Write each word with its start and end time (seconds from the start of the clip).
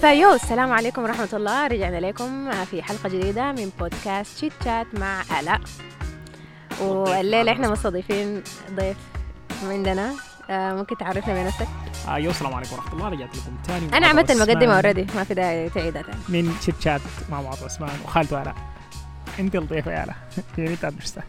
فيو 0.00 0.32
السلام 0.32 0.72
عليكم 0.72 1.02
ورحمة 1.02 1.28
الله. 1.32 1.66
رجعنا 1.66 2.00
لكم 2.00 2.50
في 2.64 2.82
حلقة 2.82 3.08
جديدة 3.08 3.52
من 3.52 3.70
بودكاست 3.80 4.38
Chit 4.38 4.52
Chat 4.64 4.86
مع 4.94 5.22
آلاء 5.40 5.60
والليلة 6.80 7.52
إحنا 7.52 7.70
مستضيفين 7.70 8.42
ضيف 8.76 8.96
عندنا. 9.64 10.14
آه، 10.50 10.74
ممكن 10.74 10.96
تعرفنا 10.96 11.42
بنفسك 11.42 11.68
أيوه 12.08 12.30
السلام 12.30 12.54
عليكم 12.54 12.74
ورحمة 12.76 12.92
الله. 12.92 13.08
رجعت 13.08 13.36
لكم 13.36 13.56
ثاني 13.66 13.96
أنا 13.96 14.06
عملت 14.06 14.30
المقدمة 14.30 14.74
already 14.76 15.06
ما 15.16 15.24
في 15.24 15.34
داعي 15.34 15.70
تعيدها 15.70 16.02
تاني. 16.02 16.18
من 16.28 16.52
Chit 16.60 16.80
Chat 16.80 17.00
مع 17.30 17.42
معاذ 17.42 17.64
عثمان 17.64 17.90
وخالته 18.04 18.42
الاء 18.42 18.54
أنت 19.38 19.56
الضيفه 19.56 19.92
يا 19.92 20.06
ريت 20.58 20.84
understand 20.90 21.26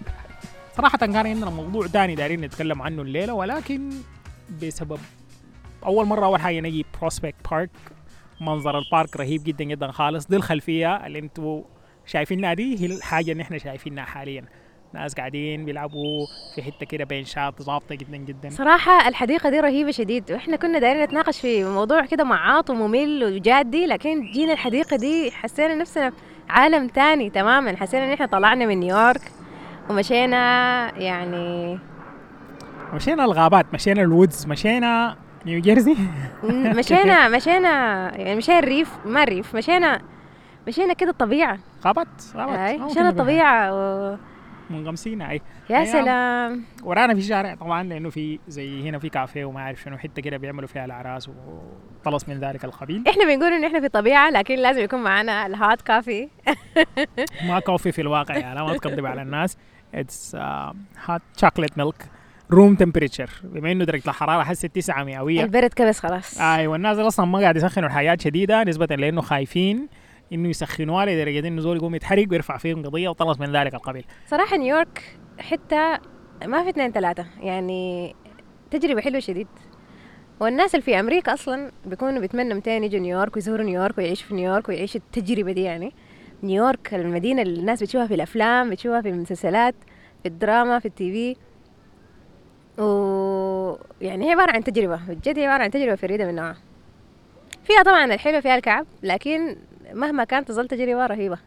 صراحة 0.78 0.98
كان 0.98 1.16
عندنا 1.16 1.50
موضوع 1.50 1.88
ثاني 1.88 2.16
دايرين 2.16 2.42
نتكلم 2.42 2.82
عنه 2.82 3.02
الليلة 3.02 3.34
ولكن 3.34 3.90
بسبب 4.62 5.00
أول 5.86 6.06
مرة 6.06 6.26
أول 6.26 6.42
حاجة 6.42 6.60
نجي 6.60 6.86
Prospect 7.00 7.36
Park 7.52 7.70
منظر 8.42 8.78
ال 8.80 8.87
park 8.87 9.18
رهيب 9.18 9.44
جدا 9.44 9.64
جدا 9.64 9.92
خالص. 9.92 10.28
دي 10.28 10.36
الخلفية 10.36 11.06
اللي 11.06 11.20
أنتوا 11.20 11.64
شايفينها 12.06 12.54
دي 12.54 12.82
هي 12.82 12.86
الحاجة 12.86 13.32
اللي 13.32 13.44
إحنا 13.44 13.58
شايفينها 13.58 14.04
حاليا. 14.04 14.46
ناس 14.94 15.14
قاعدين 15.16 15.66
بيلعبوا 15.66 16.26
في 16.56 16.62
حتة 16.62 16.86
كده 16.86 17.04
بين 17.04 17.26
شاط 17.26 17.62
ظابطه 17.62 17.96
جدا 17.96 18.18
جدا. 18.18 18.50
صراحة 18.50 19.08
الحديقة 19.08 19.50
دي 19.50 19.60
رهيبة 19.60 19.92
شديد. 19.92 20.32
وإحنا 20.32 20.56
كنا 20.58 20.80
دايرين 20.80 21.04
نتناقش 21.04 21.40
في 21.40 21.64
موضوع 21.64 22.06
كده 22.06 22.24
معاط 22.24 22.70
وممل 22.70 23.24
وجادي 23.24 23.86
لكن 23.86 24.32
جينا 24.32 24.54
الحديقة 24.54 24.98
دي 24.98 25.32
حسينا 25.32 25.76
نفسنا 25.76 26.10
في 26.10 26.16
عالم 26.50 26.88
تاني 26.88 27.30
تماما. 27.30 27.76
حسينا 27.76 28.06
إن 28.06 28.12
إحنا 28.12 28.26
طلعنا 28.26 28.66
من 28.66 28.80
نيويورك 28.80 29.22
ومشينا 29.90 30.38
يعني 30.98 31.80
مشينا 32.94 33.26
الغابات 33.26 33.66
مشينا 33.74 34.02
ال 34.02 34.09
woods 34.09 34.46
مشينا 34.46 35.18
نيو 35.46 35.62
جيرسي 35.62 35.98
مشينا 36.80 37.30
مشينا 37.30 37.70
يعني 38.18 38.36
مشينا 38.36 38.60
الريف 38.60 38.98
ما 39.06 39.24
الريف 39.24 39.56
مشينا 39.56 40.02
مشينا 40.68 40.94
كده 40.94 41.16
غابات 41.86 42.08
أي 42.36 42.76
آه، 42.76 42.78
مشينا 42.78 42.94
كنا 42.94 43.10
الطبيعة 43.10 43.74
و... 43.74 44.18
منغمسين 44.70 45.22
أي. 45.22 45.42
يا. 45.70 45.86
سلام. 45.86 46.64
ورانا 46.84 47.16
في 47.16 47.22
شارع 47.22 47.56
طبعا 47.56 47.84
لأنه 47.84 48.10
في 48.10 48.40
زي 48.48 48.90
هنا 48.90 49.00
في 49.00 49.10
كافيه 49.10 49.46
وما 49.46 49.60
أعرف 49.60 49.82
شنو 49.82 49.98
حتة 49.98 50.22
كده 50.22 50.38
بيعملوا 50.38 50.68
فيها 50.68 50.86
الأعراس 50.86 51.30
وطلس 51.30 52.30
من 52.30 52.40
ذلك 52.40 52.66
القبيل. 52.66 53.04
إحنا 53.08 53.26
بنقول 53.26 53.54
ان 53.54 53.64
إحنا 53.64 53.80
في 53.80 53.88
طبيعة 53.88 54.30
لكن 54.30 54.56
لازم 54.56 54.82
يكون 54.82 55.04
معنا 55.04 55.46
ال 55.46 55.55
hot 55.55 55.82
coffee 55.82 56.30
ما 57.48 57.60
coffee 57.60 57.92
في 57.92 58.02
الواقع 58.02 58.38
يعني 58.38 58.64
ما 58.64 58.78
تكذب 58.78 59.06
على 59.06 59.22
الناس. 59.22 59.58
it's 59.96 60.36
hot 61.06 61.22
chocolate 61.38 61.78
milk 61.78 62.10
room 62.52 62.76
temperature 62.76 63.30
بما 63.44 63.72
إنه 63.72 63.86
درجة 63.86 64.10
الحرارة 64.10 64.44
حست 64.44 64.66
9 64.66 65.04
مئوية. 65.04 65.44
البرد 65.44 65.74
كبس 65.74 66.00
خلاص. 66.00 66.42
أيوه. 66.42 66.76
الناس 66.76 66.98
أصلا 66.98 67.26
ما 67.26 67.40
قاعد 67.40 67.56
يسخنوا 67.56 67.88
الحياة 67.88 68.18
شديدة 68.22 68.64
نسبة 68.64 68.86
لأنه 68.86 69.22
خايفين 69.22 69.88
إنه 70.34 70.50
يسخنوها 70.50 71.06
لدرجة 71.06 71.48
إنه 71.48 71.62
زول 71.62 71.78
يقوم 71.78 71.96
يتحرق 71.96 72.28
ويرفع 72.32 72.58
فيهم 72.58 72.86
قضية 72.86 73.10
وطلس 73.10 73.40
من 73.40 73.56
ذلك 73.56 73.74
القبيل. 73.74 74.06
صراحة 74.28 74.58
نيويورك 74.58 75.20
حتة 75.40 76.00
ما 76.46 76.64
في 76.64 76.70
اثنين 76.70 76.92
ثلاثة. 76.92 77.26
يعني 77.40 78.16
تجربة 78.72 79.02
حلوة 79.02 79.20
شديد. 79.20 79.48
والناس 80.40 80.76
اللي 80.76 80.86
في 80.86 81.00
أمريكا 81.00 81.34
أصلا 81.34 81.72
بيكونوا 81.86 82.20
بيتمنوا 82.20 82.58
متى 82.58 82.78
يجوا 82.78 83.00
نيويورك 83.00 83.36
ويزوروا 83.36 83.66
نيويورك 83.66 83.98
ويعيشوا 83.98 84.28
في 84.28 84.36
نيويورك 84.36 84.70
ويعيشوا 84.70 85.02
التجربة 85.02 85.52
دي 85.52 85.62
يعني. 85.62 85.94
نيويورك 86.44 86.94
المدينة 86.94 87.42
اللي 87.42 87.60
الناس 87.60 87.84
بتشوفها 87.84 88.08
في 88.08 88.14
الأفلام 88.14 88.70
بتشوفها 88.70 89.02
في 89.02 89.10
المسلسلات 89.10 89.76
في 90.24 90.30
الدراما 90.30 90.80
في 90.80 90.86
التي 90.88 91.12
في. 91.12 91.49
و 92.80 93.78
يعني 94.02 94.28
هي 94.28 94.32
عبارة 94.32 94.52
عن 94.52 94.64
تجربة 94.64 95.00
بجد 95.08 95.40
هي 95.40 95.46
عبارة 95.46 95.64
عن 95.64 95.72
تجربة 95.72 95.96
فريدة 95.96 96.26
من 96.26 96.36
نوعها. 96.36 96.58
فيها 97.64 97.84
طبعا 97.84 98.06
الحلو 98.06 98.42
فيها 98.42 98.56
الكعب 98.56 98.86
لكن 99.04 99.56
مهما 99.94 100.24
كانت 100.24 100.48
تظل 100.48 100.68
تجربة 100.68 101.06
رهيبة. 101.06 101.38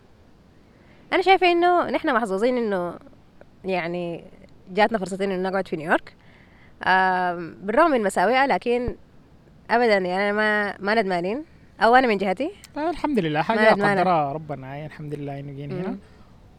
أنا 1.12 1.22
شايفة 1.22 1.52
إنه 1.52 1.90
نحن 1.90 2.14
محظوظين 2.14 2.56
إنه 2.56 2.94
يعني 3.64 4.24
جاتنا 4.70 4.98
فرصتين 4.98 5.30
إنه 5.30 5.48
نقعد 5.48 5.68
في 5.68 5.76
نيويورك. 5.76 6.14
بالرغم 7.64 7.90
من 7.90 8.02
مساوئها 8.02 8.46
لكن 8.46 8.94
أبدا 9.70 9.98
يعني 9.98 10.30
أنا 10.30 10.32
ما 10.32 10.74
ما 10.80 11.02
ندمانين. 11.02 11.44
أو 11.80 11.94
أنا 11.94 12.06
من 12.06 12.16
جهتي. 12.16 12.50
آه 12.76 12.90
الحمد 12.90 13.18
لله. 13.18 13.44
ندمانة. 13.50 14.00
قدرها 14.00 14.32
ربنا. 14.32 14.66
يعني 14.66 14.86
الحمد 14.86 15.14
لله 15.14 15.40
إنه 15.40 15.52
جينا 15.52 15.74
هنا. 15.74 15.96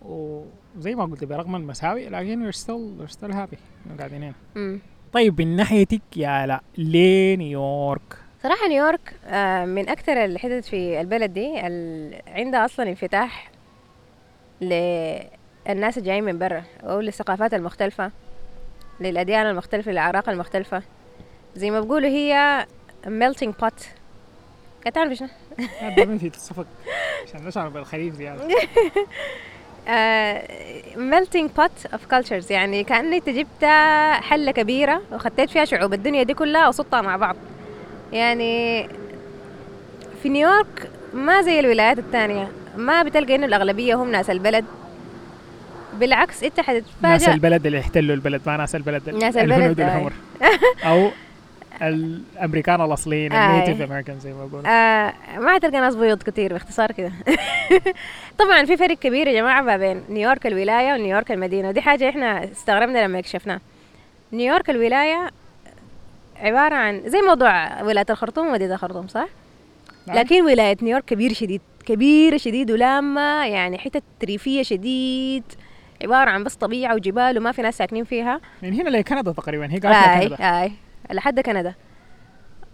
مم. 0.05 0.41
وزي 0.77 0.95
ما 0.95 1.05
قلت 1.05 1.23
برغم 1.23 1.55
المساوئ 1.55 2.09
لكن 2.09 2.51
we're 2.51 2.55
still 2.55 3.01
we're 3.07 3.13
still 3.13 3.31
happy 3.33 3.57
انه 3.87 3.97
قاعدين 3.97 4.33
هنا. 4.55 4.79
طيب 5.13 5.41
من 5.41 5.55
ناحيتك 5.55 6.01
يا 6.15 6.45
لا 6.45 6.61
ليه 6.77 7.35
نيويورك؟ 7.35 8.17
صراحة 8.43 8.67
نيويورك 8.67 9.13
آه، 9.25 9.65
من 9.65 9.89
أكثر 9.89 10.25
الحتت 10.25 10.65
في 10.65 11.01
البلد 11.01 11.33
دي 11.33 11.57
عندها 12.27 12.65
أصلا 12.65 12.89
انفتاح 12.89 13.51
للناس 14.61 15.97
الجايين 15.97 16.23
من 16.23 16.39
برا 16.39 16.63
أو 16.83 16.99
للثقافات 16.99 17.53
المختلفة 17.53 18.11
للأديان 18.99 19.45
المختلفة 19.45 19.91
للأعراق 19.91 20.29
المختلفة 20.29 20.83
زي 21.55 21.71
ما 21.71 21.79
بقولوا 21.79 22.09
هي 22.09 22.65
melting 23.05 23.51
pot 23.65 23.83
قاعد 24.81 24.93
تعرف 24.93 25.13
شنو؟ 25.13 25.27
دائما 25.95 26.17
في 26.17 26.29
تصفق 26.29 26.65
عشان 27.27 27.45
نشعر 27.45 27.69
بالخريف 27.69 28.13
زيادة 28.15 28.47
melting 30.95 31.47
pot 31.59 31.91
of 31.93 32.15
cultures. 32.15 32.51
يعني 32.51 32.85
انت 32.91 33.29
جبت 33.29 33.65
حلة 34.21 34.51
كبيرة 34.51 35.01
وخطيت 35.11 35.49
فيها 35.49 35.65
شعوب. 35.65 35.93
الدنيا 35.93 36.23
دي 36.23 36.33
كلها 36.33 36.67
وصدتها 36.67 37.01
مع 37.01 37.17
بعض. 37.17 37.35
يعني 38.13 38.89
في 40.23 40.29
نيويورك 40.29 40.89
ما 41.13 41.41
زي 41.41 41.59
الولايات 41.59 41.99
الثانية 41.99 42.51
ما 42.77 43.03
بتلقى 43.03 43.35
إنه 43.35 43.45
الأغلبية 43.45 43.95
هم 43.95 44.11
ناس 44.11 44.29
البلد. 44.29 44.65
بالعكس 45.93 46.43
انت 46.43 46.57
ناس 46.57 46.65
حتتفاجأ 46.65 47.33
البلد 47.33 47.65
اللي 47.65 47.79
احتلوا 47.79 48.15
البلد 48.15 48.41
ما 48.45 48.57
ناس 48.57 48.75
البلد 48.75 49.09
ناس 49.09 49.37
الهنود 49.37 49.79
البلد، 49.79 49.79
آه. 49.79 49.85
الحمر 49.85 50.13
أو 50.83 51.09
الأمريكان 51.87 52.81
الأصليين 52.81 53.31
آه. 53.31 53.55
ال 53.55 53.59
Native 53.59 53.81
American 53.81 54.19
زي 54.19 54.33
ما 54.33 54.45
بقولوا 54.45 54.69
آه 54.69 55.13
ما 55.37 55.57
تلقى 55.57 55.79
ناس 55.79 55.95
بيض 55.95 56.23
كتير 56.23 56.53
باختصار 56.53 56.91
كده 56.91 57.11
طبعا 58.39 58.65
في 58.65 58.77
فرق 58.77 58.97
كبير 58.97 59.27
يا 59.27 59.33
جماعة 59.33 59.61
ما 59.61 59.77
بين 59.77 60.03
نيويورك 60.09 60.47
الولاية 60.47 60.93
ونيويورك 60.93 61.31
المدينة 61.31 61.71
دي 61.71 61.81
حاجة 61.81 62.09
إحنا 62.09 62.43
استغربنا 62.43 63.05
لما 63.05 63.19
اكتشفناها 63.19 63.61
نيويورك 64.33 64.69
الولاية 64.69 65.29
عبارة 66.39 66.75
عن 66.75 67.01
زي 67.05 67.21
موضوع 67.21 67.81
ولاية 67.81 68.05
الخرطوم 68.09 68.47
ومدينة 68.47 68.73
الخرطوم 68.73 69.07
صح؟ 69.07 69.27
نعم. 70.07 70.17
لكن 70.17 70.41
ولاية 70.41 70.77
نيويورك 70.81 71.05
كبير 71.05 71.33
شديد 71.33 71.61
كبيرة 71.85 72.37
شديد 72.37 72.71
ولامة 72.71 73.45
يعني 73.45 73.77
حتت 73.77 74.03
ريفية 74.23 74.63
شديد 74.63 75.43
عبارة 76.03 76.29
عن 76.29 76.43
بس 76.43 76.55
طبيعة 76.55 76.95
وجبال 76.95 77.37
وما 77.37 77.51
في 77.51 77.61
ناس 77.61 77.77
ساكنين 77.77 78.03
فيها 78.03 78.41
من 78.61 78.73
هنا 78.73 78.89
لكندا 78.89 79.31
تقريبا 79.31 79.73
هي 79.73 79.79
قاعدة 79.79 80.19
آي 80.19 80.29
كندا 80.29 80.61
آي 80.63 80.71
لحد 81.11 81.39
كندا. 81.39 81.73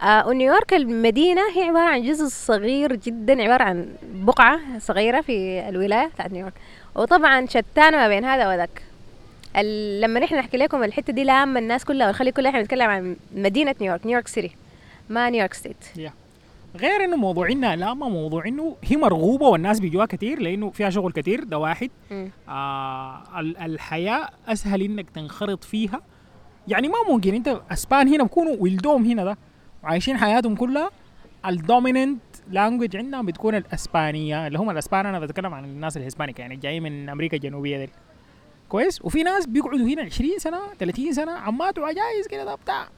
آه 0.02 0.28
ونيويورك 0.28 0.74
المدينة 0.74 1.40
هي 1.56 1.62
عبارة 1.62 1.88
عن 1.88 2.02
جزء 2.02 2.26
صغير 2.26 2.94
جدا 2.96 3.42
عبارة 3.42 3.62
عن 3.62 3.88
بقعة 4.14 4.78
صغيرة 4.78 5.20
في 5.20 5.68
الولاية 5.68 6.06
بتاعت 6.06 6.32
نيويورك. 6.32 6.54
وطبعا 6.94 7.46
شتانة 7.46 7.96
ما 7.96 8.08
بين 8.08 8.24
هذا 8.24 8.48
وذاك. 8.48 8.82
لما 10.00 10.20
نحن 10.20 10.34
نحكي 10.34 10.56
لكم 10.56 10.82
الحتة 10.84 11.12
دي 11.12 11.24
لامة 11.24 11.60
الناس 11.60 11.84
كلها 11.84 12.06
ونخلي 12.06 12.32
كلها 12.32 12.50
إحنا 12.50 12.62
نتكلم 12.62 12.90
عن 12.90 13.16
مدينة 13.34 13.74
نيويورك 13.80 14.06
New 14.06 14.15
York 14.15 14.28
City 14.28 14.56
ما 15.08 15.30
New 15.30 15.40
York 15.40 15.54
State. 15.54 16.10
غير 16.76 17.04
إنه 17.04 17.16
موضوع 17.16 17.48
إنها 17.50 17.76
لامة 17.76 18.08
موضوع 18.08 18.46
إنه 18.46 18.76
هي 18.84 18.96
مرغوبة 18.96 19.46
والناس 19.48 19.80
بيجوها 19.80 20.06
كثير 20.06 20.40
لإنه 20.40 20.70
فيها 20.70 20.90
شغل 20.90 21.12
كثير 21.12 21.44
ده 21.44 21.58
واحد. 21.58 21.90
آه 22.48 23.40
ال- 23.40 23.56
الحياة 23.56 24.28
أسهل 24.48 24.82
إنك 24.82 25.10
تنخرط 25.10 25.64
فيها. 25.64 26.00
يعني 26.70 26.88
ما 26.88 26.94
ممكن. 27.08 27.34
انت 27.34 27.60
أسبان 27.70 28.08
هنا 28.08 28.22
بيكونوا 28.22 28.56
ولدوهم 28.58 29.04
هنا 29.04 29.24
ده 29.24 29.38
وعايشين 29.84 30.16
حياتهم 30.16 30.54
كلها. 30.56 30.90
ال 31.46 31.54
dominant 31.54 32.20
language 32.50 32.96
عندنا 32.96 33.22
بتكون 33.22 33.54
الأسبانية 33.54 34.46
اللي 34.46 34.58
هم 34.58 34.70
الأسبان. 34.70 35.06
أنا 35.06 35.20
بتكلم 35.20 35.54
عن 35.54 35.64
الناس 35.64 35.96
ال 35.96 36.01
Hispanic 36.01 36.38
يعني 36.38 36.56
جايين 36.56 36.82
من 36.82 37.08
أمريكا 37.08 37.36
الجنوبية 37.36 37.78
دي 37.84 37.90
كويس؟ 38.68 39.02
وفي 39.04 39.22
ناس 39.22 39.46
بيقعدوا 39.46 39.86
هنا 39.88 40.02
20 40.02 40.38
سنة 40.38 40.58
30 40.78 41.12
سنة 41.12 41.32
عمات 41.32 41.78
وعجايز 41.78 42.26
كده 42.30 42.44
ده 42.44 42.54
بتاع. 42.54 42.88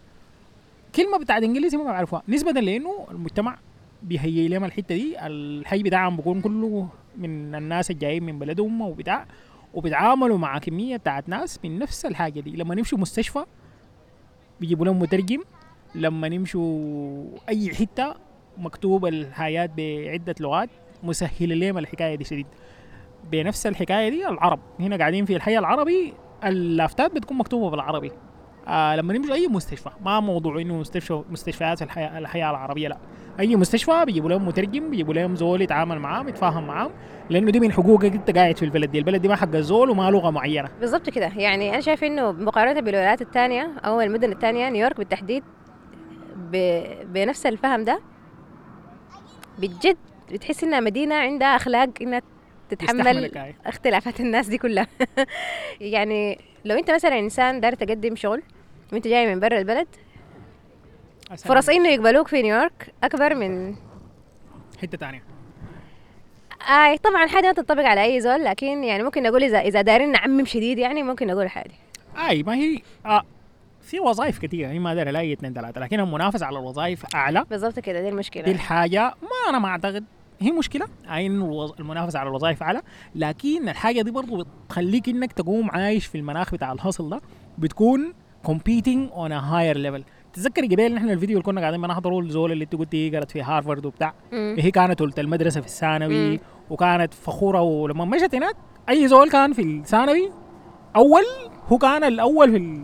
كلمة 0.95 1.19
بتاعت 1.19 1.43
إنجليزي 1.43 1.77
ما 1.77 1.85
بيعرفوها 1.85 2.23
نسبة 2.29 2.53
لأنه 2.53 3.07
المجتمع 3.11 3.59
بيهيئ 4.03 4.49
لهم 4.49 4.65
الحتة 4.65 4.95
دي. 4.95 5.27
الحي 5.27 5.83
بتاعهم 5.83 6.17
بيكون 6.17 6.41
كله 6.41 6.89
من 7.17 7.55
الناس 7.55 7.91
الجايين 7.91 8.23
من 8.23 8.39
بلدهم 8.39 8.81
وبتاع 8.81 9.27
وبيتعاملوا 9.75 10.39
مع 10.39 10.59
كمية 10.59 10.97
بتاعت 10.97 11.29
ناس 11.29 11.59
من 11.65 11.79
نفس 11.79 12.07
الحاجة 12.07 12.41
دي. 12.41 12.51
لما 12.57 12.75
نمشوا 12.75 12.99
مستشفى 12.99 13.45
بيجيبوا 14.62 14.87
لهم 14.87 14.99
مترجم 14.99 15.41
لما 15.94 16.29
نمشوا 16.29 17.25
أي 17.49 17.75
حتة 17.75 18.14
مكتوب 18.59 19.06
الحياة 19.06 19.70
بعدة 19.76 20.35
لغات 20.41 20.69
مسهل 21.03 21.61
لهم 21.61 21.79
الحكاية 21.79 22.14
دي 22.14 22.25
شديد. 22.25 22.47
بنفس 23.31 23.67
الحكاية 23.67 24.09
دي 24.09 24.29
العرب. 24.29 24.61
هنا 24.81 24.97
قاعدين 24.97 25.25
في 25.25 25.37
الحي 25.37 25.59
العربي 25.59 26.14
اللافتات 26.44 27.14
بتكون 27.14 27.38
مكتوبة 27.38 27.70
بالعربي. 27.70 28.12
آه 28.69 28.97
لما 28.97 29.14
نمشي 29.14 29.32
أي 29.32 29.49
مستشفى 29.49 29.91
ما 30.05 30.20
موضوع 30.20 30.61
إنه 30.61 30.75
مستشفى 30.76 31.23
مستشفيات 31.31 31.82
الحياة 31.82 32.19
الحياة 32.19 32.50
العربية 32.50 32.88
لا. 32.88 32.99
أي 33.41 33.56
مستشفى 33.56 34.05
بيجيبوا 34.06 34.29
لهم 34.31 34.47
مترجم 34.49 34.91
بيجيبوا 34.91 35.14
لهم 35.14 35.37
زول 35.37 35.62
يتعامل 35.62 35.99
معاهم 35.99 36.29
يتفاهم 36.29 36.67
معاهم 36.67 36.91
لأنه 37.31 37.50
دي 37.50 37.61
من 37.61 37.73
حقوقك 37.73 38.12
أنت 38.12 38.31
قاعد 38.31 38.56
في 38.56 38.64
البلد 38.64 38.91
دي. 38.91 38.99
البلد 38.99 39.23
دي 39.23 39.29
ما 39.29 39.37
حق 39.37 39.55
الزول 39.55 39.91
وما 39.91 40.11
لغة 40.11 40.31
معينة. 40.31 40.69
بالضبط 40.81 41.11
كده. 41.11 41.32
يعني 41.37 41.70
أنا 41.70 41.81
شايف 41.81 42.05
إنه 42.05 42.32
مقارنة 42.32 42.81
بالولايات 42.81 43.23
الثانية 43.23 43.70
أو 43.85 44.00
المدن 44.00 44.32
الثانية 44.32 44.69
نيويورك 44.69 44.99
بالتحديد 44.99 45.44
ب... 46.37 46.82
بنفس 47.12 47.47
الفهم 47.47 47.85
ده 47.85 48.00
بجد 49.59 49.97
بتحس 50.32 50.64
إنها 50.64 50.81
مدينة 50.81 51.14
عندها 51.14 51.56
أخلاق 51.56 51.88
إنها 52.03 52.23
تتحمل. 52.69 53.31
اختلافات 53.67 54.20
الناس 54.20 54.47
دي 54.49 54.59
كلها. 54.59 54.87
يعني 55.81 56.38
لو 56.64 56.79
انت 56.79 56.91
مثلا 56.91 57.19
إنسان 57.19 57.61
داير 57.61 57.75
تقدم 57.75 58.17
شغل 58.17 58.43
وانت 58.93 59.09
جاي 59.09 59.35
من 59.35 59.41
برا 59.41 59.59
البلد 59.59 59.87
فرص 61.37 61.69
إنه 61.69 61.88
يقبلوك 61.88 62.29
في 62.29 62.43
نيويورك 62.43 62.94
أكبر 63.05 63.35
من 63.35 63.75
حتة 64.82 64.99
ثانية 64.99 65.23
اي 66.69 66.99
طبعا 66.99 67.26
حاجة 67.26 67.47
ما 67.47 67.53
تنطبق 67.53 67.82
على 67.82 68.05
أي 68.05 68.20
زول 68.20 68.44
لكن 68.44 68.85
يعني 68.85 69.03
ممكن 69.03 69.23
نقول 69.23 69.44
اذا 69.44 69.59
إذا 69.59 69.82
دايرين 69.82 70.12
نعمم 70.12 70.44
شديد 70.44 70.79
يعني 70.79 71.03
ممكن 71.03 71.26
نقول 71.26 71.50
حاجة 71.50 71.73
أي 72.29 72.43
ما 72.43 72.55
هي 72.55 72.79
آه 73.06 73.23
في 73.81 74.00
وظائف 74.00 74.38
كثيره 74.38 74.69
هي 74.69 74.79
ما 74.79 74.94
داري 74.94 75.11
الاقي 75.11 75.32
اثنين 75.32 75.55
ثلاثة 75.55 75.81
لكن 75.81 76.00
المنافسه 76.00 76.47
على 76.47 76.59
الوظائف 76.59 77.14
أعلى. 77.14 77.44
بالضبط 77.50 77.79
كده 77.79 77.99
دي 77.99 78.05
دي 78.05 78.09
المشكلة 78.09 78.47
الحاجة 78.47 79.00
ما 79.23 79.50
أنا 79.50 79.59
ما 79.59 79.69
أعتقد 79.69 80.05
هي 80.43 80.50
مشكلة. 80.50 80.87
الوظ- 81.09 81.81
المنافسة 81.81 82.19
على 82.19 82.29
الوظائف 82.29 82.62
أعلى. 82.62 82.83
لكن 83.15 83.69
الحاجة 83.69 84.03
دي 84.03 84.11
برضو 84.11 84.44
بتخليك 84.67 85.09
إنك 85.09 85.33
تقوم 85.33 85.71
عايش 85.71 86.06
في 86.06 86.19
المناخ 86.19 86.53
بتاع 86.55 86.73
الهصل 86.73 87.11
ده 87.11 87.21
بتكون 87.59 88.12
competing 88.47 89.11
on 89.15 89.31
a 89.31 89.41
higher 89.53 89.77
level. 89.77 90.03
تتذكري 90.33 90.67
قبل 90.67 90.94
نحن 90.94 91.11
الفيديو 91.11 91.37
اللي 91.37 91.44
كنا 91.47 91.61
قاعدين 91.61 91.83
بنحضره 91.83 92.21
الزول 92.21 92.53
اللي 92.53 92.65
أنت 92.65 92.75
قلتي 92.75 93.11
قرأت 93.17 93.31
في 93.31 93.43
هارفارد 93.43 93.87
وبتاع. 93.87 94.15
مم. 94.33 94.56
هي 94.59 94.71
كانت 94.71 95.00
ولد 95.00 95.19
المدرسة 95.19 95.61
في 95.61 95.67
الثانوي. 95.67 96.41
وكانت 96.71 97.15
فخورة 97.15 97.61
ولما 97.61 98.05
مشت 98.05 98.35
هناك 98.35 98.55
أي 98.88 99.09
زول 99.09 99.31
كان 99.31 99.53
في 99.53 99.62
الثانوي 99.62 100.31
أول 100.97 101.23
هو 101.73 101.79
كان 101.79 102.05
الأول 102.05 102.50
في 102.50 102.56
ال... 102.56 102.83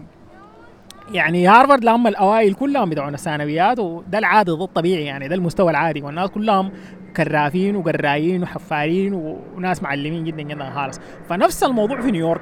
يعني 1.13 1.47
هارفارد 1.47 1.85
لما 1.85 2.09
الأوائل 2.09 2.55
كلهم 2.55 2.91
بتوعنا 2.91 3.15
الثانويات 3.15 3.79
وده 3.79 4.19
العادي 4.19 4.51
ده 4.51 4.65
الطبيعي 4.65 5.05
يعني 5.05 5.29
ده 5.29 5.35
المستوى 5.35 5.71
العادي. 5.71 6.03
والناس 6.03 6.31
كلهم 6.31 6.71
كرافين 7.19 7.77
وقرايين 7.77 8.43
وحفارين 8.43 9.15
وناس 9.57 9.83
معلمين 9.83 10.25
جدا 10.25 10.43
جدا. 10.43 10.71
خالص 10.71 11.01
فنفس 11.29 11.63
الموضوع 11.63 12.01
في 12.01 12.11
نيويورك. 12.11 12.41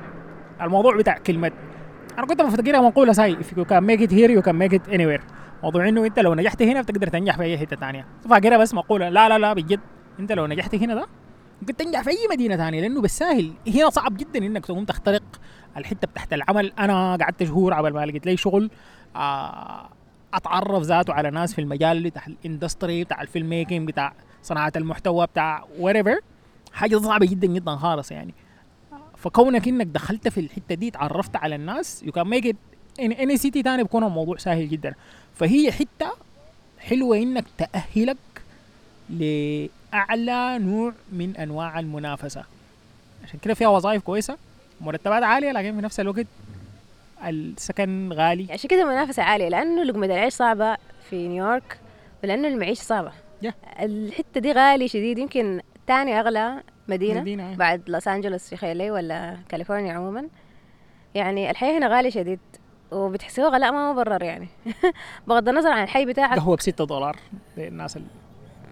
الموضوع 0.62 0.96
بتاع 0.96 1.19
كلمة. 1.19 1.52
أنا 2.19 2.26
كنت 2.26 2.43
بفتكرها 2.43 2.81
مقوله 2.81 3.12
ساي. 3.12 3.37
If 3.37 3.58
you 3.58 3.64
can 3.64 3.82
make 3.82 4.00
it 4.00 4.11
here 4.11 4.31
you 4.38 4.43
can 4.43 4.56
make 4.62 4.78
it 4.78 4.93
anywhere. 4.93 5.23
موضوع 5.62 5.88
إنه 5.88 6.06
أنت 6.06 6.19
لو 6.19 6.34
نجحت 6.34 6.62
هنا 6.62 6.82
بتقدر 6.82 7.06
تنجح 7.06 7.37
في 7.37 7.43
أي 7.43 7.58
حتة 7.58 7.76
ثانية 7.76 8.06
فاكرها 8.31 8.58
بس 8.58 8.75
مقولة. 8.75 9.08
لا 9.08 9.28
لا 9.28 9.38
لا 9.38 9.52
بجد. 9.52 9.81
أنت 10.20 10.32
لو 10.32 10.46
نجحت 10.46 10.75
هنا 10.75 10.94
ده 10.94 11.06
ممكن 11.61 11.76
تنجح 11.76 12.02
في 12.02 12.11
أي 12.11 12.28
مدينة 12.31 12.56
ثانية 12.56 12.81
لأنه 12.81 13.00
بالساهل. 13.00 13.52
هنا 13.75 13.90
صعب 13.90 14.17
جدا 14.17 14.38
إنك 14.46 14.67
تقوم 14.67 14.84
تخترق 14.84 15.23
الحتة 15.76 16.08
بتاعت 16.08 16.32
العمل. 16.32 16.73
أنا 16.78 17.17
قعدت 17.17 17.43
شهور 17.43 17.75
عبال 17.75 17.94
ما 17.94 18.06
لقيت 18.06 18.26
لي 18.26 18.37
شغل 18.37 18.70
آه، 19.17 19.88
أتعرف 20.34 20.82
ذاته 20.82 21.12
على 21.12 21.31
ناس 21.31 21.55
في 21.55 21.61
المجال 21.61 22.05
بتاع 22.05 22.23
ال 22.27 22.35
industry 22.35 23.05
بتاع 23.05 23.23
ال 23.23 23.28
film 23.28 23.49
making 23.49 23.88
بتاع 23.88 24.12
صناعة 24.47 24.73
المحتوى 24.77 25.27
بتاع 25.27 25.65
whatever. 25.81 26.21
حاجة 26.73 26.97
صعبة 26.99 27.27
جدا 27.27 27.47
جدا 27.47 27.77
خالص 27.77 28.13
يعني. 28.13 28.35
فكونك 29.17 29.69
إنك 29.69 29.87
دخلت 29.87 30.29
في 30.29 30.41
الحتة 30.41 30.75
دي 30.75 30.91
تعرفت 30.91 31.37
على 31.37 31.55
الناس 31.55 32.03
you 32.03 32.12
can 32.12 32.27
make 32.27 32.47
it 32.47 32.56
in 33.00 33.12
any 33.12 33.37
city 33.37 33.62
ثاني 33.63 33.83
بيكون 33.83 34.05
الموضوع 34.05 34.37
سهل 34.37 34.69
جدا. 34.69 34.95
فهي 35.35 35.73
حتة 35.73 36.13
حلوة 36.79 37.17
إنك 37.17 37.45
تأهلك 37.59 38.17
لأعلى 39.11 40.59
نوع 40.59 40.93
من 41.13 41.37
أنواع 41.37 41.79
المنافسة. 41.79 42.45
عشان 43.25 43.39
كده 43.39 43.55
فيها 43.55 43.69
وظائف 43.69 44.03
كويسة 44.03 44.37
مرتبات 44.81 45.23
عالية 45.23 45.53
لكن 45.53 45.77
في 45.77 45.83
نفس 45.83 46.01
الوقت 46.01 46.27
السكن 47.25 48.13
غالي. 48.13 48.53
عشان 48.53 48.71
كده 48.71 48.83
المنافسة 48.83 49.23
عالية 49.23 49.49
لأنه 49.49 49.83
لقمة 49.83 50.07
العيش 50.07 50.35
صعبة 50.35 50.77
في 51.11 51.29
نيويورك 51.29 51.79
ولأنه 52.25 52.49
المعيشة 52.49 52.83
صعبة. 52.83 53.13
Yeah. 53.44 53.53
الحتة 53.83 54.41
دي 54.41 54.53
غالي 54.53 54.88
شديد. 54.88 55.19
يمكن 55.19 55.61
تاني 55.87 56.21
أغلى 56.21 56.62
مدينة, 56.88 57.21
مدينة، 57.21 57.50
أي. 57.50 57.56
بعد 57.56 57.83
لوس 57.91 58.09
أنجلوس 58.09 58.49
في 58.49 58.56
خيالي 58.56 58.91
ولا 58.91 59.37
كاليفورنيا 59.49 59.93
عموما. 59.94 60.29
يعني 61.15 61.50
الحياة 61.50 61.79
هنا 61.79 61.88
غالية 61.88 62.11
شديد 62.11 62.41
وبتحسوه 62.93 63.49
غلاء 63.49 63.73
ما 63.73 63.93
مبرر 63.93 64.23
يعني. 64.23 64.49
بغض 65.29 65.49
النظر 65.49 65.71
عن 65.73 65.83
الحي 65.83 66.05
بتاعك. 66.06 66.38
قهوة 66.38 66.56
ب 66.56 66.61
6 66.61 66.85
دولار 66.85 67.17
للناس 67.56 67.99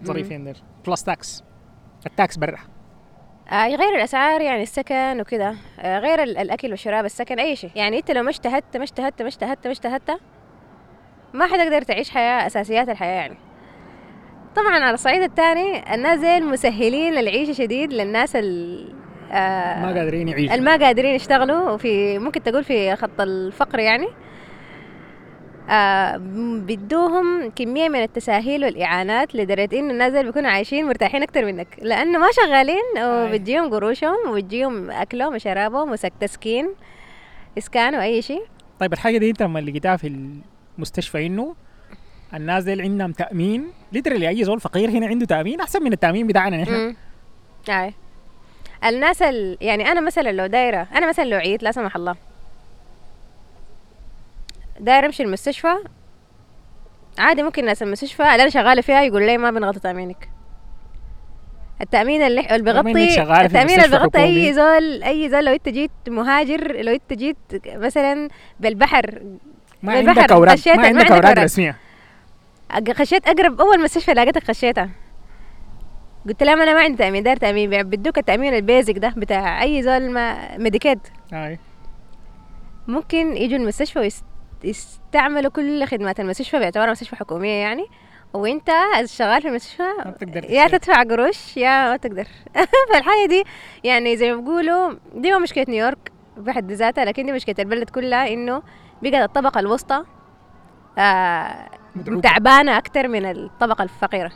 الظريفين 0.03 0.45
ديل 0.45 0.57
plus 0.87 1.05
tax 1.05 1.43
ال 2.07 2.14
tax 2.14 2.37
برا 2.37 2.59
آه 3.51 3.67
غير 3.69 3.95
الأسعار 3.97 4.41
يعني 4.41 4.63
السكن 4.63 5.21
وكده. 5.21 5.55
آه 5.81 5.99
غير 5.99 6.23
ال- 6.23 6.37
الأكل 6.39 6.71
والشراب 6.71 7.05
السكن 7.05 7.39
أي 7.39 7.57
شيء. 7.57 7.71
يعني 7.75 7.99
أنت 7.99 8.11
لو 8.11 8.23
ما 8.23 8.31
اجتهدت 8.31 8.77
ما 8.77 8.83
اجتهدت 8.83 9.23
ما 9.23 9.29
اجتهدت 9.29 9.67
ما 9.67 9.73
اجتهدت 9.73 10.21
ما 11.35 11.47
حتقدر 11.47 11.83
تعيش 11.83 12.11
حياة 12.11 12.47
أساسيات 12.47 12.89
الحياة 12.89 13.15
يعني. 13.21 13.37
طبعا 14.57 14.75
على 14.85 14.95
الصعيد 14.95 15.23
الثاني 15.23 15.95
الناس 15.95 16.21
زي 16.21 16.37
المسهلين 16.37 17.15
للعيشه 17.15 17.53
شديد 17.53 17.93
للناس 17.93 18.37
ال 18.37 18.95
آه 19.33 19.83
ما 19.83 19.99
قادرين 19.99 20.29
يعيشوا. 20.29 20.55
الما 20.55 20.77
قادرين 20.77 21.15
يشتغلوا 21.15 21.71
وفي 21.71 22.19
ممكن 22.19 22.43
تقول 22.43 22.65
في 22.65 22.97
خط 22.97 23.21
الفقر 23.21 23.79
يعني. 23.79 24.07
آه 25.71 26.17
بدوهم 26.67 27.51
كمية 27.51 27.89
من 27.89 28.03
التساهيل 28.03 28.65
والإعانات 28.65 29.35
لدرجة 29.35 29.79
إنه 29.79 29.91
الناس 29.91 30.13
بيكونوا 30.13 30.51
عايشين 30.51 30.87
مرتاحين 30.87 31.23
أكتر 31.23 31.45
منك. 31.45 31.69
لأنه 31.83 32.19
ما 32.19 32.27
شغالين 32.33 32.83
وبتجيهم 33.05 33.71
قروشهم 33.71 34.17
وبتجيهم 34.29 34.91
أكلهم 34.91 35.35
وشرابهم 35.35 35.91
وسك 35.93 36.13
تسكين 36.21 36.69
إسكان 37.59 37.95
وأي 37.95 38.23
شيء. 38.23 38.43
طيب 38.81 38.93
الحاجة 38.93 39.19
دي 39.19 39.31
أنت 39.31 39.43
لما 39.43 39.59
لقيتها 39.59 39.97
في 39.97 40.33
المستشفى 40.79 41.27
إنه 41.27 41.55
الناس 42.35 42.65
دي 42.65 42.83
عندهم 42.83 43.13
تأمين. 43.13 43.71
literally 43.93 44.29
أي 44.29 44.45
زول 44.45 44.61
فقير 44.61 44.91
هنا 44.91 45.07
عنده 45.07 45.27
تأمين 45.27 45.61
أحسن 45.61 45.83
من 45.83 45.93
التأمين 45.93 46.27
بتاعنا 46.27 46.63
نحن. 46.63 46.97
أي. 47.69 47.95
الناس 48.85 49.23
ال... 49.23 49.59
يعني 49.61 49.93
أنا 49.93 50.01
مثلا 50.01 50.33
لو 50.33 50.47
دايرة 50.47 50.87
أنا 50.95 51.09
مثلا 51.09 51.25
لو 51.25 51.37
عييت 51.39 51.63
لا 51.63 51.73
سمح 51.73 51.97
الله. 51.97 52.17
دايرة 54.81 55.07
أمشي 55.07 55.23
المستشفى. 55.23 55.75
عادي 57.19 57.43
ممكن 57.43 57.65
ناس 57.65 57.83
المستشفى 57.83 58.23
اللي 58.23 58.43
أنا 58.43 58.49
شغالة 58.49 58.83
فيها 58.83 59.03
يقول 59.03 59.27
لي 59.27 59.39
ما 59.39 59.51
بنغطي 59.51 59.81
تأمينك. 59.81 60.29
التأمين 61.81 62.23
اللي, 62.23 62.43
بيغطي 62.43 63.21
التأمين 63.45 63.81
اللي 63.81 63.99
بيغطي. 63.99 64.25
أي 64.25 64.53
زول 64.53 65.03
أي 65.03 65.29
زول 65.31 65.45
لو 65.45 65.53
أنت 65.53 65.69
جيت 65.69 65.91
مهاجر 66.09 66.81
لو 66.81 66.93
أنت 66.93 67.13
جيت 67.13 67.37
مثلا 67.67 68.29
بالبحر. 68.61 69.23
ما 69.83 69.95
بالبحر 69.95 70.19
عندك 70.19 70.33
أوراق 70.33 70.59
ما 70.67 70.87
عندك 70.87 71.11
أوراق. 71.11 71.39
رسمية. 71.39 71.77
خشيت 72.93 73.29
اقرب 73.29 73.61
أول 73.61 73.83
مستشفى 73.83 74.13
لقيتك 74.13 74.45
خشيتها 74.45 74.91
قلت 76.29 76.43
لهم 76.43 76.61
أنا 76.61 76.75
ما 76.75 76.81
عندي 76.81 76.97
تأمين 76.97 77.23
داير 77.23 77.37
تأمين 77.37 77.83
بدوك 77.83 78.19
التأمين 78.19 78.55
البيزك 78.55 78.99
ده 78.99 79.15
بتاع 79.17 79.63
أي 79.63 79.83
زول 79.83 80.11
ما 80.11 80.57
ميديكيد 80.59 80.99
هاي 81.33 81.59
ممكن 82.89 83.37
يجوا 83.37 83.59
المستشفى 83.59 84.11
ويستعملوا 84.65 85.51
كل 85.51 85.85
خدمات 85.87 86.21
المستشفى 86.21 86.59
باعتبارها 86.59 86.91
مستشفى 86.91 87.17
حكومية 87.17 87.63
يعني 87.63 87.85
وأنت 88.35 88.71
شغال 89.05 89.43
في 89.43 89.49
المستشفى 89.49 89.83
ما 90.05 90.11
بتقدر 90.11 90.51
يا. 90.51 90.69
تدفع 90.69 91.03
قروش 91.03 91.57
يا 91.57 91.91
ما 91.91 91.97
تقدر 91.97 92.27
فالحاجة 92.93 93.27
دي 93.29 93.45
يعني 93.85 94.17
زي 94.17 94.33
ما 94.33 94.41
بيقولوا 94.41 94.95
دي 95.15 95.33
ما 95.33 95.39
مشكلة 95.39 95.65
نيويورك 95.69 96.13
بحد 96.37 96.73
ذاتها 96.73 97.05
لكن 97.05 97.27
دي 97.27 97.33
مشكلة 97.33 97.55
البلد 97.59 97.91
كلها 97.91 98.29
إنه 98.29 98.63
بقت 99.03 99.15
الطبقة 99.15 99.61
الوسطى 99.61 100.05
آه. 100.99 101.69
تعبانة 102.23 102.79
أكتر 102.79 103.09
من 103.09 103.27
الطبقة 103.27 103.83
الفقيرة. 103.83 104.31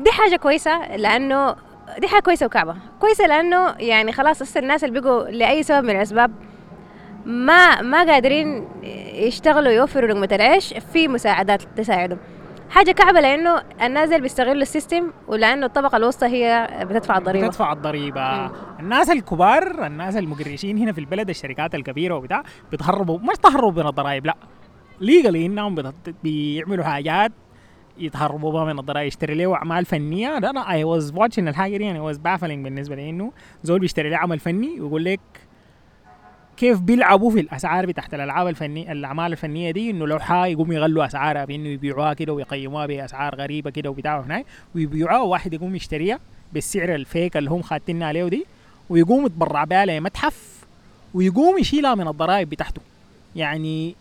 دي 0.00 0.10
حاجة 0.12 0.36
كويسة 0.36 0.96
لأنه 0.96 1.56
دي 1.98 2.08
حاجة 2.08 2.20
كويسة 2.20 2.46
وكعبة. 2.46 2.76
كويسة 3.00 3.26
لأنه 3.26 3.74
يعني 3.78 4.12
خلاص 4.12 4.42
هسه 4.42 4.60
الناس 4.60 4.84
اللي 4.84 5.00
بقوا 5.00 5.22
لأي 5.24 5.62
سبب 5.62 5.84
من 5.84 5.90
الأسباب 5.90 6.30
ما 7.24 7.82
ما 7.82 8.04
قادرين 8.12 8.68
يشتغلوا 9.14 9.72
يوفروا 9.72 10.08
لقمه 10.08 10.28
العيش 10.32 10.74
في 10.92 11.08
مساعدات 11.08 11.62
تساعدهم. 11.76 12.18
حاجة 12.70 12.92
كعبة 12.92 13.20
لأنه 13.20 13.62
الناس 13.82 14.08
اللي 14.08 14.20
بيستغلوا 14.20 14.62
السيستم 14.62 15.10
ولأنه 15.28 15.66
الطبقة 15.66 15.96
الوسطى 15.96 16.26
هي 16.26 16.68
بتدفع 16.82 17.18
الضريبة. 17.18 17.46
تدفع 17.46 17.72
الضريبة. 17.72 18.20
مم. 18.36 18.50
الناس 18.80 19.10
الكبار 19.10 19.86
الناس 19.86 20.16
المقرشين 20.16 20.78
هنا 20.78 20.92
في 20.92 21.00
البلد 21.00 21.28
الشركات 21.28 21.74
الكبيرة 21.74 22.14
وبتاع 22.14 22.42
بيتهربوا. 22.70 23.18
مش 23.18 23.36
تهربوا 23.42 23.82
من 23.82 23.88
الضرائب 23.88 24.26
لا. 24.26 24.34
legally 25.00 25.46
انهم 25.46 25.92
بيعملوا 26.24 26.84
حاجات 26.84 27.32
يتهربوا 27.98 28.52
بها 28.52 28.64
من 28.64 28.78
الضرائب 28.78 29.06
يشتري 29.06 29.34
له 29.34 29.54
أعمال 29.54 29.84
فنية؟ 29.84 30.38
ده 30.38 30.50
أنا 30.50 30.70
I 30.70 30.84
was 30.84 31.12
watching 31.16 31.48
الحاجة 31.48 31.76
دي 31.76 31.84
يعني 31.84 32.00
was 32.00 32.18
baffling 32.18 32.64
بالنسبة 32.64 32.94
لي 32.94 33.10
إنه 33.10 33.32
زول 33.62 33.80
بيشتري 33.80 34.10
له 34.10 34.16
عمل 34.16 34.38
فني 34.38 34.80
ويقول 34.80 35.04
لك 35.04 35.20
كيف 36.56 36.80
بيلعبوا 36.80 37.30
في 37.30 37.40
الأسعار 37.40 37.86
بتاعت 37.86 38.14
الألعاب 38.14 38.48
الفنيه 38.48 38.92
الأعمال 38.92 39.32
الفنية 39.32 39.70
دي؟ 39.70 39.90
إنه 39.90 40.06
لوحه 40.06 40.46
يقوم 40.46 40.72
يغلوا 40.72 41.06
أسعارها 41.06 41.44
بإنه 41.44 41.68
يبيعوها 41.68 42.14
كده 42.14 42.32
ويقيموها 42.32 42.86
بأسعار 42.86 43.34
غريبة 43.34 43.70
كده 43.70 43.90
وبتاعوا 43.90 44.24
هناك 44.24 44.46
ويبيعوها 44.74 45.20
وواحد 45.20 45.54
يقوم 45.54 45.74
يشتريها 45.74 46.18
بالسعر 46.52 46.94
ال 46.94 47.02
fake 47.02 47.36
اللي 47.36 47.50
هم 47.50 47.62
خاتين 47.62 48.02
عليه 48.02 48.24
دي 48.28 48.46
ويقوم 48.90 49.26
يتبرع 49.26 49.64
بها 49.64 49.86
لمتحف 49.86 50.64
ويقوم 51.14 51.58
يشيلها 51.58 51.94
من 51.94 52.08
الضرائب 52.08 52.50
بتاعته. 52.50 52.80
يعني 53.36 53.94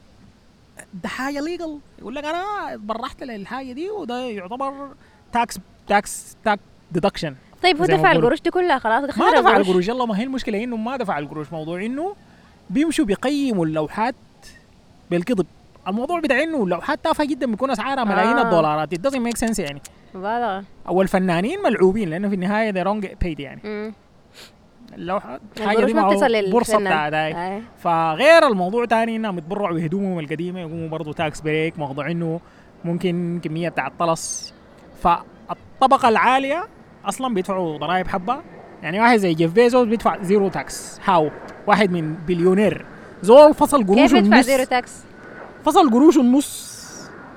ده 0.94 1.10
حاجة 1.10 1.40
legal 1.40 1.80
يقول 2.00 2.16
لك 2.16 2.26
أنا 2.26 2.74
اتبرعت 2.74 3.24
للحاجة 3.24 3.72
دي 3.74 3.90
وده 3.90 4.20
يعتبر 4.20 4.90
tax 5.34 5.60
tax 5.88 6.36
tax 6.46 6.60
deduction 6.92 7.36
طيب 7.64 7.78
هو 7.78 7.86
دفع. 7.86 8.12
القروش 8.12 8.42
دي 8.42 8.50
كلها 8.52 8.80
خلاص؟ 8.80 9.02
ما 9.04 9.08
دفع 9.08 9.30
القروش. 9.40 9.68
القروش. 9.68 9.88
يلا 9.88 10.06
ما 10.06 10.20
هي 10.20 10.24
المشكلة 10.24 10.64
إنه 10.64 10.78
ما 10.78 10.98
دفع 10.98 11.20
القروش. 11.20 11.54
موضوع 11.54 11.86
إنه 11.86 12.16
بيمشوا 12.70 13.06
بيقيموا 13.06 13.66
اللوحات 13.66 14.16
بالكذب 15.12 15.46
الموضوع 15.88 16.20
بتاع 16.20 16.44
إنه 16.44 16.64
اللوحات 16.64 17.00
تافهة 17.04 17.28
جدا 17.28 17.46
بيكون 17.52 17.72
أسعارها 17.72 18.04
ملايين 18.04 18.38
آه. 18.38 18.42
الدولارات. 18.42 18.96
It 18.96 18.98
doesn't 18.98 19.22
make 19.32 19.48
sense 19.48 19.60
يعني. 19.60 19.82
مبالغه 20.16 20.64
أو 20.88 21.02
الفنانين 21.02 21.60
ملعوبين 21.64 22.10
لأنه 22.10 22.30
في 22.30 22.36
النهاية 22.36 22.72
they 22.72 22.86
don't 22.88 23.06
get 23.08 23.12
paid 23.26 23.40
يعني. 23.40 23.62
مم. 23.64 23.94
اللوحه 24.96 25.40
حاجة 25.66 25.86
دي 25.86 26.00
هو 26.00 26.18
بورصه 26.52 26.78
أي. 27.28 27.62
فغير 27.78 28.48
الموضوع 28.48 28.86
تاني 28.86 29.16
إنهم 29.16 29.38
يتبرعوا 29.38 29.76
بهدومهم 29.76 30.20
القديمة 30.20 30.60
يقوموا 30.60 30.90
برضه 30.90 31.14
tax 31.14 31.42
break 31.42 31.80
موضوع 31.80 32.12
إنه 32.12 32.40
ممكن 32.86 33.40
كمية 33.44 33.70
بتاع 33.70 33.88
الطلس 33.88 34.54
فالطبقة 35.04 36.10
العالية 36.10 36.68
أصلا 37.06 37.34
بيدفعوا 37.34 37.78
ضرائب 37.78 38.08
حبة. 38.08 38.38
يعني 38.84 39.00
واحد 39.00 39.18
زي 39.18 39.34
جيف 39.34 39.54
بيزوس 39.54 39.88
بيدفع 39.88 40.22
zero 40.22 40.50
tax 40.50 41.00
how 41.06 41.30
واحد 41.68 41.92
من 41.92 42.16
بليونير. 42.28 42.86
زول 43.22 43.54
فصل 43.54 43.80
كيف 43.80 43.90
قروش 43.90 44.12
يدفع 44.12 44.18
النص. 44.18 44.46
zero 44.46 44.64
tax؟ 44.64 45.04
فصل 45.66 45.92
قروش 45.92 46.18
النص. 46.18 46.67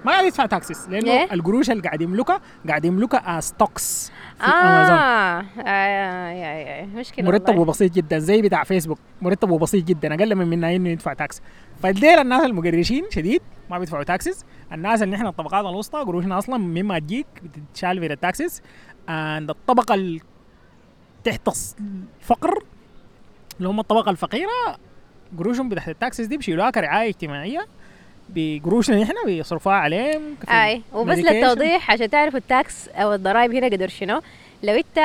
ما 0.04 0.12
قاعد 0.12 0.24
يدفع 0.24 0.46
taxes 0.46 0.88
لأنه 0.88 1.04
ليه؟ 1.04 1.32
القروش 1.32 1.70
اللي 1.70 1.82
قاعد 1.82 2.02
يملكها 2.02 2.40
قاعد 2.68 2.84
يملكها 2.84 3.40
stocks 3.40 4.12
في 4.38 4.44
امازون 4.44 4.96
آه 4.96 5.44
آه، 5.66 6.30
يا 6.30 6.80
يا 6.80 6.86
مشكلة 6.86 7.26
مرتبه. 7.26 7.64
بسيط 7.64 7.92
جدا 7.92 8.18
زي 8.18 8.42
بتاع 8.42 8.64
فيسبوك 8.64 8.98
مرتبه 9.22 9.58
بسيط 9.58 9.84
جدا 9.84 10.14
أقل 10.14 10.34
من 10.34 10.46
منا 10.46 10.76
انه 10.76 10.88
يدفع 10.88 11.12
tax 11.12 11.42
فالديل 11.82 12.18
الناس 12.18 12.44
المقرشين 12.44 13.04
شديد 13.10 13.42
ما 13.70 13.78
بيدفعوا 13.78 14.02
taxes 14.04 14.44
الناس 14.72 15.02
اللي 15.02 15.14
نحن 15.16 15.26
الطبقات 15.26 15.64
الوسطى 15.66 15.98
قروشنا 15.98 16.38
أصلا 16.38 16.56
مما 16.58 16.98
تجيك 16.98 17.26
بتتشال 17.42 18.00
في 18.00 18.06
ال 18.12 18.20
taxes 18.20 18.60
and 19.08 19.50
الطبقة 19.50 19.94
ال- 19.94 20.20
تحت 21.24 21.48
الفقر 22.20 22.64
اللي 23.58 23.68
هم 23.68 23.80
الطبقة 23.80 24.10
الفقيرة 24.10 24.76
قروشهم 25.38 25.68
تحت 25.74 25.88
ال 25.88 25.94
taxes 25.94 26.24
دي 26.24 26.36
بيشيلوها 26.36 26.70
كرعاية 26.70 27.08
اجتماعية. 27.08 27.66
بقروشنا 28.34 28.96
نحن 29.02 29.14
بيصرفوها 29.26 29.74
عليهم 29.74 30.22
في 30.46 30.50
أي 30.52 30.82
وبس. 30.92 31.18
للتوضيح 31.18 31.90
عشان 31.90 32.10
تعرفوا 32.10 32.38
ال 32.38 32.51
tax 32.51 32.88
أو 32.88 33.14
الضرائب 33.14 33.54
هنا 33.54 33.66
قدر 33.66 33.88
شنو. 33.88 34.20
لو 34.62 34.74
انت 34.74 34.98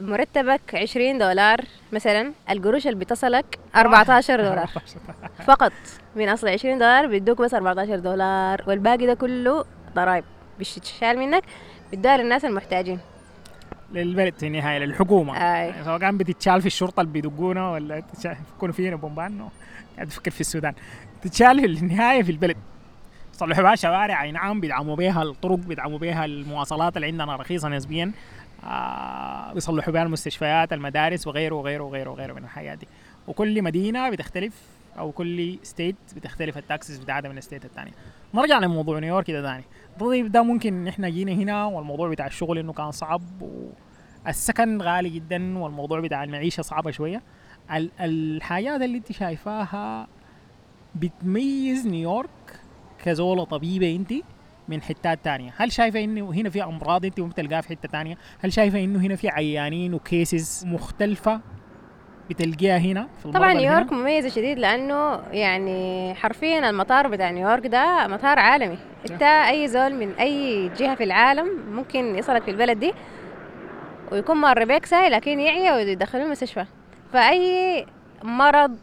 مرتبك 0.00 0.60
20 0.74 1.18
دولار 1.18 1.60
مثلا 1.92 2.32
القروش 2.50 2.86
اللي 2.86 2.98
بتصلك 2.98 3.58
14 3.76 4.36
دولار. 4.36 4.66
فقط. 5.46 5.72
من 6.16 6.28
أصل 6.28 6.48
20 6.48 6.78
دولار 6.78 7.06
بيدوك 7.06 7.42
بس 7.42 7.54
14 7.54 7.96
دولار 7.98 8.64
والباقي 8.66 9.06
ده 9.06 9.14
كله 9.14 9.64
ضرائب. 9.94 10.24
بتشال 10.60 11.18
منك 11.18 11.42
بتدوها 11.92 12.16
للناس 12.16 12.44
المحتاجين. 12.44 12.98
للبلد 13.92 14.34
في 14.34 14.46
النهاية 14.46 14.78
للحكومة. 14.78 15.36
يعني 15.36 15.84
سواء 15.84 15.98
كان 15.98 16.18
بتتشال 16.18 16.60
في 16.60 16.66
الشرطة 16.66 17.00
اللي 17.00 17.12
بيدقونا 17.12 17.70
ولا 17.70 18.00
تتشال- 18.00 18.36
يكونوا 18.56 18.74
فينا 18.74 18.96
بومبان 18.96 19.48
قاعد 19.96 20.08
أفكر 20.08 20.30
في 20.30 20.40
السودان. 20.40 20.74
تتشال 21.22 21.76
في 21.76 21.82
النهاية 21.82 22.22
في 22.22 22.32
البلد. 22.32 22.56
صلحوا 23.32 23.62
بها 23.62 23.74
شوارع 23.74 24.22
أي 24.22 24.32
نعم 24.32 24.60
بيدعموا 24.60 24.96
بها 24.96 25.22
الطرق 25.22 25.54
بيدعموا 25.58 25.98
بها 25.98 26.24
المواصلات 26.24 26.96
اللي 26.96 27.06
عندنا 27.06 27.36
رخيصة 27.36 27.68
نسبيا. 27.68 28.12
آه 28.64 29.52
بيصلحوا 29.52 29.92
بها 29.92 30.02
المستشفيات 30.02 30.72
المدارس 30.72 31.26
وغيره 31.26 31.54
وغيره 31.54 31.84
وغيره 31.84 32.10
وغيره 32.10 32.32
من 32.32 32.44
الحاجات 32.44 32.78
دي. 32.78 32.88
وكل 33.28 33.62
مدينة 33.62 34.10
بتختلف 34.10 34.54
أو 34.98 35.12
كل 35.12 35.58
state 35.62 35.96
بتختلف 36.16 36.58
ال 36.58 36.65
taxes 36.65 36.98
بتاعتها 36.98 37.28
من 37.28 37.38
ال 37.38 37.42
state 37.42 37.64
الثانية 37.64 37.92
نرجع 38.34 38.58
لموضوع 38.58 38.98
نيويورك 38.98 39.30
ده 39.30 39.42
ثاني 39.42 39.64
طيب 40.00 40.32
ده 40.32 40.42
ممكن 40.42 40.88
إحنا 40.88 41.08
جينا 41.08 41.32
هنا 41.32 41.64
والموضوع 41.64 42.08
بتاع 42.08 42.26
الشغل 42.26 42.58
إنه 42.58 42.72
كان 42.72 42.90
صعب 42.90 43.22
والسكن 44.24 44.82
غالي 44.82 45.08
جدا 45.10 45.58
والموضوع 45.58 46.00
بتاع 46.00 46.24
المعيشة 46.24 46.60
صعبة 46.62 46.90
شوية. 46.90 47.22
ال- 47.72 47.90
الحاجات 48.00 48.80
اللي 48.82 48.98
أنت 48.98 49.12
شايفاها 49.12 50.06
بتميز 50.94 51.86
نيويورك 51.86 52.30
كزولة 53.04 53.44
طبيبة 53.44 53.96
انت 53.96 54.12
من 54.68 54.82
حتات 54.82 55.18
تانية. 55.24 55.54
هل 55.56 55.72
شايفة 55.72 56.04
انه 56.04 56.30
هنا 56.32 56.50
في 56.50 56.64
أمراض 56.64 57.04
انت 57.04 57.20
ممكن 57.20 57.34
تلقاها 57.34 57.60
في 57.60 57.68
حتة 57.68 57.88
تانية؟ 57.88 58.18
هل 58.44 58.52
شايفة 58.52 58.84
انه 58.84 58.98
هنا 59.00 59.16
في 59.16 59.28
عيانين 59.28 59.94
وكيسز 59.94 60.64
مختلفة 60.66 61.40
بتلقيها 62.30 62.78
هنا 62.78 63.08
في 63.22 63.30
طبعا 63.30 63.52
نيويورك؟ 63.52 63.92
مميزة 63.92 64.28
شديد 64.28 64.58
لأنه 64.58 65.20
يعني 65.32 66.14
حرفيا 66.14 66.70
المطار 66.70 67.08
بتاع 67.08 67.30
نيويورك 67.30 67.66
ده 67.66 68.06
مطار 68.06 68.38
عالمي. 68.38 68.78
انت 69.10 69.22
أي 69.22 69.68
زول 69.68 69.94
من 69.94 70.10
أي 70.12 70.68
جهة 70.68 70.94
في 70.94 71.04
العالم 71.04 71.48
ممكن 71.70 72.14
يصلك 72.16 72.42
في 72.42 72.50
البلد 72.50 72.78
دي 72.80 72.92
ويكون 74.12 74.36
مر 74.36 74.64
بيك 74.64 74.86
ساي 74.86 75.08
لكن 75.08 75.40
يعيا 75.40 75.74
ويدخلوه 75.74 76.24
المستشفى. 76.24 76.64
فأي 77.12 77.86
مرض 78.22 78.76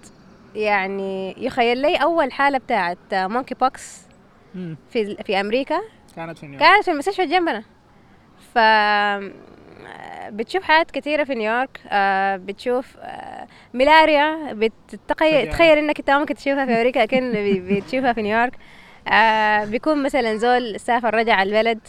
يعني 0.56 1.36
يخيل 1.46 1.78
لي 1.78 1.96
أول 1.96 2.32
حالة 2.32 2.58
بتاعت 2.58 2.98
monkeypox. 3.14 4.06
في 4.90 5.16
في 5.24 5.40
أمريكا. 5.40 5.82
كانت 6.16 6.38
في 6.38 6.46
نيويورك. 6.46 6.66
كانت 6.70 6.86
في 6.86 6.92
المستشفى 6.92 7.26
جنبنا 7.26 7.64
ف 8.54 8.58
بتشوف 10.30 10.64
حالات 10.64 10.92
كثيرة 10.92 11.24
في 11.24 11.36
نيويورك. 11.36 11.82
آه، 11.88 12.38
بتشوف 12.38 12.98
آه، 13.00 13.48
ملاريا 13.74 14.54
بتتخيل. 14.54 15.50
تخيل 15.50 15.78
إنك 15.78 16.00
أنت 16.00 16.12
ممكن 16.12 16.36
تشوفها 16.36 16.66
في 16.66 16.72
أمريكا 16.72 17.00
لكن 17.00 17.32
بتشوفها 17.70 18.14
في 18.14 18.22
نيويورك. 18.22 18.54
آه، 19.08 19.66
بيكون 19.66 20.04
مثلا 20.04 20.36
زول 20.36 20.80
سافر 20.80 21.14
رجع 21.14 21.44
البلد 21.44 21.80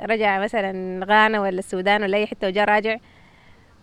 رجع 0.00 0.38
مثلا 0.38 1.00
غانا 1.04 1.40
ولا 1.40 1.58
السودان 1.58 2.02
ولا 2.02 2.16
أي 2.16 2.26
حتة 2.26 2.46
وجا 2.46 2.64
راجع 2.64 2.96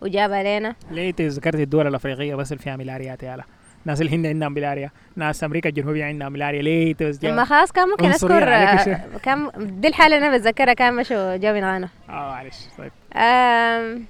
وجابها 0.01 0.59
لنا 0.59 0.75
ليه 0.91 1.13
ذكرت 1.19 1.55
الدول 1.55 1.87
الأفريقية 1.87 2.35
بس 2.35 2.51
اللي 2.51 2.63
فيها 2.63 2.75
ملاريات 2.75 3.23
يا 3.23 3.35
لا 3.35 3.43
ناس 3.85 4.01
الهند 4.01 4.25
عندهم 4.25 4.51
ملاريا 4.51 4.91
ناس 5.15 5.43
أمريكا 5.43 5.69
الجنوبية 5.69 6.05
عندهم 6.05 6.31
ملاريا 6.31 6.61
ليه 6.61 6.95
جا- 6.99 7.29
لما 7.29 7.45
خلاص 7.45 7.71
كان 7.71 7.89
ممكن 7.89 8.05
أذكر 8.05 8.53
آه، 8.53 9.17
كان 9.23 9.51
دي 9.81 9.87
الحالة 9.87 10.15
اللي 10.15 10.27
أنا 10.27 10.37
بتذكرها 10.37 10.73
كان 10.73 10.93
مشوا 10.95 11.35
جا 11.37 11.53
من 11.53 11.63
غانا 11.63 11.89
آه 12.09 12.11
معلش 12.11 12.57
طيب. 12.77 12.91
آم، 13.15 14.05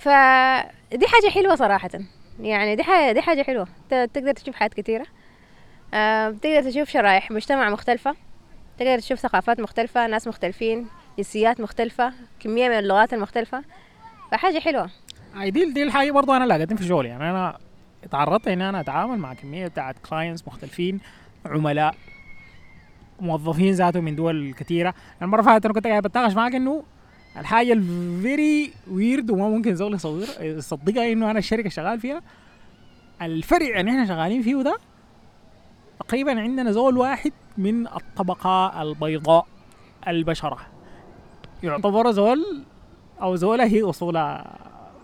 فدي 0.00 1.06
حاجة 1.06 1.30
حلوة 1.34 1.54
صراحة. 1.54 1.90
يعني 2.40 2.76
دي 2.76 2.82
حاجة 2.82 3.12
دي 3.12 3.22
حاجة 3.22 3.42
حلوة. 3.42 3.66
ت- 3.90 4.10
تقدر 4.14 4.32
تشوف 4.32 4.54
حاجات 4.54 4.74
كتيرة. 4.74 5.06
آم، 5.94 6.36
تقدر 6.36 6.70
تشوف 6.70 6.88
شرائح 6.90 7.30
مجتمع 7.30 7.70
مختلفة. 7.70 8.14
تقدر 8.78 8.98
تشوف 8.98 9.18
ثقافات 9.18 9.60
مختلفة 9.60 10.06
ناس 10.06 10.28
مختلفين 10.28 10.86
جنسيات 11.18 11.60
مختلفة 11.60 12.12
كمية 12.40 12.68
من 12.68 12.78
اللغات 12.78 13.12
المختلفة. 13.14 13.62
فحاجة 14.32 14.58
حلوة. 14.58 14.90
اي 15.40 15.50
دي 15.50 15.72
دي 15.72 15.82
الحاجة 15.82 16.10
برضه 16.10 16.36
أنا 16.36 16.44
لقيتها 16.44 16.76
في 16.76 16.84
شغلي. 16.84 17.08
يعني 17.08 17.30
أنا 17.30 17.58
تعرضت 18.10 18.48
ان 18.48 18.60
أنا 18.60 18.80
أتعامل 18.80 19.18
مع 19.18 19.34
كمية 19.34 19.66
بتاعت 19.66 19.96
clients 20.10 20.46
مختلفين 20.48 21.00
عملاء 21.46 21.94
موظفين 23.20 23.72
ذاتهم 23.72 24.04
من 24.04 24.16
دول 24.16 24.54
كثيره 24.54 24.94
المرة 25.22 25.40
اللي 25.40 25.50
فاتت 25.52 25.64
أنا 25.64 25.74
كنت 25.74 25.86
قاعد 25.86 26.02
بتناقش 26.02 26.34
معاك 26.34 26.54
إنه 26.54 26.82
الحاجة 27.36 27.72
ال 27.72 27.92
very 27.92 28.72
weird 28.90 29.30
وما 29.30 29.48
ممكن 29.48 29.74
زول 29.74 29.94
يصدق- 29.94 30.42
يصدقها 30.42 31.12
إنه 31.12 31.30
أنا 31.30 31.38
الشركة 31.38 31.68
شغال 31.68 32.00
فيها 32.00 32.22
الفرع 33.22 33.80
اللي 33.80 33.90
إحنا 33.90 34.06
شغالين 34.06 34.42
فيه 34.42 34.62
ده 34.62 34.76
تقريبا 36.00 36.40
عندنا 36.40 36.72
زول 36.72 36.96
واحد 36.98 37.32
من 37.58 37.86
الطبقة 37.86 38.82
البيضاء 38.82 39.46
البشرة. 40.08 40.58
يعتبر 41.62 42.10
زول 42.10 42.62
أو 43.22 43.36
زوله 43.36 43.64
هي 43.64 43.82
اصولها 43.82 44.58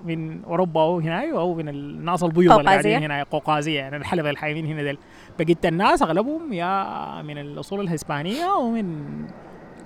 من 0.05 0.45
أوروبا 0.45 0.81
أو 0.81 0.99
هنا 0.99 1.33
أو 1.33 1.55
من 1.55 1.69
الناس 1.69 2.23
البيض 2.23 2.53
اللي. 2.53 2.71
قاعدين 2.71 3.03
هنا 3.03 3.23
قوقازية. 3.23 3.79
يعني 3.79 3.97
الحلبة 3.97 4.31
الحايمين 4.31 4.67
هنا 4.67 4.83
ديل. 4.83 4.99
بقيت 5.39 5.67
الناس 5.67 6.03
أغلبهم 6.03 6.53
يا 6.53 7.23
من 7.23 7.39
الأصول 7.39 7.81
الهسبانية 7.81 8.53
أو 8.53 8.71
من 8.71 9.07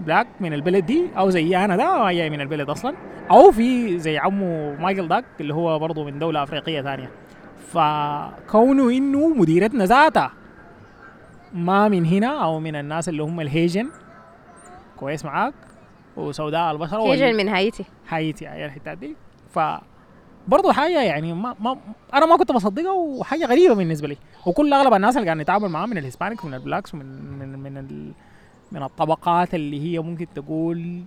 black 0.01 0.27
من 0.41 0.53
البلد 0.53 0.87
دي 0.87 1.05
أو 1.19 1.31
زي 1.31 1.65
أنا 1.65 1.77
ده 1.77 2.13
جاي 2.13 2.31
من 2.31 2.41
البلد 2.41 2.71
أصلا. 2.71 2.95
أو 3.31 3.51
في 3.51 3.99
زي 3.99 4.19
عمو 4.19 4.75
مايكل 4.75 5.09
داك 5.09 5.25
اللي 5.41 5.55
هو 5.55 5.79
برضه 5.79 6.05
من 6.05 6.19
دولة 6.19 6.43
أفريقية 6.43 6.83
ثانية. 6.83 7.11
فكونه 7.59 8.91
إنه 8.91 9.29
مديرتنا 9.29 9.85
ذاتها 9.85 10.33
ما 11.53 11.89
من 11.89 12.07
هنا 12.07 12.45
أو 12.45 12.61
من 12.61 12.77
الناس 12.77 13.09
اللي 13.09 13.23
هم 13.23 13.41
ال 13.41 13.46
Haitian. 13.46 13.89
كويس 14.97 15.25
معاك. 15.25 15.55
وسوداء 16.17 16.73
البشره 16.73 17.03
Haitian 17.03 17.37
من 17.37 17.49
هايتي. 17.49 17.85
هايتي 18.09 18.47
هاي 18.47 18.65
الحتات 18.65 18.99
دي. 18.99 19.17
ف 19.51 19.59
برضه 20.49 20.73
حاجة 20.73 21.03
يعني 21.03 21.33
ما, 21.33 21.55
ما 21.61 21.79
أنا 22.15 22.27
ما 22.27 22.37
كنت 22.37 22.53
بصدقها 22.53 22.93
وحاجة 22.93 23.47
غريبة 23.47 23.75
بالنسبة 23.75 24.09
لي. 24.09 24.17
وكل 24.47 24.73
أغلب 24.73 24.95
الناس 24.95 25.17
اللي 25.17 25.27
قاعد 25.27 25.39
نتعامل 25.39 25.69
معاهم 25.69 25.91
من 25.91 25.99
ال 25.99 26.04
Hispanic 26.04 26.45
ومن 26.45 26.55
ال 26.55 26.60
blacks 26.60 26.95
ومن 26.95 27.07
من 27.39 27.59
من 27.59 27.77
ال 27.79 28.13
من 28.73 28.83
الطبقات 28.83 29.55
اللي 29.55 29.81
هي 29.95 29.99
ممكن 29.99 30.27
تقول 30.35 31.03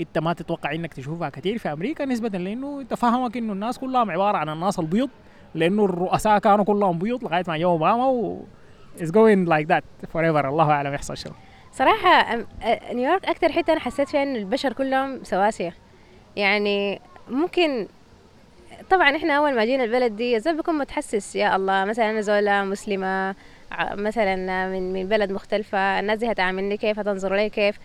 أنت 0.00 0.18
ما 0.18 0.32
تتوقع 0.32 0.72
إنك 0.74 0.94
تشوفها 0.94 1.28
كثير 1.28 1.58
في 1.58 1.72
أمريكا 1.72 2.04
نسبة 2.04 2.28
لإنه 2.38 2.80
انت 2.80 2.94
فاهمك 2.94 3.36
إنه 3.36 3.52
الناس 3.52 3.78
كلهم 3.78 4.10
عبارة 4.10 4.38
عن 4.38 4.48
الناس 4.48 4.78
البيض 4.78 5.08
لإنه 5.54 5.84
الرؤساء 5.84 6.38
كانوا 6.38 6.64
كلهم 6.64 6.98
بيض 6.98 7.24
لغاية 7.24 7.44
ما 7.48 7.58
جو 7.58 7.70
اوباما 7.70 8.06
و 8.06 8.40
it's 8.98 9.10
going 9.10 9.48
like 9.48 9.66
that 9.74 10.06
forever. 10.12 10.44
الله 10.44 10.70
أعلم 10.70 10.94
يحصل 10.94 11.16
أم- 12.22 12.62
أ- 12.64 12.94
نيويورك 12.94 13.24
أكتر 13.24 13.52
حتة 13.52 13.72
أنا 13.72 13.80
حسيت 13.80 14.08
فيها 14.08 14.22
إن 14.22 14.36
البشر 14.36 14.72
كلهم 14.72 15.24
سواسية. 15.24 15.74
يعني 16.36 17.00
ممكن 17.30 17.86
طبعا 18.90 19.16
إحنا 19.16 19.32
أول 19.36 19.54
ما 19.54 19.64
جينا 19.64 19.84
البلد 19.84 20.16
دي 20.16 20.36
الزول 20.36 20.56
بيكون 20.56 20.74
متحسس 20.78 21.36
يا 21.36 21.56
الله 21.56 21.84
مثلا 21.84 22.10
أنا 22.10 22.20
زولة 22.20 22.64
مسلمة 22.64 23.34
ع- 23.72 23.94
مثلا 23.94 24.36
من 24.68 24.92
من 24.92 25.08
بلد 25.08 25.32
مختلفة 25.32 25.78
الناس 26.00 26.18
دي 26.18 26.30
هتعاملني 26.32 26.76
كيف؟ 26.76 26.98
هتنظر 26.98 27.34
لي 27.36 27.50
كيف؟ 27.50 27.78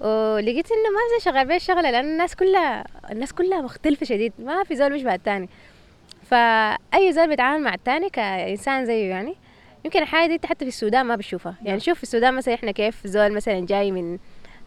ولقيت 0.00 0.66
إنه 0.72 0.90
ما 0.90 0.98
في 1.18 1.18
زي 1.24 1.30
شغال 1.30 1.46
بيه 1.46 1.56
الشغلة 1.56 1.90
لأن 1.90 2.04
الناس 2.04 2.36
كلها 2.36 2.84
الناس 3.10 3.32
كلها 3.32 3.60
مختلفة 3.60 4.06
شديد 4.06 4.32
ما 4.38 4.64
في 4.64 4.76
زول 4.76 4.92
بيشبه 4.92 5.14
التاني. 5.14 5.48
فأي 6.30 7.12
زول 7.12 7.28
بيتعامل 7.28 7.62
مع 7.64 7.74
التاني 7.74 8.10
كإنسان 8.10 8.86
زيه 8.86 9.10
يعني 9.10 9.34
يمكن 9.84 10.02
الحاجة 10.02 10.36
دي 10.36 10.46
حتى 10.48 10.64
في 10.64 10.68
السودان 10.68 11.06
ما 11.06 11.16
بتشوفها 11.16 11.54
يعني 11.62 11.80
شوف 11.80 11.96
في 11.96 12.02
السودان 12.02 12.34
مثلا 12.34 12.54
إحنا 12.54 12.70
كيف؟ 12.70 13.06
زول 13.06 13.32
مثلا 13.32 13.66
جاي 13.66 13.90
من 13.92 14.18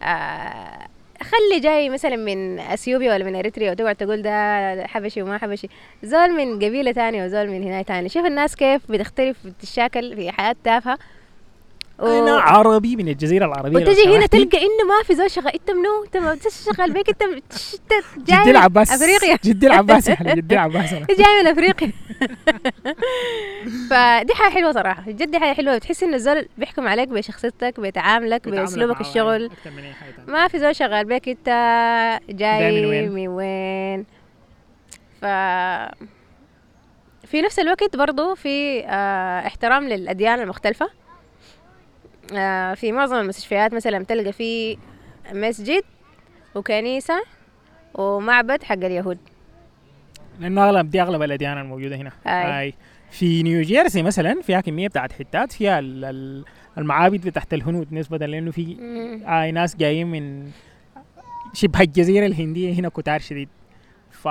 آه 0.02 0.88
خلي 1.22 1.60
جاي 1.60 1.90
مثلا 1.90 2.16
من 2.16 2.60
أثيوبيا 2.60 3.14
ولا 3.14 3.26
من 3.26 3.36
إريتريا 3.36 3.72
وتقعد 3.72 3.96
تقول 3.96 4.22
ده 4.22 4.88
حبشي 4.88 5.22
وما 5.22 5.38
حبشي. 5.38 5.68
زول 6.04 6.32
من 6.32 6.56
قبيلة 6.56 6.92
تانية 6.92 7.26
وزول 7.26 7.48
من 7.48 7.64
هنا 7.64 7.82
تاني. 7.82 8.10
شوف 8.10 8.26
الناس 8.26 8.56
كيف 8.56 8.92
بتختلف 8.92 9.48
بتتشاكل 9.48 10.16
في 10.16 10.32
حياة 10.32 10.56
تافهة. 10.64 10.98
أنا 12.02 12.40
عربي 12.40 12.96
من 12.96 13.08
الجزيرة 13.08 13.46
العربية 13.46 13.78
وتجي 13.78 14.16
هنا. 14.16 14.26
تلقى 14.26 14.58
إنه 14.58 14.88
ما 14.88 15.04
في 15.04 15.16
زول 15.16 15.32
شغال. 15.32 15.54
إنت 15.54 15.72
منو؟ 15.72 16.04
إنت 16.06 16.18
ما 16.18 16.34
بتشتغل 16.34 16.92
بيك. 16.92 17.10
إنت 17.10 17.24
جاي 18.18 18.42
جدي 18.42 18.52
العباس. 18.52 18.92
أفريقيا. 18.92 19.38
جدي 19.46 19.68
العباس 19.68 20.08
يعني 20.08 20.36
جدي 20.36 20.56
العباس. 20.56 20.94
جاي 21.20 21.42
من 21.42 21.48
أفريقيا. 21.48 21.92
فدي 23.90 24.34
حاجة 24.34 24.54
حلوة 24.54 24.72
صراحة. 24.72 25.04
جد 25.08 25.32
دي 25.32 25.40
حاجة 25.40 25.54
حلوة. 25.54 25.78
بتحس 25.78 26.04
إن 26.04 26.14
الزول 26.14 26.48
بيحكم 26.58 26.88
عليك 26.88 27.10
بشخصيتك 27.10 27.80
بتعاملك 27.80 28.50
بأسلوبك 28.50 29.02
معاه 29.02 29.10
الشغل. 29.10 29.50
ما 30.28 30.48
في 30.48 30.60
زول 30.60 30.76
شغال 30.76 31.06
بيك. 31.06 31.30
إنت 31.30 31.48
جاي 32.30 32.82
من 32.82 32.86
وين؟ 32.90 33.12
من 33.12 33.28
وين؟ 33.28 34.06
ف 35.22 35.26
في 37.28 37.42
نفس 37.42 37.60
الوقت 37.60 37.96
برضو 37.96 38.36
في 38.36 38.84
آه 38.86 39.48
احترام 39.48 39.88
للأديان 39.88 40.40
المختلفة. 40.40 40.90
في 42.76 42.92
معظم 42.92 43.16
المستشفيات 43.16 43.74
مثلا 43.74 44.04
تلقى 44.04 44.32
في 44.34 44.78
مسجد 45.34 45.84
وكنيسة 46.56 47.24
ومعبد 47.94 48.64
حق 48.64 48.74
اليهود 48.74 49.18
لأنه 50.40 50.66
اغلب 50.66 50.90
دي 50.90 51.02
أغلب 51.02 51.22
الأديان 51.22 51.58
الموجودة 51.58 51.96
هنا 51.96 52.12
أي. 52.28 52.60
أي. 52.62 52.74
في 53.12 53.44
نيوجيرسي 53.44 54.02
مثلا 54.04 54.42
فيها 54.42 54.62
كميه 54.62 54.88
بتاعت 54.88 55.12
حتات 55.12 55.52
فيها 55.52 55.80
ال- 55.80 56.06
ال- 56.06 56.46
المعابد 56.78 57.28
بتاعت 57.28 57.54
الهنود 57.54 57.94
نسبة 57.94 58.18
لأنه 58.26 58.52
في. 58.52 58.78
آي 59.28 59.52
ناس 59.52 59.76
جايين 59.76 60.08
من 60.08 60.52
شبه 61.54 61.82
الجزيرة 61.82 62.26
الهندية 62.26 62.74
هنا 62.74 62.90
كتار 62.90 63.20
شديد 63.20 63.50
ف 64.12 64.28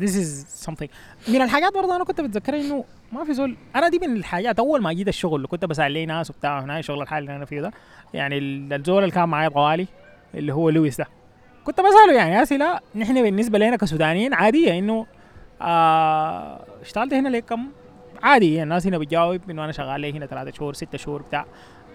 this 0.00 0.10
is 0.14 0.66
something. 0.66 0.88
من 1.28 1.42
الحاجات 1.42 1.74
برضه 1.74 1.96
أنا 1.96 2.04
كنت 2.04 2.20
بتذكرها 2.20 2.60
إنه 2.60 2.84
ما 3.12 3.24
في 3.24 3.34
زول 3.34 3.56
أنا 3.76 3.88
دي 3.88 3.98
من 3.98 4.16
الحاجات 4.16 4.58
أول 4.58 4.82
ما 4.82 4.92
جيت 4.92 5.08
الشغل 5.08 5.46
كنت 5.46 5.64
بسأل 5.64 5.92
لي 5.92 6.06
ناس 6.06 6.30
وبتاع 6.30 6.60
هنا 6.60 6.78
الشغل 6.78 7.02
الحالي 7.02 7.20
اللي 7.24 7.36
أنا 7.36 7.44
فيه 7.44 7.60
ده. 7.60 7.72
يعني 8.14 8.38
ال- 8.38 8.72
الزول 8.72 9.02
اللي 9.02 9.14
كان 9.14 9.28
معايا 9.28 9.48
طوالي 9.48 9.86
اللي 10.34 10.54
هو 10.54 10.70
لويس 10.70 10.98
ده. 10.98 11.06
كنت 11.64 11.80
بسأله 11.80 12.12
يعني 12.14 12.42
أسئلة 12.42 12.80
نحن 12.94 13.22
بالنسبة 13.22 13.58
لنا 13.58 13.76
كسودانيين 13.76 14.34
عادية 14.34 14.78
إنه 14.78 15.06
آه 15.62 16.64
اشتغلت 16.82 17.14
هنا 17.14 17.28
ليه 17.28 17.40
كم؟ 17.40 17.66
عادي 18.22 18.50
يعني 18.50 18.62
الناس 18.62 18.86
هنا 18.86 18.98
بتجاوب 18.98 19.50
إنه 19.50 19.64
أنا 19.64 19.72
شغال 19.72 20.00
لي 20.00 20.12
هنا 20.12 20.26
ثلاثة 20.26 20.50
شهور 20.56 20.74
ستة 20.74 20.98
شهور 20.98 21.22
بتاع 21.22 21.44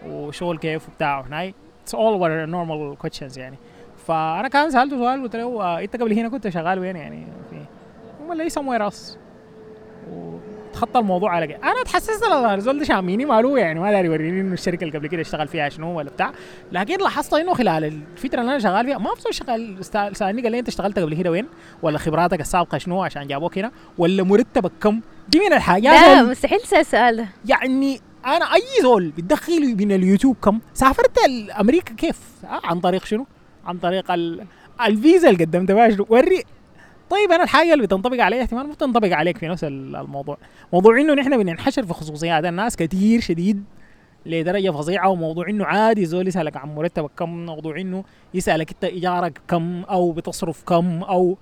وشغل 0.08 0.58
كيف 0.58 0.90
وبتاع 0.90 1.22
هناي 1.22 1.54
it's 1.86 1.92
all 1.92 2.20
our 2.22 2.50
normal 2.52 3.06
questions 3.08 3.38
يعني. 3.38 3.58
فأنا 4.08 4.48
كان 4.48 4.72
سألته 4.72 4.98
سؤال 4.98 5.22
قلت 5.24 5.36
له 5.36 5.62
آه 5.64 5.80
أنت 5.80 5.96
قبل 5.96 6.14
هنا 6.14 6.30
كنت 6.30 6.50
شغال 6.50 6.80
وين 6.80 6.96
يعني؟ 6.96 7.26
في 7.50 7.56
هم 8.24 8.34
لي 8.34 8.50
somewhere 8.50 8.92
else. 8.92 9.18
وتخطى 10.12 11.00
الموضوع 11.00 11.32
على 11.32 11.48
كده 11.48 11.58
أنا 11.64 11.84
تحسست 11.84 12.24
لما 12.26 12.56
الزول 12.56 12.80
ده 12.80 12.86
شاميني 12.86 13.26
ماله 13.26 13.60
يعني. 13.60 13.80
ما 13.80 13.92
داري 13.92 14.08
يوريني 14.08 14.42
إنه 14.42 14.54
الشركة 14.54 14.84
اللي 14.84 14.98
قبل 14.98 15.08
كده 15.08 15.22
اشتغل 15.22 15.48
فيها 15.48 15.70
شنو 15.70 15.98
ولا 15.98 16.10
بتاع. 16.10 16.32
لكن 16.72 16.98
لاحظت 16.98 17.34
إنه 17.34 17.54
خلال 17.54 17.84
الفترة 17.84 18.40
اللي 18.40 18.52
أنا 18.52 18.60
شغال 18.60 18.86
فيها 18.86 18.98
ما 18.98 19.10
في 19.16 19.34
شغال. 19.34 19.86
سألني 20.16 20.42
قال 20.42 20.52
لي 20.52 20.60
أنت 20.60 20.68
اشتغلت 20.68 21.00
قبل 21.00 21.16
كده 21.16 21.32
وين؟ 21.32 21.48
ولا 21.82 21.98
خبراتك 21.98 22.42
السابقة 22.42 22.78
شنو 22.78 23.04
عشان 23.04 23.28
جابوك 23.28 23.58
هنا؟ 23.58 23.72
ولا 23.98 24.24
مرتبك 24.24 24.72
كم؟ 24.82 25.02
دي 25.30 25.40
من 25.40 25.54
الحاجات 25.54 25.94
لا 25.94 26.24
مستحيل 26.24 26.60
السؤال 26.74 27.18
ده. 27.18 27.28
يعني 27.46 28.00
أنا 28.26 28.54
أي 28.54 28.82
زول 28.82 29.10
بتدخل 29.18 29.76
من 29.76 29.92
اليوتيوب 29.92 30.36
كم؟ 30.44 30.60
سافرت 30.74 31.18
أمريكا 31.60 31.94
كيف؟ 31.96 32.20
آه 32.44 32.62
عن 32.64 32.80
طريق 32.80 33.06
شنو؟ 33.06 33.26
عن 33.66 33.78
طريق 33.78 34.12
ال... 34.12 34.46
الفيزا 34.82 35.30
اللي 35.30 35.46
قدمت 35.46 35.72
بها 35.72 35.90
شنو؟ 35.90 36.06
وري 36.10 36.44
طيب 37.14 37.32
أنا 37.32 37.44
الحاجة 37.44 37.74
اللي 37.74 37.84
بتنطبق 37.86 38.20
عليها 38.24 38.42
احتمال 38.42 38.68
ما 38.68 38.74
بتنطبق 38.74 39.14
عليك 39.16 39.38
في 39.38 39.48
نفس 39.48 39.64
ال- 39.64 39.96
الموضوع 39.96 40.38
موضوع 40.74 41.00
إنه 41.02 41.14
نحن 41.14 41.38
بننحشر 41.38 41.86
في 41.86 41.94
خصوصيات 41.94 42.46
الناس 42.46 42.76
كثير 42.76 43.20
شديد 43.22 43.64
لدرجة 44.26 44.70
فظيعة 44.72 45.10
وموضوع 45.10 45.50
إنه 45.50 45.66
عادي 45.66 46.06
زول 46.06 46.28
يسألك 46.28 46.58
عن 46.58 46.76
مرتبك 46.76 47.12
كم 47.20 47.46
موضوع 47.46 47.78
إنه 47.78 48.04
يسألك 48.34 48.70
أنت 48.72 48.84
إيجارك 48.84 49.42
كم 49.48 49.84
أو 49.84 50.12
بتصرف 50.12 50.64
كم 50.64 51.04
أو 51.04 51.38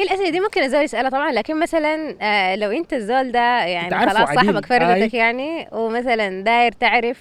هي 0.00 0.04
الأسئلة 0.06 0.30
دي 0.30 0.40
ممكن 0.40 0.62
الزول 0.62 0.82
يسألها 0.82 1.10
طبعا 1.10 1.32
لكن 1.32 1.60
مثلا 1.60 2.16
آه 2.22 2.56
لو 2.56 2.70
أنت 2.70 2.92
الزول 2.92 3.32
ده 3.32 3.64
يعني 3.64 4.10
خلاص. 4.10 4.28
صاحبك 4.28 4.66
فردتك 4.66 5.14
أي. 5.14 5.18
يعني 5.20 5.68
ومثلا 5.72 6.40
داير 6.44 6.72
تعرف 6.72 7.20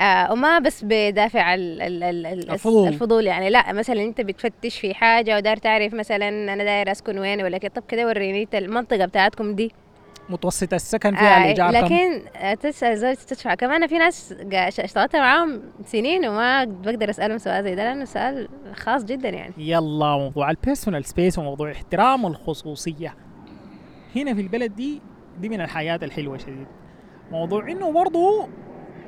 آه 0.00 0.32
وما 0.32 0.58
بس 0.58 0.84
بدافع 0.84 1.54
ال 1.54 1.82
ال 1.82 2.02
ال 2.02 2.26
ال 2.26 2.50
الفضول. 2.50 2.88
الفضول 2.88 3.26
يعني 3.26 3.50
لا 3.50 3.72
مثلا 3.72 4.02
أنت 4.02 4.20
بتفتش 4.20 4.78
في 4.80 4.94
حاجة 4.94 5.36
وداير 5.36 5.56
تعرف 5.56 5.94
مثلا 5.94 6.28
أنا 6.28 6.64
داير 6.64 6.90
أسكن 6.90 7.18
وين 7.18 7.42
ولا 7.42 7.58
كده 7.58 7.72
طب 7.74 7.82
كده 7.88 8.06
وريني 8.06 8.48
المنطقة 8.54 9.04
بتاعتكم 9.06 9.54
دي. 9.54 9.72
متوسط 10.28 10.74
السكن 10.74 11.14
فيها 11.14 11.36
آه 11.36 11.42
الإيجار 11.42 11.70
لكن 11.70 12.22
تسال 12.60 12.98
زول 12.98 13.16
تدفع. 13.16 13.54
كمان 13.54 13.86
في 13.86 13.98
ناس 13.98 14.34
اشتغلت 14.52 15.16
معاهم 15.16 15.62
سنين 15.86 16.26
وما 16.28 16.64
بقدر 16.64 17.10
أسألهم 17.10 17.38
سؤال 17.38 17.64
زي 17.64 17.74
ده 17.74 17.84
لأنه 17.84 18.04
سؤال 18.04 18.48
خاص 18.74 19.04
جدا 19.04 19.28
يعني. 19.28 19.52
يلا 19.58 20.16
موضوع 20.16 20.50
ال 20.50 20.56
personal 20.56 21.04
space 21.04 21.38
وموضوع 21.38 21.72
احترام 21.72 22.26
الخصوصية. 22.26 23.14
هنا 24.16 24.34
في 24.34 24.40
البلد 24.40 24.76
دي 24.76 25.00
دي 25.40 25.48
من 25.48 25.60
الحاجات 25.60 26.02
الحلوة 26.02 26.38
شديد. 26.38 26.66
موضوع 27.32 27.68
إنه 27.70 27.92
برضو 27.92 28.48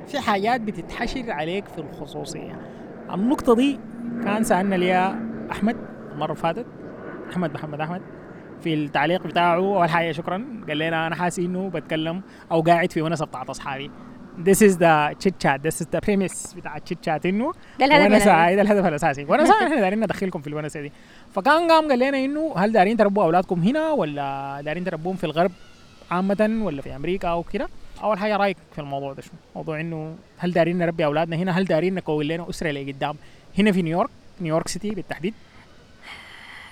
في 0.07 0.19
حاجات 0.19 0.61
بتتحشر 0.61 1.31
عليك 1.31 1.65
في 1.67 1.77
الخصوصية. 1.77 2.59
النقطة 3.13 3.55
دي 3.55 3.79
كان 4.23 4.43
سألنا 4.43 4.75
ليها 4.75 5.19
أحمد 5.51 5.75
المرة 6.11 6.31
اللي 6.31 6.41
فاتت 6.41 6.65
أحمد 7.31 7.53
محمد 7.53 7.81
أحمد 7.81 8.01
في 8.63 8.73
التعليق 8.73 9.27
بتاعه 9.27 9.55
أول 9.55 9.89
حاجة 9.89 10.11
شكرا 10.11 10.45
قال 10.67 10.77
لنا 10.77 11.07
أنا 11.07 11.15
حاسس 11.15 11.39
إنه 11.39 11.69
بتكلم 11.69 12.21
أو 12.51 12.61
قاعد 12.61 12.91
في 12.91 13.01
ونسة 13.01 13.25
بتاعت 13.25 13.49
أصحابي. 13.49 13.91
This 14.37 14.59
is 14.67 14.73
the 14.77 15.13
chit 15.23 15.35
chat 15.43 15.59
this 15.67 15.75
is 15.81 15.87
the 15.95 15.99
premise 16.07 16.55
بتاع 16.55 16.77
chit 16.77 16.97
chat 17.07 17.25
إنه 17.25 17.51
ده 17.79 17.85
الهدف. 17.85 18.27
هاي 18.27 18.55
ده 18.55 18.61
الهدف 18.61 18.85
الأساسي. 18.85 19.25
ونسة 19.29 19.53
إحنا 19.53 19.79
دايرين 19.79 19.99
ندخلكم 19.99 20.41
في 20.41 20.47
الونسه 20.47 20.81
دي. 20.81 20.91
فكان 21.31 21.71
قام 21.71 21.89
قال 21.89 21.99
لنا 21.99 22.25
إنه 22.25 22.53
هل 22.57 22.71
دايرين 22.71 22.97
تربوا 22.97 23.23
أولادكم 23.23 23.59
هنا 23.61 23.91
ولا 23.91 24.61
دايرين 24.61 24.83
تربوهم 24.83 25.15
في 25.15 25.23
الغرب 25.23 25.51
عامة 26.11 26.59
ولا 26.63 26.81
في 26.81 26.95
أمريكا 26.95 27.27
أو 27.27 27.43
كده؟ 27.43 27.67
أول 28.03 28.19
حاجة 28.19 28.35
رأيك 28.37 28.57
في 28.75 28.81
الموضوع 28.81 29.13
ده 29.13 29.21
شنو؟ 29.21 29.33
موضوع 29.55 29.79
إنه 29.81 30.15
هل 30.37 30.51
دايرين 30.51 30.77
نربي 30.77 31.05
أولادنا 31.05 31.35
هنا؟ 31.35 31.51
هل 31.51 31.65
دايرين 31.65 31.95
نكون 31.95 32.25
لنا 32.25 32.49
أسرة 32.49 32.71
لقدام 32.71 33.15
هنا 33.59 33.71
في 33.71 33.81
نيويورك 33.81 34.09
نيويورك 34.41 34.67
سيتي 34.67 34.89
بالتحديد. 34.89 35.33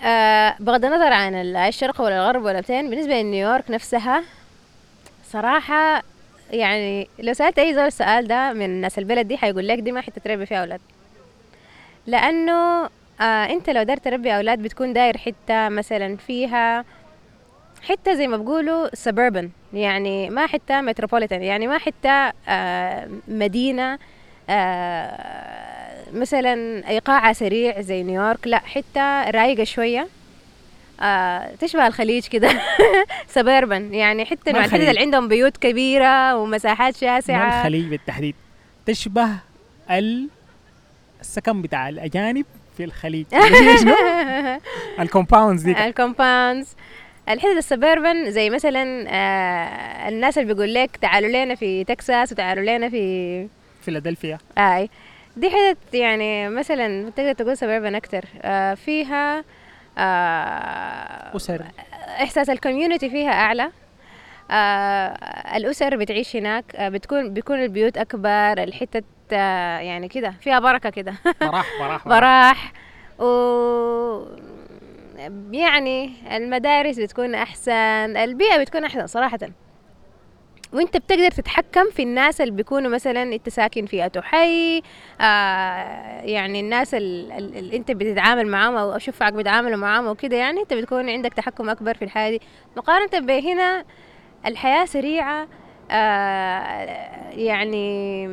آه 0.04 0.56
بغض 0.60 0.86
النظر 0.86 1.14
عن 1.14 1.34
ال- 1.36 1.56
الشرق 1.58 2.02
ولا 2.02 2.18
الغرب 2.18 2.44
ولا 2.44 2.62
بتين 2.62 2.90
بالنسبة 2.90 3.22
لنيويورك 3.22 3.72
نفسها 3.72 4.24
صراحة 5.26 6.04
يعني 6.52 7.08
لو 7.20 7.34
سألت 7.34 7.60
أي 7.60 7.74
زول 7.74 7.84
السؤال 7.84 8.28
ده 8.28 8.54
من 8.54 8.70
ناس 8.82 9.00
البلد 9.00 9.28
دي 9.28 9.38
حيقول 9.38 9.68
لك 9.68 9.80
دي 9.80 9.92
ما 9.92 10.02
حتة 10.02 10.22
تربي 10.22 10.46
فيها 10.46 10.58
أولاد. 10.62 10.82
لأنه 12.08 12.84
آه 13.22 13.46
أنت 13.46 13.70
لو 13.70 13.84
داير 13.84 13.98
تربي 13.98 14.36
أولاد 14.38 14.60
بتكون 14.60 14.94
داير 14.94 15.18
حتة 15.18 15.70
مثلا 15.70 16.18
فيها 16.18 16.86
حتة 17.82 18.14
زي 18.14 18.28
ما 18.28 18.38
بقولوا 18.38 18.88
suburban 18.88 19.46
يعني 19.74 20.30
ما 20.30 20.48
حتة 20.48 20.92
metropolitan 20.92 21.32
يعني 21.32 21.68
ما 21.68 21.78
حتة 21.78 22.32
آه 22.48 23.08
مدينة 23.28 24.00
آه 24.50 26.04
مثلا 26.14 26.88
إيقاعها 26.90 27.34
سريع 27.34 27.82
زي 27.82 28.04
نيويورك 28.04 28.48
لا 28.48 28.60
حتة 28.60 29.30
رايقة 29.30 29.64
شوية. 29.64 30.08
آه 31.02 31.56
تشبه 31.60 31.88
الخليج 31.88 32.28
كده 32.28 32.50
suburban 33.36 33.94
يعني 33.94 34.26
حتة 34.26 34.52
ما 34.52 34.60
معتدل 34.60 34.66
الخليج. 34.76 34.90
اللي 34.90 35.02
عندهم 35.02 35.28
بيوت 35.28 35.58
كبيرة 35.58 36.36
ومساحات 36.36 36.94
ما 36.94 37.00
شاسعة. 37.20 37.60
الخليج 37.60 37.86
بالتحديد؟ 37.86 38.36
تشبه 38.86 39.28
ال- 39.92 40.30
السكن 41.22 41.62
بتاع 41.62 41.90
الأجانب 41.90 42.46
في 42.78 42.84
الخليج؟ 42.84 43.26
ال 45.00 45.06
compounds 45.06 45.62
دي 45.64 45.86
ال 45.86 45.93
compounds. 45.93 46.68
الحتت 47.30 47.58
ال 47.58 47.66
suburban 47.66 48.32
زي 48.32 48.50
مثلا 48.50 49.06
آه 49.10 50.10
الناس 50.10 50.38
اللي 50.38 50.54
بيقول 50.54 50.74
لك 50.74 50.96
تعالوا 50.98 51.30
لنا 51.30 51.56
في 51.56 51.84
تكساس 51.84 52.32
وتعالوا 52.32 52.64
لنا 52.78 52.90
في 52.90 53.48
فيلادلفيا. 53.82 54.38
آي. 54.58 54.90
دي 55.38 55.50
حتت 55.50 55.94
يعني 55.94 56.50
مثلا 56.50 57.10
تقدر 57.10 57.34
تقول 57.34 57.58
suburban 57.58 57.96
أكتر. 57.96 58.26
آه 58.42 58.74
فيها 58.74 59.44
آه 59.98 61.36
أسر. 61.36 61.62
إحساس 62.24 62.50
الكوميونتي 62.50 63.10
فيها 63.10 63.32
أعلى. 63.32 63.72
آه 64.52 65.08
الأسر 65.58 65.96
بتعيش 65.98 66.36
هناك 66.36 66.76
آه 66.76 66.90
بتكون 66.90 67.34
بيكون 67.34 67.64
البيوت 67.64 67.98
أكبر 67.98 68.64
الحتت 68.64 69.04
آه 69.34 69.80
يعني 69.80 70.08
كده 70.08 70.34
فيها 70.42 70.60
بركة 70.60 70.90
كده. 70.90 71.14
براح 71.42 71.66
براح. 71.80 72.08
براح. 72.08 72.74
و 73.20 74.26
يعني 75.52 76.12
المدارس 76.38 77.00
بتكون 77.00 77.36
أحسن 77.36 78.18
البيئة 78.18 78.58
بتكون 78.62 78.84
أحسن 78.84 79.08
صراحة. 79.08 79.40
وأنت 80.74 80.98
بتقدر 80.98 81.32
تتحكم 81.32 81.90
في 81.90 82.04
الناس 82.04 82.42
اللي 82.42 82.52
بيكونوا 82.52 82.92
مثلا 82.92 83.24
أنت 83.24 83.50
ساكن 83.50 83.86
في 83.86 84.06
أتو 84.06 84.22
حي 84.22 84.78
آه 85.22 86.22
يعني 86.22 86.60
الناس 86.60 86.94
اللي 86.94 87.78
أنت 87.78 87.92
بتتعامل 87.92 88.48
معاهم 88.48 88.76
أو 88.76 88.92
أشوفك 88.92 89.34
بتعاملوا 89.34 89.78
معاهم 89.78 90.08
وكده 90.08 90.38
يعني 90.38 90.62
أنت 90.62 90.74
بتكون 90.74 91.10
عندك 91.10 91.34
تحكم 91.34 91.70
أكبر 91.70 91.94
في 91.94 92.06
الحياة 92.06 92.30
دي. 92.32 92.42
مقارنة 92.78 93.26
بهنا 93.26 93.86
الحياة 94.46 94.86
سريعة 94.86 95.48
آه 95.92 96.88
يعني 97.32 98.28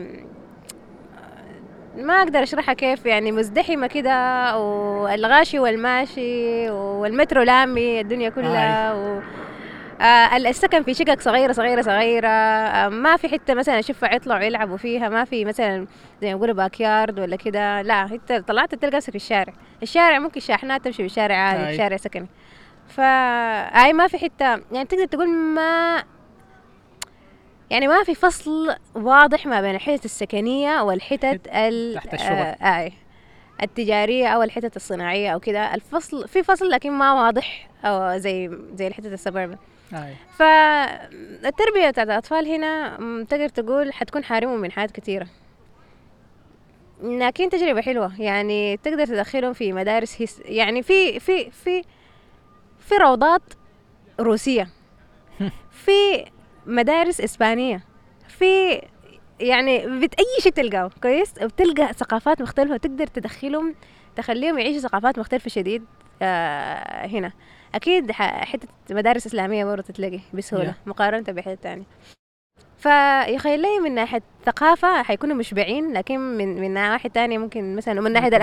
ما 1.98 2.14
أقدر 2.22 2.42
أشرحها 2.42 2.74
كيف 2.74 3.06
يعني 3.06 3.32
مزدحمة 3.32 3.86
كده 3.86 4.58
والغاشي 4.58 5.58
والماشي 5.58 6.70
والمترو 6.70 7.42
لامي 7.42 8.00
الدنيا 8.00 8.28
كلها 8.30 8.94
و... 8.94 9.20
آه 10.00 10.36
السكن 10.36 10.82
في 10.82 10.94
شقق 10.94 11.20
صغيرة 11.20 11.52
صغيرة 11.52 11.82
صغيرة. 11.82 12.28
آه 12.28 12.88
ما 12.88 13.16
في 13.16 13.28
حتة 13.28 13.54
مثلا 13.54 13.78
أشوفها 13.78 14.14
يطلعوا 14.14 14.40
يلعبوا 14.40 14.76
فيها 14.76 15.08
ما 15.08 15.24
في 15.24 15.44
مثلا 15.44 15.86
زي 16.22 16.26
ما 16.26 16.30
يقولوا 16.30 16.54
باك 16.54 16.80
يارد 16.80 17.20
ولا 17.20 17.36
كده. 17.36 17.82
لا 17.82 18.02
انت 18.02 18.32
طلعت 18.32 18.74
تلقى 18.74 18.96
نفسك 18.96 19.10
في 19.10 19.16
الشارع. 19.16 19.52
الشارع 19.82 20.18
ممكن 20.18 20.40
شاحنات 20.40 20.84
تمشي 20.84 20.96
في 20.96 21.06
الشارع 21.06 21.36
عادي 21.36 21.66
في 21.66 21.76
شارع 21.76 21.96
سكني. 21.96 22.28
فا 22.88 23.04
أي 23.84 23.92
ما 23.92 24.06
في 24.06 24.18
حتة. 24.18 24.44
يعني 24.72 24.84
تقدر 24.84 25.04
تقول 25.04 25.28
ما 25.28 26.02
يعني 27.70 27.88
ما 27.88 28.02
في 28.04 28.14
فصل 28.14 28.74
واضح 28.94 29.46
ما 29.46 29.60
بين 29.60 29.74
الحتت 29.74 30.04
السكنية 30.04 30.82
والحتت 30.82 31.40
ال 31.46 31.94
تحت 31.94 32.14
الشغل. 32.14 32.28
آه 32.28 32.86
آه 32.86 32.92
التجارية 33.62 34.26
أو 34.28 34.42
الحتت 34.42 34.76
الصناعية 34.76 35.30
أو 35.30 35.40
كده. 35.40 35.74
الفصل 35.74 36.28
في 36.28 36.42
فصل 36.42 36.68
لكن 36.70 36.92
ما 36.92 37.12
واضح 37.12 37.68
أو 37.84 38.18
زي 38.18 38.50
زي 38.74 38.86
الحتت 38.86 39.06
السبربن 39.06 39.56
أي. 39.94 40.14
فالتربية 40.36 41.90
بتاعت 41.90 42.06
الأطفال 42.06 42.46
هنا 42.46 42.96
تقدر 43.24 43.48
تقول 43.48 43.92
حتكون 43.92 44.24
حارمهم 44.24 44.60
من 44.60 44.72
حاجات 44.72 44.90
كتيرة. 44.90 45.26
لكن 47.02 47.48
تجربة 47.48 47.80
حلوة. 47.80 48.20
يعني 48.20 48.76
تقدر 48.76 49.06
تدخلهم 49.06 49.52
في 49.52 49.72
مدارس 49.72 50.22
هس 50.22 50.40
يعني 50.44 50.82
في 50.82 51.20
في 51.20 51.50
في 51.50 51.82
في 52.78 52.94
روضات 52.94 53.42
روسية. 54.20 54.68
في 55.84 56.24
مدارس 56.68 57.20
إسبانية 57.20 57.80
في 58.28 58.80
يعني 59.40 60.00
بت 60.00 60.14
أي 60.20 60.24
شيء 60.42 60.52
تلقاه 60.52 60.90
كويس 61.02 61.32
بتلقى 61.32 61.92
ثقافات 61.92 62.42
مختلفة 62.42 62.76
تقدر 62.76 63.06
تدخلهم 63.06 63.74
تخليهم 64.16 64.58
يعيشوا 64.58 64.80
ثقافات 64.80 65.18
مختلفة 65.18 65.48
شديد 65.48 65.84
آه 66.22 67.06
هنا 67.06 67.32
أكيد 67.74 68.12
ح- 68.12 68.44
حتة 68.44 68.68
مدارس 68.90 69.26
إسلامية 69.26 69.64
برضه 69.64 69.82
تتلاقي 69.82 70.20
بسهولة 70.34 70.72
Yeah. 70.72 70.88
مقارنة 70.88 71.32
بحتة 71.32 71.54
تانية 71.54 71.84
فيخيل 72.78 73.60
لي 73.62 73.78
من 73.84 73.94
ناحية 73.94 74.22
ثقافة 74.46 75.02
حيكونوا 75.02 75.36
مشبعين 75.36 75.92
لكن 75.92 76.18
من 76.20 76.60
من 76.60 76.70
ناحية 76.74 77.08
تانية 77.10 77.38
ممكن 77.38 77.76
مثلا 77.76 78.00
ومن 78.00 78.12
ناحية 78.12 78.26
ممكن. 78.28 78.40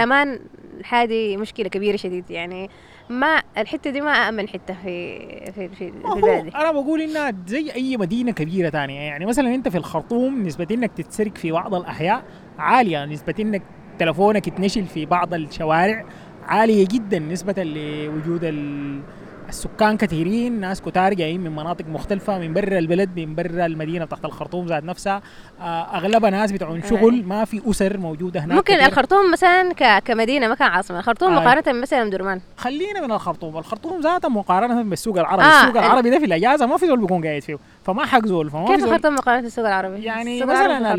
هذه 0.89 1.37
مشكلة 1.37 1.67
كبيرة 1.69 1.95
شديد 1.95 2.31
يعني. 2.31 2.69
ما 3.09 3.41
الحتة 3.57 3.89
دي 3.89 4.01
ما 4.01 4.11
أأمن 4.11 4.47
حتة 4.47 4.75
في 4.83 5.19
في 5.51 5.67
في, 5.69 5.91
في. 6.21 6.55
أنا 6.55 6.71
بقول 6.71 7.01
إنها 7.01 7.33
زي 7.47 7.71
أي 7.71 7.97
مدينة 7.97 8.31
كبيرة 8.31 8.69
تانية. 8.69 8.99
يعني 9.01 9.25
مثلا 9.25 9.55
أنت 9.55 9.67
في 9.69 9.77
الخرطوم 9.77 10.43
نسبة 10.43 10.67
إنك 10.71 10.91
تتسرق 10.97 11.37
في 11.37 11.51
بعض 11.51 11.75
الأحياء 11.75 12.23
عالية. 12.59 13.05
نسبة 13.05 13.35
إنك 13.39 13.61
تلفونك 13.99 14.47
يتنشل 14.47 14.85
في 14.85 15.05
بعض 15.05 15.33
الشوارع 15.33 16.05
عالية 16.47 16.87
جدا. 16.91 17.19
نسبة 17.19 17.63
لوجود 17.63 18.43
ال- 18.43 19.01
السكان 19.49 19.97
كثيرين 19.97 20.59
ناس 20.59 20.81
كتار 20.81 21.13
جايين 21.13 21.41
من 21.41 21.51
مناطق 21.51 21.85
مختلفة 21.87 22.39
من 22.39 22.53
برا 22.53 22.77
البلد 22.79 23.09
من 23.19 23.35
برا 23.35 23.65
المدينة 23.65 24.05
تحت 24.05 24.25
الخرطوم 24.25 24.65
ذات 24.65 24.83
نفسها. 24.83 25.21
آه، 25.61 25.97
أغلبها 25.97 26.29
ناس 26.29 26.51
بتوعون 26.51 26.81
شغل 26.83 27.23
ما 27.25 27.45
في 27.45 27.61
أسر 27.69 27.97
موجودة 27.97 28.39
هناك 28.39 28.57
ممكن 28.57 28.75
كتير. 28.75 28.87
الخرطوم 28.87 29.31
مثلا 29.31 29.73
ك- 29.73 30.03
كمدينة 30.03 30.47
ما 30.47 30.55
كان 30.55 30.67
عاصمة. 30.71 30.99
الخرطوم 30.99 31.33
آه. 31.33 31.39
مقارنة 31.41 31.81
مثلا 31.81 32.03
بدرمان. 32.09 32.41
خلينا 32.57 33.01
من 33.01 33.11
الخرطوم. 33.11 33.57
الخرطوم 33.57 34.01
ذاتها 34.01 34.27
مقارنة 34.27 34.81
بالسوق 34.83 35.17
العربي. 35.19 35.43
آه، 35.43 35.47
السوق 35.61 35.77
ال- 35.77 35.85
العربي 35.85 36.09
ده 36.09 36.19
في 36.19 36.25
الأجازة 36.25 36.65
ما 36.65 36.77
في 36.77 36.87
زول 36.87 36.99
بيكون 36.99 37.25
قاعد 37.25 37.41
فيه. 37.41 37.57
فما 37.85 38.05
حق 38.05 38.25
زول 38.25 38.49
فما 38.49 38.65
كيف 38.67 38.83
الخرطوم 38.83 39.15
مقارنة 39.15 39.41
بالسوق 39.41 39.65
العربي؟ 39.65 40.03
يعني 40.03 40.43
السوق 40.43 40.55
مثلا 40.55 40.93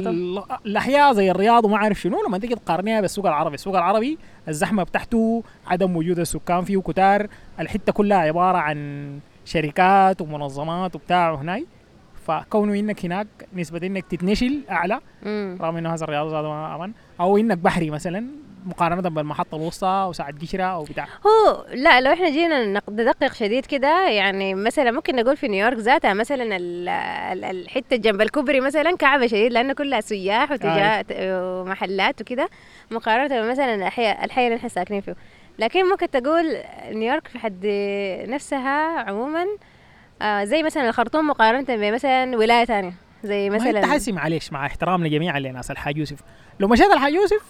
الأحياء 0.66 1.12
زي 1.12 1.30
الرياض 1.30 1.64
وما 1.64 1.76
أعرف 1.76 2.00
شنو 2.00 2.26
لما 2.28 2.38
تيجي 2.38 2.54
تقارنيها 2.54 3.00
بالسوق 3.00 3.26
العربي 3.26 3.54
السوق 3.54 3.76
العربي 3.76 4.18
الزحمة 4.48 4.82
بتاعته 4.82 5.42
عدم 5.66 5.96
وجود 5.96 6.18
السكان 6.18 6.64
فيه 6.64 6.78
كتار 6.78 7.26
الحتة 7.60 7.92
كلها 7.92 8.18
عبارة 8.18 8.58
عن 8.58 9.18
شركات 9.44 10.20
ومنظمات 10.20 10.94
وبتاع 10.96 11.34
هناي 11.34 11.66
فكونه 12.26 12.74
إنك 12.78 13.04
هناك 13.04 13.26
نسبة 13.54 13.86
إنك 13.86 14.04
تتنشل 14.04 14.60
أعلى 14.70 15.00
مم. 15.22 15.58
رغم 15.60 15.76
إنه 15.76 15.94
هذا 15.94 16.04
الرياض 16.04 16.26
هذا 16.26 16.48
ما 16.48 16.74
أمان 16.76 16.92
أو 17.20 17.38
إنك 17.38 17.58
بحري 17.58 17.90
مثلا 17.90 18.26
مقارنة 18.66 19.08
بالمحطة 19.08 19.56
الوسطى 19.56 20.06
وساعة 20.08 20.34
قشره 20.42 20.62
أو 20.64 20.84
بتاع. 20.84 21.06
هو 21.26 21.66
لا 21.74 22.00
لو 22.00 22.12
إحنا 22.12 22.30
جينا 22.30 22.64
ندقق 22.90 23.32
شديد 23.32 23.66
كده 23.66 24.08
يعني 24.08 24.54
مثلا 24.54 24.90
ممكن 24.90 25.16
نقول 25.16 25.36
في 25.36 25.48
نيويورك 25.48 25.76
ذاتها 25.78 26.14
مثلا 26.14 26.56
ال- 26.56 26.88
ال- 26.88 27.44
الحتة 27.44 27.96
جنب 27.96 28.20
الكوبري 28.20 28.60
مثلا 28.60 28.96
كعبة 28.96 29.26
شديد 29.26 29.52
لأنه 29.52 29.72
كلها 29.72 30.00
سياح 30.00 30.50
وتجا- 30.50 31.04
ومحلات 31.20 32.20
وكده. 32.20 32.48
مقارنة 32.90 33.40
بمثلا 33.42 33.74
الاحياء 33.74 34.24
الحي 34.24 34.46
اللي 34.46 34.56
إحنا 34.56 34.68
ساكنين 34.68 35.00
فيه 35.00 35.16
لكن 35.58 35.88
ممكن 35.88 36.10
تقول 36.10 36.56
نيويورك 36.90 37.28
في 37.28 37.38
حد 37.38 37.66
نفسها 38.28 39.00
عموما 39.00 39.46
آه 40.22 40.44
زي 40.44 40.62
مثلا 40.62 40.88
الخرطوم 40.88 41.26
مقارنة 41.28 41.76
بمثلا 41.76 42.36
ولاية 42.36 42.64
تانية. 42.64 42.92
زي 43.24 43.50
ما 43.50 43.56
مثلا 43.56 43.70
انت 43.78 43.84
حاسي 43.86 44.12
معلش 44.12 44.52
مع 44.52 44.66
احترامنا 44.66 45.08
جميعا 45.08 45.38
لناس 45.40 45.70
الحاج 45.70 45.96
يوسف 45.98 46.18
لو 46.60 46.68
مشيت 46.68 46.92
الحاج 46.92 47.12
يوسف 47.12 47.42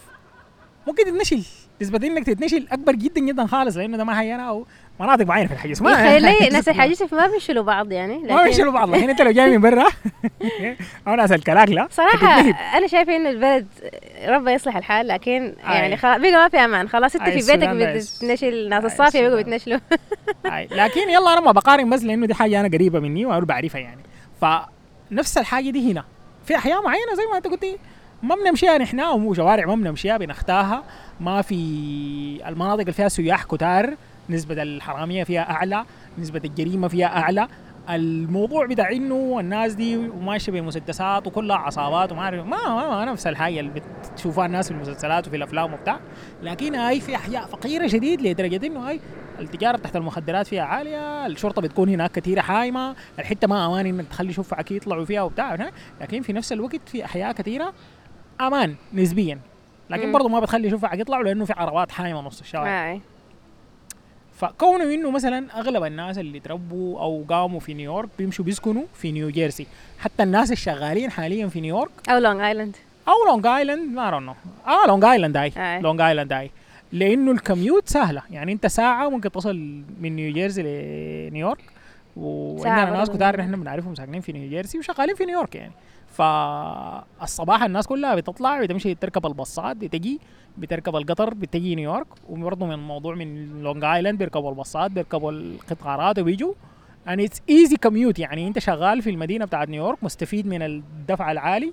ممكن 0.87 1.05
تتنشل. 1.05 1.43
نسبة 1.83 2.07
إنك 2.07 2.27
تتنشل 2.27 2.67
أكبر 2.73 2.93
جدا 2.93 3.21
جدا 3.21 3.47
خالص 3.47 3.77
لأنه 3.77 3.97
ده 3.97 4.05
ما 4.05 4.21
هي 4.21 4.35
أنا 4.35 4.49
أو 4.49 4.67
مناطق 5.01 5.25
معينه 5.25 5.49
في 5.49 5.69
يا 5.69 5.95
أخي 5.95 6.19
ليه؟ 6.19 6.51
ناس 6.51 6.69
يوسف 6.69 7.15
ما 7.15 7.27
بيشيلوا 7.27 7.65
بعض 7.65 7.93
يعني 7.93 8.19
ما 8.19 8.43
بيشيلوا 8.45 8.73
بعض. 8.73 8.91
لكن 8.91 9.11
أنت 9.11 9.23
لو 9.23 9.31
جاي 9.31 9.51
من 9.51 9.61
برا 9.61 9.87
أو 11.09 11.15
ناس 11.15 11.33
الكلاكلا 11.33 11.89
صراحة 11.91 12.29
هتتنهب. 12.35 12.55
أنا 12.75 12.87
شايفة 12.87 13.17
إنه 13.17 13.31
البلد 13.31 13.67
ربنا 14.29 14.53
يصلح 14.53 14.77
الحال 14.77 15.09
لكن 15.09 15.55
يعني. 15.65 15.97
خلاص 15.97 16.21
بقى 16.21 16.33
ما 16.33 16.49
في 16.49 16.57
أمان. 16.57 16.89
خلاص 16.89 17.17
أي 17.17 17.41
في 17.41 17.57
بيتك 17.57 17.69
بتنشل 17.69 18.69
ناس 18.69 18.85
أي 18.85 18.87
الصافية 18.87 19.29
بقوا. 19.29 19.41
بتنشلوا. 19.43 19.79
لكن 20.81 21.11
يلا 21.11 21.33
أنا 21.33 21.41
ما 21.41 21.53
بقارن 21.53 21.91
بس 21.91 22.03
لأنه 22.03 22.27
دي 22.27 22.35
حاجة 22.35 22.61
أنا 22.61 22.69
قريبة 22.69 23.01
مني 23.01 23.27
وأنا 23.27 23.45
بعرفها 23.45 23.81
يعني. 23.81 24.01
فنفس 24.41 25.39
الحاجة 25.39 25.71
دي 25.71 25.93
هنا. 25.93 26.05
في 26.45 26.57
أحياء 26.57 26.83
معينة 26.83 27.15
زي 27.15 27.23
ما 27.31 27.37
أنت 27.37 27.47
قلتي 27.47 27.77
ما 28.27 28.35
بنمشيها 28.35 28.79
نحن 28.79 29.01
ومو 29.01 29.35
شوارع 29.35 29.67
ما 29.67 29.75
بنمشيها 29.75 30.17
بنختاها. 30.17 30.83
ما 31.21 31.43
في 31.43 31.55
المناطق 32.47 32.81
اللي 32.81 32.93
فيها 32.93 33.09
سياح 33.09 33.45
كتار 33.45 33.95
نسبة 34.31 34.63
الحرامية 34.63 35.25
فيها 35.25 35.51
أعلى 35.51 35.85
نسبة 36.19 36.41
الجريمة 36.45 36.89
فيها 36.89 37.07
أعلى. 37.07 37.49
الموضوع 37.91 38.67
بتاع 38.67 38.91
إنه 38.93 39.41
الناس 39.41 39.75
دي 39.75 39.97
ماشية 39.97 40.53
بمسدسات 40.53 41.27
وكلها 41.27 41.57
عصابات 41.57 42.13
وما 42.13 42.21
أعرف 42.23 42.47
ما, 42.47 42.57
ما, 42.69 42.89
ما 42.89 43.05
نفس 43.05 43.27
الحاجة 43.27 43.61
اللي 43.61 43.83
بتشوفها 44.15 44.47
الناس 44.47 44.69
في 44.69 44.75
المسلسلات 44.75 45.27
وفي 45.27 45.37
الأفلام 45.37 45.73
وبتاع. 45.75 46.01
لكن 46.43 46.75
هاي 46.75 47.01
في 47.01 47.17
أحياء 47.17 47.47
فقيرة 47.47 47.87
شديد 47.87 48.23
لدرجة 48.23 48.67
إنه 48.67 48.89
هاي 48.89 49.01
التجارة 49.41 49.77
تحت 49.77 49.97
المخدرات 49.97 50.47
فيها 50.47 50.63
عالية 50.63 51.27
الشرطة 51.27 51.63
بتكون 51.63 51.89
هناك 51.89 52.13
كثيره 52.13 52.41
حايمة 52.41 52.95
الحتة 53.19 53.49
ما 53.49 53.67
أمان 53.67 53.87
إنك 53.87 54.07
تخلي 54.09 54.33
شفعك 54.33 54.71
يطلعوا 54.71 55.05
فيها 55.05 55.23
وبتاع. 55.23 55.71
لكن 56.01 56.23
في 56.23 56.33
نفس 56.33 56.53
الوقت 56.53 56.81
في 56.87 57.05
أحياء 57.05 57.33
كثيره 57.33 57.73
أمان 58.41 58.75
نسبيا. 58.95 59.39
لكن. 59.91 60.13
برضه 60.13 60.29
ما 60.29 60.41
بتخلي 60.41 60.71
شفعك 60.71 60.99
يطلعوا 60.99 61.25
لأنه 61.25 61.45
في 61.45 61.53
عربات 61.53 61.91
حايمة 61.93 62.21
نص 62.21 62.41
الشوارع 62.41 62.91
آي. 62.93 63.01
فكونه 64.37 64.85
إنه 64.95 65.11
مثلا 65.11 65.61
أغلب 65.61 65.85
الناس 65.85 66.19
اللي 66.19 66.41
تربوا 66.41 67.01
أو 67.01 67.25
قاموا 67.29 67.61
في 67.61 67.75
نيويورك 67.75 68.09
بيمشوا 68.19 68.45
بيسكنوا 68.45 68.83
في 68.95 69.13
نيوجيرسي 69.13 69.67
حتى 69.99 70.23
الناس 70.23 70.53
الشغالين 70.53 71.11
حاليا 71.11 71.49
في 71.49 71.61
نيويورك. 71.61 71.91
أو 72.09 72.19
لونج 72.19 72.41
ايلاند 72.41 72.77
أو 73.09 73.15
لونج 73.31 73.47
ايلاند 73.47 73.95
ما 73.95 74.11
رونو 74.11 74.35
آه 74.67 74.87
لونج 74.87 75.05
ايلاند 75.05 75.37
آه. 75.37 75.81
لونج 75.81 76.01
ايلاند 76.01 76.33
هاي 76.33 76.51
لأنه 76.93 77.33
ال 77.33 77.40
commute 77.40 77.89
سهلة. 77.89 78.23
يعني 78.31 78.53
أنت 78.53 78.67
ساعة 78.67 79.09
ممكن 79.09 79.33
تصل 79.33 79.83
من 80.01 80.17
نيوجيرسي 80.17 80.63
لنيويورك. 80.63 81.76
وعندنا 82.17 82.99
ناس. 82.99 83.11
كتار 83.11 83.41
نحن 83.41 83.61
بنعرفهم 83.61 83.95
ساكنين 83.95 84.21
في 84.21 84.33
نيوجيرسي 84.33 84.79
وشغالين 84.79 85.15
في 85.15 85.25
نيويورك 85.25 85.55
يعني. 85.55 85.73
فالصباح 86.07 87.63
الناس 87.63 87.87
كلها 87.87 88.15
بتطلع 88.15 88.63
بتمشي 88.63 88.95
تركب 88.95 89.27
الباصات 89.27 89.77
بتجي 89.77 90.21
بتركب 90.59 90.97
القطر 90.97 91.35
بتجي 91.35 91.75
نيويورك. 91.75 92.07
وبرضه 92.29 92.67
من 92.67 92.73
الموضوع 92.73 93.15
من 93.15 93.63
لونج 93.63 93.85
ايلاند 93.85 94.19
بيركبوا 94.19 94.51
الباصات 94.51 94.91
بيركبوا 94.91 95.33
القطارات 95.33 96.19
وبيجوا. 96.19 96.55
And 97.09 97.21
it's 97.21 97.39
easy 97.51 97.77
commute 97.87 98.19
يعني. 98.19 98.47
انت 98.47 98.59
شغال 98.59 99.03
في 99.03 99.11
المدينة 99.11 99.45
بتاعت 99.45 99.69
نيويورك 99.69 100.05
مستفيد 100.05 100.47
من 100.47 100.63
الدفع 100.63 101.33
العالي 101.33 101.73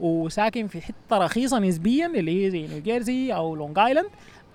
وساكن 0.00 0.66
في 0.66 0.80
حتة 0.80 1.18
رخيصة 1.18 1.58
نسبيا 1.58 2.06
اللي 2.06 2.46
هي 2.46 2.50
زي 2.50 2.66
نيوجيرسي 2.66 3.34
أو 3.34 3.56
لونج 3.56 3.78
ايلاند 3.78 4.08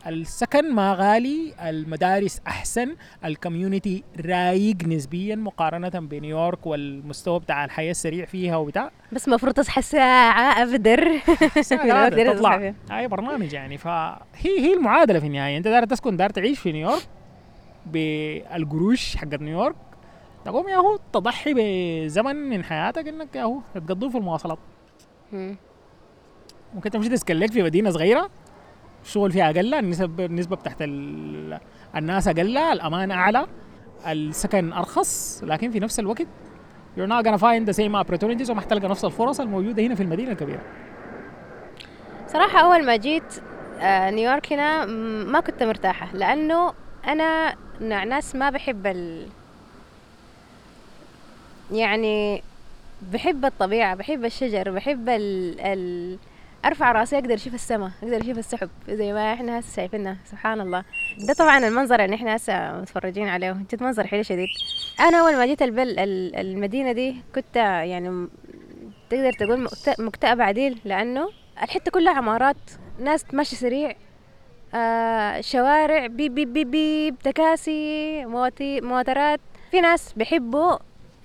السكن 0.07 0.73
ما 0.75 0.93
غالي 0.93 1.53
المدارس 1.69 2.41
أحسن 2.47 2.95
ال 3.25 3.33
community 3.33 4.03
رايق 4.25 4.83
نسبيا 4.83 5.35
مقارنة 5.35 5.89
بنيويورك 5.89 6.65
والمستوى 6.67 7.39
بتاع 7.39 7.65
الحياة 7.65 7.91
السريع 7.91 8.25
فيها 8.25 8.57
وبتاع. 8.57 8.91
بس 9.11 9.27
المفروض 9.27 9.53
تصحى 9.53 9.79
الساعة 9.79 10.65
بدري 10.65 11.19
تصحى 11.55 12.23
تطلع. 12.25 12.73
هاي 12.91 13.07
برنامج 13.07 13.53
يعني. 13.53 13.77
فهي 13.77 14.19
هي 14.59 14.73
المعادلة 14.73 15.19
في 15.19 15.27
النهاية. 15.27 15.57
أنت 15.57 15.67
دار 15.67 15.85
تسكن 15.85 16.17
دار 16.17 16.29
تعيش 16.29 16.59
في 16.59 16.71
نيويورك 16.71 17.07
بالقروش 17.85 19.15
حقت 19.15 19.41
نيويورك. 19.41 19.75
تقوم 20.45 20.69
يا 20.69 20.75
هو 20.75 20.99
تضحي 21.13 21.53
بزمن 21.57 22.35
من 22.35 22.63
حياتك 22.63 23.07
إنك 23.07 23.35
يا 23.35 23.43
هو 23.43 23.59
تقضيه 23.75 24.09
في 24.09 24.17
المواصلات. 24.17 24.59
مم. 25.31 25.55
ممكن 26.75 26.89
تمشي 26.89 27.09
تسكلك 27.09 27.51
في 27.51 27.63
مدينة 27.63 27.89
صغيرة. 27.89 28.29
الشغل 29.05 29.31
فيها 29.31 29.45
أقل 29.49 29.73
النسب 29.73 30.19
النسبة 30.21 30.55
بتاعت 30.55 30.77
ال- 30.81 31.59
الناس 31.95 32.27
أقل 32.27 32.57
الامان 32.57 33.11
أعلى 33.11 33.47
السكن 34.07 34.73
أرخص 34.73 35.41
لكن 35.43 35.71
في 35.71 35.79
نفس 35.79 35.99
الوقت 35.99 36.27
you're 36.97 37.09
not 37.09 37.23
gonna 37.25 37.37
find 37.41 37.69
the 37.69 37.77
same 37.77 37.95
opportunities 38.03 38.49
وما 38.49 38.61
حتلقى 38.61 38.87
نفس 38.87 39.05
الفرص 39.05 39.39
الموجودة 39.39 39.83
هنا 39.83 39.95
في 39.95 40.03
المدينة 40.03 40.31
الكبيرة. 40.31 40.61
صراحة 42.27 42.59
أول 42.59 42.85
ما 42.85 42.95
جيت 42.95 43.23
آه، 43.79 44.09
نيويورك 44.09 44.53
هنا 44.53 44.85
ما 45.25 45.39
كنت 45.39 45.63
مرتاحة 45.63 46.07
لأنه 46.13 46.73
أنا 47.07 47.55
نوع 47.81 48.03
ناس 48.03 48.35
ما 48.35 48.49
بحب 48.49 48.87
ال 48.87 49.27
يعني 51.71 52.43
بحب 53.13 53.45
الطبيعة 53.45 53.95
بحب 53.95 54.25
الشجر 54.25 54.71
بحب 54.71 55.09
ال, 55.09 55.59
ال 55.59 56.17
أرفع 56.65 56.91
رأسي 56.91 57.15
أقدر 57.17 57.33
أشوف 57.33 57.53
السماء 57.53 57.91
أقدر 58.03 58.21
أشوف 58.21 58.37
السحب 58.37 58.69
زي 58.89 59.13
ما 59.13 59.33
إحنا 59.33 59.59
هسه 59.59 59.75
شايفينها 59.75 60.17
سبحان 60.25 60.61
الله. 60.61 60.83
ده 61.27 61.33
طبعا 61.33 61.57
المنظر 61.67 62.05
اللي 62.05 62.15
إحنا 62.15 62.35
هسه 62.35 62.81
متفرجين 62.81 63.27
عليه 63.27 63.51
جد 63.73 63.83
منظر 63.83 64.07
حلو 64.07 64.23
شديد. 64.23 64.47
أنا 64.99 65.17
أول 65.21 65.35
ما 65.35 65.45
جيت 65.45 65.61
البل 65.61 65.99
ال- 65.99 66.35
المدينة 66.35 66.91
دي 66.91 67.15
كنت 67.35 67.55
يعني 67.55 68.27
تقدر 69.09 69.33
تقول 69.33 69.59
مكت- 69.63 69.99
مكتئبة 69.99 70.43
عديل 70.43 70.79
لأنه 70.85 71.29
الحتة 71.63 71.91
كلها 71.91 72.13
عمارات 72.13 72.55
ناس 72.99 73.25
ماشي 73.33 73.55
سريع 73.55 73.95
آه 74.75 75.41
شوارع 75.41 76.07
بيب 76.07 76.35
بيب 76.35 76.53
بيب 76.53 76.71
بيب 76.71 77.15
تكاسي 77.19 78.25
مواتي 78.25 78.81
موترات 78.81 79.39
في 79.71 79.81
ناس 79.81 80.13
بيحبوا 80.13 80.77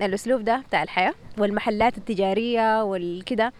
الأسلوب 0.03 0.44
ده 0.44 0.57
بتاع 0.68 0.83
الحياة 0.83 1.14
والمحلات 1.38 1.99
التجارية 1.99 2.85
والكده. 2.85 3.53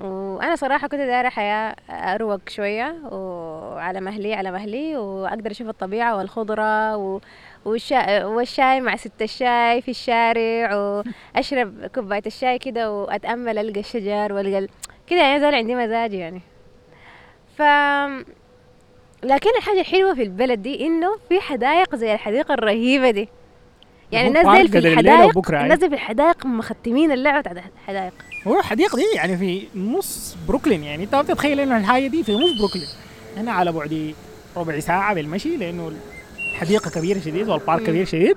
وأنا 0.00 0.56
صراحة 0.56 0.88
كنت 0.88 1.00
دايرة 1.00 1.28
حياة 1.28 1.76
أروق 1.90 2.48
شوية 2.48 2.96
وعلى 3.12 4.00
مهلي 4.00 4.34
على 4.34 4.50
مهلي 4.50 4.96
وأقدر 4.96 5.50
أشوف 5.50 5.68
الطبيعة 5.68 6.16
والخضرة 6.16 6.96
و... 6.96 7.20
والشا... 7.64 8.24
والشاي 8.24 8.80
مع 8.80 8.96
ست 8.96 9.22
الشاي 9.22 9.82
في 9.82 9.90
الشارع 9.90 10.74
وأشرب 11.34 11.86
كوباية 11.94 12.22
الشاي 12.26 12.58
كده 12.58 12.92
وأتأمل 12.92 13.58
ألقى 13.58 13.80
الشجر 13.80 14.32
وألقى 14.32 14.58
ال- 14.58 14.68
كده 15.06 15.20
يعني 15.20 15.40
زول 15.40 15.54
عندي 15.54 15.74
مزاج 15.74 16.12
يعني. 16.14 16.40
ف 17.56 17.62
لكن 19.22 19.50
الحاجة 19.58 19.80
الحلوة 19.80 20.14
في 20.14 20.22
البلد 20.22 20.62
دي 20.62 20.86
إنه 20.86 21.16
في 21.28 21.40
حدائق 21.40 21.94
زي 21.96 22.14
الحديقة 22.14 22.54
الرهيبة 22.54 23.10
دي. 23.10 23.28
يعني 24.12 24.28
الناس 24.28 24.46
دي 24.46 24.68
في 24.68 24.78
الحدائق. 24.92 25.30
الناس 25.64 25.78
دي 25.78 25.88
في 25.88 25.94
الحدائق 25.94 26.46
مختمين 26.46 27.12
اللعبة 27.12 27.40
بتاعت 27.40 27.56
الحدائق 27.56 28.12
هو 28.46 28.58
الحديقه 28.58 28.96
دي 28.96 29.04
يعني 29.14 29.36
في 29.36 29.66
نص 29.74 30.36
بروكلين 30.48 30.84
يعني. 30.84 31.04
انت 31.04 31.14
ما 31.14 31.22
بتتخيل 31.22 31.60
إنه 31.60 31.76
الحاجة 31.76 32.06
دي 32.06 32.24
في 32.24 32.32
نص 32.32 32.58
بروكلين. 32.58 32.88
هنا 33.36 33.52
على 33.52 33.72
بعد 33.72 34.14
ربع 34.56 34.78
ساعة 34.78 35.14
بالمشي 35.14 35.56
لأنه 35.56 35.92
الحديقة 36.52 36.90
كبيرة 36.90 37.18
شديد 37.18 37.48
وال 37.48 37.58
park. 37.58 37.82
كبير 37.82 38.04
شديد. 38.04 38.36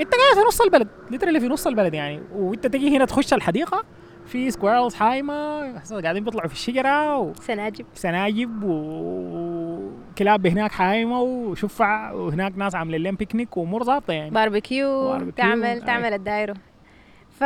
انت 0.00 0.14
قاعد 0.14 0.34
في 0.34 0.40
نص 0.48 0.60
البلد 0.60 0.88
literally 1.10 1.40
في 1.40 1.46
نص 1.48 1.66
البلد 1.66 1.94
يعني. 1.94 2.20
وأنت 2.34 2.66
تجي 2.66 2.96
هنا 2.96 3.04
تخش 3.04 3.34
الحديقة 3.34 3.84
في 4.26 4.50
squirrels 4.50 4.94
حايمة 4.94 5.60
قاعدين 6.02 6.24
بيطلعوا 6.24 6.48
في 6.48 6.54
الشجرة 6.54 7.32
سناجب. 7.32 7.86
وسناجب 7.96 8.62
وكلاب 8.62 10.46
هناك 10.46 10.72
حايمة 10.72 11.20
وشفع 11.20 12.12
وهناك 12.12 12.52
ناس 12.56 12.74
عاملين 12.74 13.02
لهم 13.02 13.14
بيكنيك 13.14 13.56
وامور 13.56 13.84
ظابطة 13.84 14.12
يعني. 14.12 14.30
barbecue 14.30 15.08
barbecue، 15.08 15.32
تعمل. 15.32 15.80
تعمل 15.80 16.12
الدايرو 16.12 16.54
ف 17.38 17.44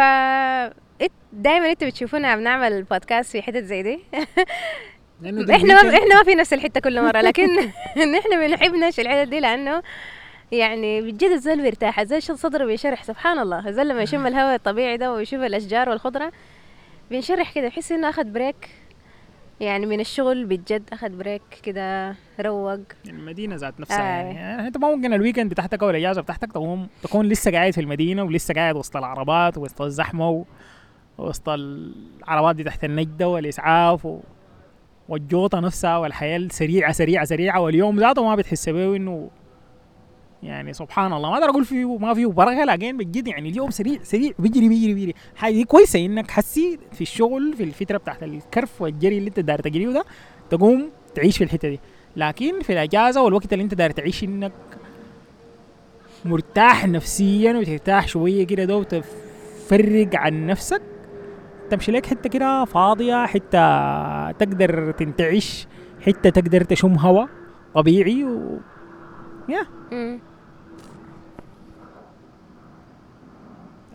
دائما 1.32 1.70
أنتوا 1.70 1.88
بتشوفونا 1.88 2.36
بنعمل 2.36 2.82
بودكاست 2.82 3.32
في 3.32 3.42
حتت 3.42 3.64
زي 3.64 3.82
دي 3.82 3.98
إحنا 5.50 5.82
ما. 5.82 5.98
إحنا 5.98 6.16
ما 6.18 6.22
في 6.24 6.34
نفس 6.34 6.52
الحتة 6.52 6.80
كل 6.80 7.02
مرة 7.02 7.20
لكن 7.20 7.46
نحن 8.16 8.46
بنحب 8.46 8.74
نمشي 8.74 9.02
الحتت 9.02 9.28
دي 9.28 9.40
لأنه 9.40 9.82
يعني 10.52 11.02
بجد 11.02 11.30
الزول 11.30 11.62
بيرتاح 11.62 12.00
الزول 12.00 12.22
صدره 12.22 12.64
بيشرح 12.64 13.02
سبحان 13.02 13.38
الله 13.38 13.68
الزول 13.68 13.88
لما 13.88 14.02
يشم 14.02 14.26
الهواء 14.26 14.54
الطبيعي 14.54 14.96
ده 14.96 15.12
ويشوف 15.12 15.40
الأشجار 15.40 15.88
والخضرة 15.88 16.32
بينشرح 17.10 17.52
كده 17.54 17.68
بحس 17.68 17.92
إنه 17.92 18.08
أخذ 18.08 18.24
break 18.24 18.68
يعني 19.60 19.86
من 19.86 20.00
الشغل 20.00 20.44
بجد 20.44 20.82
أخذ 20.92 21.08
break 21.08 21.42
كده 21.62 22.14
روق 22.40 22.78
المدينة 23.08 23.56
ذات 23.56 23.80
نفسها 23.80 23.98
آه. 24.00 24.02
يعني. 24.24 24.34
يعني 24.34 24.66
انت 24.66 24.76
ممكن 24.78 25.12
ال 25.14 25.19
weekend 25.19 25.50
بتاعتك 25.50 25.82
أو 25.82 25.90
الاجازه 25.90 26.20
بتاعتك 26.22 26.52
تقوم 26.52 26.88
تكون 27.02 27.26
لسه 27.28 27.50
قاعد 27.50 27.72
في 27.72 27.80
المدينة 27.80 28.22
ولسه 28.22 28.54
قاعد 28.54 28.76
وسط 28.76 28.96
العربات 28.96 29.58
وسط 29.58 29.82
الزحمة 29.82 30.30
و- 30.30 30.44
وسط 31.18 31.48
العربات 31.48 32.56
دي 32.56 32.64
تحت 32.64 32.84
النجدة 32.84 33.28
والإسعاف 33.28 34.06
و... 34.06 34.20
والجوطة 35.08 35.60
نفسها 35.60 35.96
والحياة 35.98 36.36
السريعة 36.36 36.92
سريعة 36.92 37.24
سريعة 37.24 37.60
واليوم 37.60 38.00
ذاته 38.00 38.24
ما 38.24 38.34
بتحس 38.34 38.68
به 38.68 38.96
إنه 38.96 39.30
يعني 40.42 40.72
سبحان 40.72 41.12
الله. 41.12 41.30
ما 41.30 41.34
أقدر 41.36 41.50
أقول 41.50 41.64
فيه 41.64 41.98
ما 41.98 42.14
فيه 42.14 42.26
بركة 42.26 42.64
لكن 42.64 42.96
بجد 42.96 43.28
يعني 43.28 43.48
اليوم 43.48 43.70
سريع 43.70 43.98
سريع 44.02 44.32
بيجري 44.38 44.68
بيجري 44.68 44.94
بيجري. 44.94 45.14
حاجة 45.36 45.52
دي 45.52 45.64
كويسة 45.64 46.04
إنك 46.04 46.30
حسي 46.30 46.78
في 46.92 47.00
الشغل 47.00 47.52
في 47.56 47.62
الفترة 47.62 47.96
بتاعت 47.98 48.22
الكرف 48.22 48.82
والجري 48.82 49.18
اللي 49.18 49.28
أنت 49.28 49.40
داير 49.40 49.60
تجريه 49.60 49.88
ده 49.88 50.04
تقوم 50.50 50.90
تعيش 51.14 51.38
في 51.38 51.44
الحتة 51.44 51.68
دي. 51.68 51.80
لكن 52.16 52.60
في 52.60 52.72
الأجازة 52.72 53.22
والوقت 53.22 53.52
اللي 53.52 53.64
أنت 53.64 53.74
داير 53.74 53.90
تعيش 53.90 54.24
إنك 54.24 54.52
مرتاح 56.24 56.86
نفسيا 56.88 57.52
وترتاح 57.52 58.08
شوية 58.08 58.46
كده 58.46 58.64
ده 58.64 58.76
وتفرق 58.76 60.08
عن 60.16 60.46
نفسك 60.46 60.82
تمشي 61.70 61.92
لك 61.92 62.06
حتة 62.06 62.30
كده 62.30 62.64
فاضية 62.64 63.26
حتة 63.26 64.30
تقدر 64.30 64.90
تنتعش 64.92 65.66
حتة 66.06 66.30
تقدر 66.30 66.64
تشم 66.64 66.92
هواء 66.98 67.28
طبيعي 67.74 68.24
و 68.24 68.58
يا. 69.48 69.66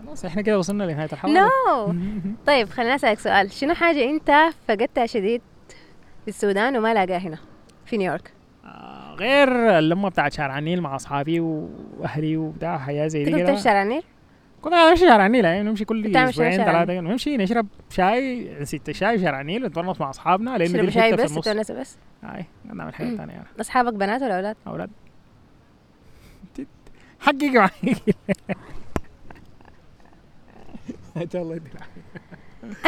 خلاص 0.05 0.25
إحنا 0.25 0.41
كده 0.41 0.59
وصلنا 0.59 0.83
لنهاية 0.83 1.09
الحلقة. 1.13 1.33
نو 1.33 1.95
طيب 2.47 2.69
خليني 2.69 2.95
أسألك 2.95 3.19
سؤال. 3.19 3.51
شنو 3.51 3.73
حاجة 3.73 4.09
أنت 4.09 4.31
فقدتها 4.67 5.05
شديد 5.05 5.41
في 6.21 6.27
السودان 6.27 6.77
وما 6.77 6.93
لاقاها 6.93 7.17
هنا؟ 7.17 7.37
في 7.85 7.97
نيويورك. 7.97 8.31
آه، 8.65 9.15
غير 9.15 9.79
اللمة 9.79 10.09
بتاعت 10.09 10.33
شارع 10.33 10.59
النيل 10.59 10.81
مع 10.81 10.95
أصحابي 10.95 11.39
واهلي 11.39 12.37
وبتاع 12.37 12.77
حياة 12.77 13.07
زي 13.07 13.23
دي 13.23 13.31
كنت 13.31 13.47
تمشي 13.47 13.61
شارع 13.63 13.83
النيل؟ 13.83 14.03
كنا 14.61 14.89
نمشي 14.89 15.07
شارع 15.07 15.25
النيل 15.25 15.45
يعني 15.45 15.63
نمشي 15.63 15.85
كل 15.85 16.17
أسبوعين 16.17 16.65
ثلاثة 16.65 16.99
نمشي 16.99 17.37
نشرب 17.37 17.67
شاي 17.89 18.65
ست 18.65 18.91
شاي 18.91 19.17
في 19.17 19.23
شارع 19.23 19.41
النيل 19.41 19.63
ونتونس 19.65 20.01
مع 20.01 20.09
أصحابنا 20.09 20.57
لأنه 20.57 20.81
دي 20.81 20.87
تشرب 20.87 20.89
شاي 20.89 21.13
بس 21.13 21.35
تتونس 21.35 21.71
بس؟ 21.71 21.97
هاي 22.23 22.45
نعمل 22.65 22.93
حاجة 22.93 23.15
ثانية 23.15 23.33
يعني. 23.33 23.47
أصحابك 23.59 23.93
بنات 23.93 24.21
ولا 24.21 24.35
أولاد؟ 24.35 24.55
أولاد. 24.67 24.89
حقق 27.19 27.43
معي 27.43 27.69
إن 31.17 31.29
شاء 31.33 31.41
الله 31.41 31.55
يديك 31.55 31.73
العافية. 31.75 32.01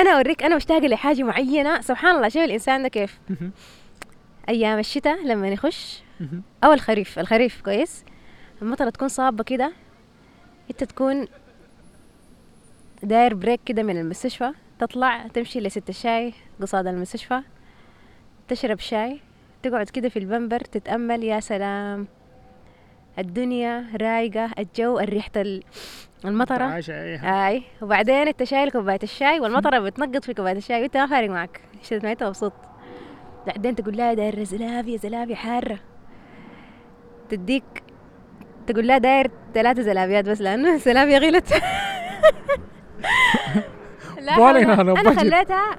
أنا 0.01 0.09
أوريك 0.09 0.43
أنا 0.43 0.55
مشتاقة 0.55 0.88
لحاجة 0.88 1.23
معينة. 1.23 1.81
سبحان 1.81 2.15
الله 2.15 2.29
شوف 2.29 2.43
الإنسان 2.43 2.83
ده 2.83 2.89
كيف. 2.89 3.19
أيام 4.49 4.79
الشتاء 4.79 5.25
لما 5.25 5.47
يخش 5.47 6.03
أو 6.63 6.73
الخريف 6.73 7.19
الخريف 7.19 7.62
كويس. 7.62 8.05
المطره 8.62 8.89
تكون 8.89 9.07
صابة 9.07 9.43
كده 9.43 9.73
أنت 10.71 10.83
تكون 10.83 11.27
داير 13.03 13.33
بريك 13.33 13.59
كده 13.65 13.83
من 13.83 13.97
المستشفى 13.97 14.51
تطلع 14.79 15.27
تمشي 15.27 15.59
لست 15.59 15.89
الشاي 15.89 16.33
قصاد 16.61 16.87
المستشفى 16.87 17.41
تشرب 18.47 18.79
شاي 18.79 19.19
تقعد 19.63 19.89
كده 19.89 20.09
في 20.09 20.19
البنبر 20.19 20.59
تتأمل 20.59 21.23
يا 21.23 21.39
سلام 21.39 22.07
الدنيا 23.19 23.85
رايقة 24.01 24.49
الجو 24.59 24.99
الريحة 24.99 25.31
ال- 25.35 25.63
المطرة. 26.25 26.81
إيه. 26.89 27.47
أي. 27.47 27.63
وبعدين 27.81 28.15
أنت 28.27 28.43
شايل 28.43 28.71
كوباية 28.71 28.99
الشاي 29.03 29.39
والمطرة 29.39 29.79
بتنقط 29.79 30.25
في 30.25 30.33
كوباية 30.33 30.57
الشاي 30.57 30.81
وأنت 30.81 30.97
ما 30.97 31.07
فارق 31.07 31.29
معك. 31.29 31.61
شفت 31.83 32.03
ما 32.05 32.11
انت 32.11 32.23
مبسوط. 32.23 32.53
بعدين 33.47 33.75
تقول 33.75 33.97
لها 33.97 34.13
داير 34.13 34.43
زلابية 34.43 34.97
زلابية 34.97 35.35
حارة. 35.35 35.79
تديك 37.29 37.63
تقول 38.67 38.87
لها 38.87 38.97
داير 38.97 39.31
ثلاثة 39.53 39.81
زلابيات 39.81 40.25
بس 40.25 40.41
لأنه 40.41 40.73
الزلابية 40.75 41.17
غلت 41.17 41.53
لا 44.21 44.49
أنا 44.49 44.83
بجد. 44.83 45.19
خليتها 45.19 45.77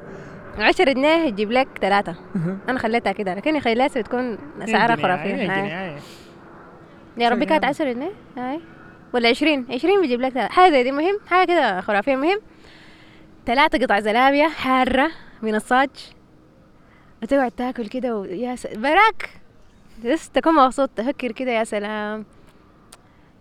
عشرة 0.58 0.92
جنيه 0.92 1.30
تجيب 1.30 1.52
لك 1.52 1.68
ثلاثة 1.80 2.14
أنا 2.68 2.78
خليتها 2.78 3.12
كده 3.12 3.34
لكن 3.34 3.60
خليتها 3.60 4.00
بتكون 4.02 4.38
أسعارها 4.62 4.94
جنيه، 4.96 5.02
خرافية. 5.06 5.98
يا 7.16 7.28
ربي 7.28 7.46
كانت 7.46 7.64
عشرة 7.64 7.92
جنيه؟ 7.92 8.12
هاي. 8.36 8.60
ولا 9.12 9.28
عشرين؟ 9.28 9.66
عشرين 9.70 10.00
بيجيب 10.00 10.20
لك 10.20 10.32
ثلاثة. 10.32 10.52
حاجة 10.54 10.70
زي 10.70 10.82
دي 10.82 10.92
مهم؟ 10.92 11.18
حاجة 11.26 11.46
كده 11.46 11.80
خرافية 11.80 12.16
مهم. 12.16 12.38
ثلاثة 13.46 13.78
قطع 13.78 14.00
زلابية 14.00 14.48
حارة 14.48 15.10
من 15.42 15.54
الصاج 15.54 15.90
وتقعد 17.22 17.50
تاكل 17.50 17.86
كده 17.86 18.16
ويا 18.16 18.56
س... 18.56 18.66
براك! 18.66 19.30
بس 20.04 20.30
تكون 20.30 20.54
مبسوط 20.54 20.90
تفكر 20.96 21.32
كده 21.32 21.50
يا 21.50 21.64
سلام. 21.64 22.24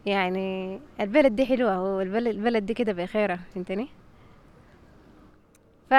يعني 0.05 0.79
البلد 0.99 1.35
دي 1.35 1.45
حلوة 1.45 1.95
والبلد 1.95 2.27
البلد 2.27 2.65
دي 2.65 2.73
كده 2.73 2.93
بخيرة 2.93 3.39
فهمتني؟ 3.55 3.87
ف 5.89 5.93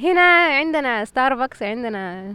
هنا 0.00 0.20
عندنا 0.58 1.04
ستاربكس 1.04 1.62
عندنا 1.62 2.34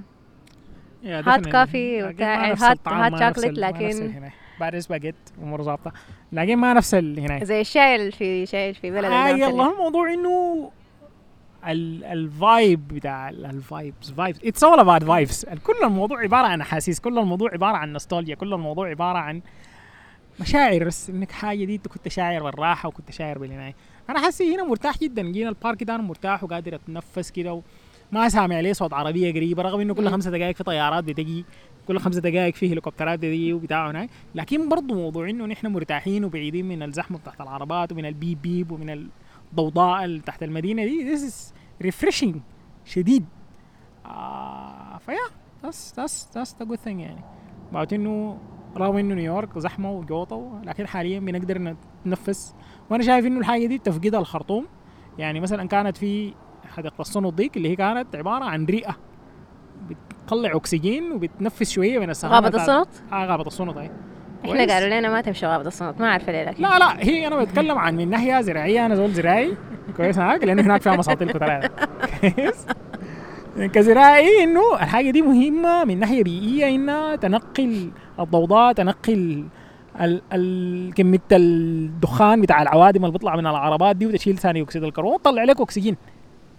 coffee 1.66 1.76
لكن 1.76 2.06
وبتاع- 2.06 2.46
ال- 2.46 2.50
ما 2.88 3.10
نفس 3.10 3.46
لكن-. 3.58 4.32
بعد 4.60 4.80
سباجيت 4.80 5.16
امور 5.44 5.62
ظابطه 5.64 5.92
لكن 6.32 6.56
ما 6.58 6.74
نفس 6.74 6.94
هنا. 7.20 7.44
زي 7.44 7.62
الشاي 7.62 8.12
في 8.12 8.46
شاي 8.46 8.74
في 8.74 8.92
بلد 8.92 9.06
آه 9.12 9.28
يلا 9.30 9.48
الموضوع 9.72 10.14
إنه 10.14 10.72
ال 11.72 11.95
vibe 11.95 12.88
بتاع 12.88 13.30
ال 13.30 13.43
vibes 13.43 14.12
vibes 14.12 14.40
it's 14.46 14.64
all 14.64 14.80
about 14.80 15.04
vibes 15.04 15.46
كل 15.46 15.74
الموضوع 15.84 16.20
عبارة 16.20 16.48
عن 16.48 16.62
أحاسيس. 16.62 17.00
كل 17.00 17.18
الموضوع 17.20 17.52
عبارة 17.52 17.78
عن 17.78 17.94
نوستالجيا 17.94 18.36
كل 18.36 18.54
الموضوع 18.54 18.90
عبارة 18.90 19.18
عن 19.18 19.42
مشاعر. 20.40 20.84
بس 20.84 21.10
إنك 21.10 21.32
حاجة 21.32 21.66
دي 21.66 21.76
أنت 21.76 21.88
كنت 21.88 22.08
شاعر 22.08 22.44
بالراحة 22.44 22.90
وكنت 22.90 23.12
شاعر 23.12 23.38
بالعناية. 23.38 23.76
أنا 24.10 24.20
حاسس 24.20 24.42
هنا 24.42 24.64
مرتاح 24.64 24.98
جدا. 25.00 25.22
جينا 25.32 25.50
ال 25.50 25.56
park 25.56 25.84
ده 25.84 25.96
أنا 25.96 26.04
مرتاح 26.04 26.44
وقادر 26.44 26.76
أتنفس 26.76 27.32
كده 27.32 27.62
وما 28.12 28.30
سامع 28.30 28.60
لي 28.60 28.74
صوت 28.74 28.94
عربية 28.94 29.34
قريبة 29.34 29.64
رغم 29.64 29.80
إنه 29.80 29.94
كل. 29.94 30.10
خمسة 30.10 30.32
دقائق 30.32 30.56
في 30.56 30.64
طيارات 30.64 31.04
بتجي 31.04 31.46
كل 31.88 32.00
خمسة 32.00 32.22
دقائق 32.22 32.56
في 32.56 32.72
هليكوبترات 32.74 33.20
بتجي 33.20 33.54
وبتاع 33.54 33.90
هناك 33.90 34.10
لكن 34.36 34.70
برضه 34.70 34.96
موضوع 34.96 35.30
إنه 35.30 35.46
نحن 35.46 35.68
مرتاحين 35.68 36.26
وبعيدين 36.26 36.66
من 36.68 36.84
الزحمة 36.84 37.18
بتاعت 37.18 37.42
العربات 37.42 37.92
ومن 37.92 38.06
البيب 38.06 38.42
بيب 38.42 38.72
ومن 38.72 39.08
الضوضاء 39.52 40.04
اللي 40.06 40.20
تحت 40.22 40.44
المدينة 40.44 40.84
دي. 40.86 41.16
This 41.18 41.20
is 41.22 41.54
refreshing. 41.88 42.36
شديد. 42.86 43.26
آه 44.06 44.98
فيا 44.98 45.16
that's 45.64 45.92
that's 45.96 46.38
that's 46.38 46.52
the 46.62 46.66
good 46.70 46.80
thing 46.86 46.88
يعني. 47.00 47.22
بعد 47.74 47.94
إنه 47.94 48.38
رغم 48.78 48.98
إنه 48.98 49.16
نيويورك 49.16 49.60
زحمة 49.60 49.92
وجوطة 49.92 50.62
لكن 50.64 50.88
حاليا 50.88 51.20
بنقدر 51.20 51.76
نتنفس 52.06 52.56
وأنا 52.90 53.04
شايف 53.04 53.26
إنه 53.26 53.40
الحاجة 53.40 53.66
دي 53.66 53.78
تفقدها 53.78 54.20
الخرطوم. 54.20 54.66
يعني 55.18 55.40
مثلا 55.40 55.68
كانت 55.68 55.98
في 55.98 56.34
حديقة 56.68 57.02
الصنط 57.02 57.34
ديك 57.34 57.58
اللي 57.58 57.70
هي 57.70 57.76
كانت 57.76 58.16
عبارة 58.16 58.44
عن 58.46 58.66
رئه 58.66 58.96
بتطلع 59.90 60.56
أكسجين 60.56 61.12
وبتنفس 61.12 61.72
شوية 61.72 62.00
من 62.00 62.12
غابة 62.26 62.50
بتاعت- 62.50 62.70
الصنط؟ 62.70 63.14
آه 63.14 63.26
غابة 63.26 63.48
الصنط 63.48 63.78
أي. 63.78 63.92
إحنا؟ 64.52 64.74
قالوا 64.74 65.00
لنا 65.00 65.10
ما 65.10 65.22
تمشي 65.22 65.46
غابة 65.46 65.68
الصنط 65.68 66.00
ما 66.02 66.10
عارفة 66.12 66.32
ليه 66.32 66.44
لكن 66.44 66.64
لا 66.64 66.80
لا 66.80 67.04
هي 67.04 67.28
أنا 67.28 67.44
بتكلم 67.44 67.78
عن 67.78 67.96
من 67.96 68.10
ناحية 68.10 68.42
زراعية 68.42 68.86
أنا 68.86 68.96
زول 68.96 69.12
زراعي. 69.12 69.54
كويس 69.98 70.20
هناك 70.20 70.44
لأنه 70.44 70.62
هناك 70.62 70.82
فيها 70.82 70.96
مساطيل 70.96 71.30
كتير. 71.32 71.68
كويس. 72.36 72.66
كزراعي 73.74 74.44
إنه 74.44 74.62
الحاجة 74.74 75.12
دي 75.12 75.22
مهمة 75.22 75.84
من 75.84 76.00
ناحية 76.00 76.24
بيئية 76.24 76.76
إنها 76.76 77.16
تنقل 77.16 77.92
الضوضاء 78.20 78.74
تنقل 78.74 79.46
ال 80.02 80.22
ال 80.34 80.94
كمية 80.94 81.20
الدخان 81.32 82.42
بتاع 82.42 82.62
العوادم 82.62 83.02
اللي 83.06 83.12
بيطلع 83.12 83.36
من 83.36 83.48
العربات 83.48 83.96
دي 83.96 84.06
وتشيل 84.06 84.38
ثاني 84.38 84.62
أكسيد 84.62 84.84
الكربون 84.84 85.14
وتطلع 85.14 85.44
لك 85.44 85.62
أكسجين. 85.62 85.96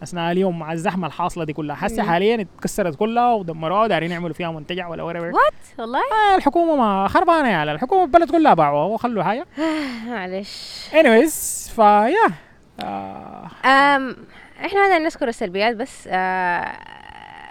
أثناء 0.07 0.33
اليوم 0.33 0.59
مع 0.59 0.73
الزحمة 0.73 1.07
الحاصلة 1.07 1.45
دي 1.45 1.53
كلها. 1.53 1.77
حسي 1.77 2.03
مم. 2.03 2.09
حاليا 2.09 2.41
اتكسرت 2.57 2.95
كلها 2.97 3.33
ودمروها 3.35 3.87
دارين 3.87 4.11
يعملوا 4.11 4.35
فيها 4.35 4.51
منتجع 4.51 4.89
ولا 4.89 5.03
وات 5.35 5.53
والله؟ 5.79 5.99
آه 5.99 6.37
الحكومة 6.37 6.77
ما 6.77 7.09
خربانة 7.09 7.49
يا 7.49 7.57
الحكومة 7.73 8.05
البلد 8.05 8.31
كلها 8.31 8.55
باعوها 8.55 8.85
وخلوا 8.85 9.23
حاجة 9.23 9.47
معلش. 10.09 10.87
Anyways 10.93 11.71
فيا 11.75 12.33
آه. 12.81 13.51
أم 13.65 14.17
إحنا 14.65 14.85
بدنا 14.87 14.99
نذكر 14.99 15.29
السلبيات 15.29 15.77
بس 15.77 16.09
آه 16.13 16.73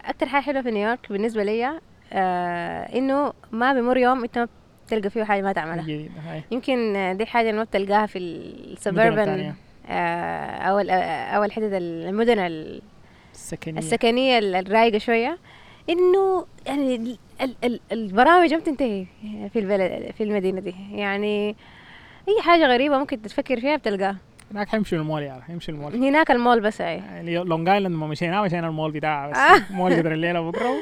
أكتر 0.06 0.26
حاجة 0.26 0.44
حلوة 0.44 0.62
في 0.62 0.72
نيويورك 0.72 1.12
بالنسبة 1.12 1.44
لي 1.44 1.80
آه 2.14 2.98
إنه 2.98 3.34
ما 3.52 3.74
بمر 3.74 3.98
يوم 3.98 4.24
أنت 4.24 4.38
ما 4.38 4.48
بتلقى 4.88 5.10
فيه 5.10 5.24
حاجة 5.24 5.42
ما 5.42 5.54
تعملها. 5.54 5.86
يمكن 6.52 6.94
دي 7.18 7.26
اللي 7.36 7.52
ما 7.54 7.64
بتلقاها 7.64 8.06
في 8.06 8.18
السبربن. 8.20 9.54
أو 9.90 10.80
ال- 10.80 10.90
أو 11.36 11.44
الحتت 11.44 11.70
المدن 11.74 12.40
ال- 12.40 12.82
السكنية. 13.34 13.80
السكنية 13.80 14.38
ال- 14.38 14.56
الرايقة 14.56 14.98
شوية. 14.98 15.38
إنه 15.90 16.46
يعني 16.68 16.96
ال- 16.96 17.18
ال- 17.42 17.56
ال- 17.64 17.80
البرامج 17.92 18.54
ما 18.54 18.60
بتنتهي 18.60 19.06
في 19.54 19.60
البلد 19.60 20.12
في 20.18 20.24
المدينة 20.24 20.60
دي. 20.62 20.76
يعني 20.92 21.56
أي 22.30 22.42
حاجة 22.42 22.68
غريبة 22.68 22.98
ممكن 22.98 23.22
تفكر 23.22 23.60
فيها 23.60 23.76
بتلقاها 23.76 24.18
هناك 24.52 24.68
حيمشوا 24.70 24.98
المول 24.98 25.22
يا 25.24 25.42
حيمشوا 25.48 25.74
المول. 25.74 25.96
هناك 25.96 26.32
المول 26.32 26.60
بس 26.60 26.82
أي. 26.82 26.96
يعني 26.98 27.38
لونج 27.38 27.70
ايلاند 27.70 27.96
لما 27.96 28.08
مشينا 28.08 28.42
مشينا 28.42 28.68
المول 28.68 28.92
بتاعها 28.92 29.32
بس. 29.32 29.38
آه. 29.38 29.74
مول 29.74 29.94
قدر 29.96 30.12
الليلة 30.14 30.42
بكرة. 30.52 30.74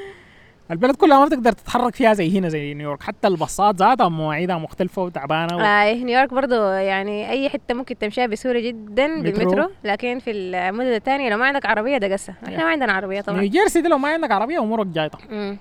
البلد 0.71 0.95
كلها 0.95 1.19
ما 1.19 1.26
بتقدر 1.26 1.52
تتحرك 1.52 1.95
فيها 1.95 2.13
زي 2.13 2.39
هنا 2.39 2.49
زي 2.49 2.73
نيويورك 2.73 3.04
حتى 3.04 3.28
الباصات 3.28 3.76
ذاتها 3.76 4.10
مواعيدها 4.10 4.58
مختلفة 4.58 5.02
وتعبانة 5.04 5.58
و... 5.58 5.60
آه 5.60 5.93
نيويورك 5.93 6.34
برضو 6.34 6.56
يعني 6.65 7.30
أي 7.30 7.49
حتة 7.49 7.73
ممكن 7.73 7.97
تمشيها 7.97 8.26
بسهولة 8.26 8.60
جدا 8.60 9.08
مترو. 9.08 9.32
بالمترو 9.32 9.69
لكن 9.84 10.19
في 10.19 10.32
المدن 10.32 10.93
الثانية 10.93 11.30
لو 11.30 11.38
ما 11.38 11.45
عندك 11.45 11.65
عربية 11.65 11.97
ده 11.97 12.13
قصة 12.13 12.34
إحنا 12.43 12.58
Yeah. 12.58 12.60
ما 12.60 12.69
عندنا 12.69 12.93
عربية 12.93 13.21
طبعا 13.21 13.41
نيوجيرسي 13.41 13.82
دي 13.82 13.88
لو 13.88 13.97
ما 13.97 14.08
عندك 14.10 14.32
عربية 14.32 14.60
أمورك 14.60 14.88
جايطه 14.88 15.19
مم. 15.30 15.58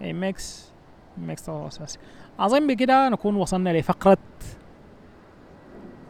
it 0.00 0.04
makes 0.24 0.44
makes 1.30 1.40
total 1.42 1.78
sense 1.80 1.98
أظن 2.40 2.66
بكده 2.66 3.08
نكون 3.08 3.36
وصلنا 3.36 3.78
لفقرة 3.78 4.18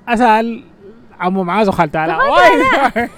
أسأل 0.09 0.65
عمو 1.21 1.45
معاذ 1.45 1.69
وخالته. 1.69 1.99
علاء 1.99 2.19
why 2.31 3.09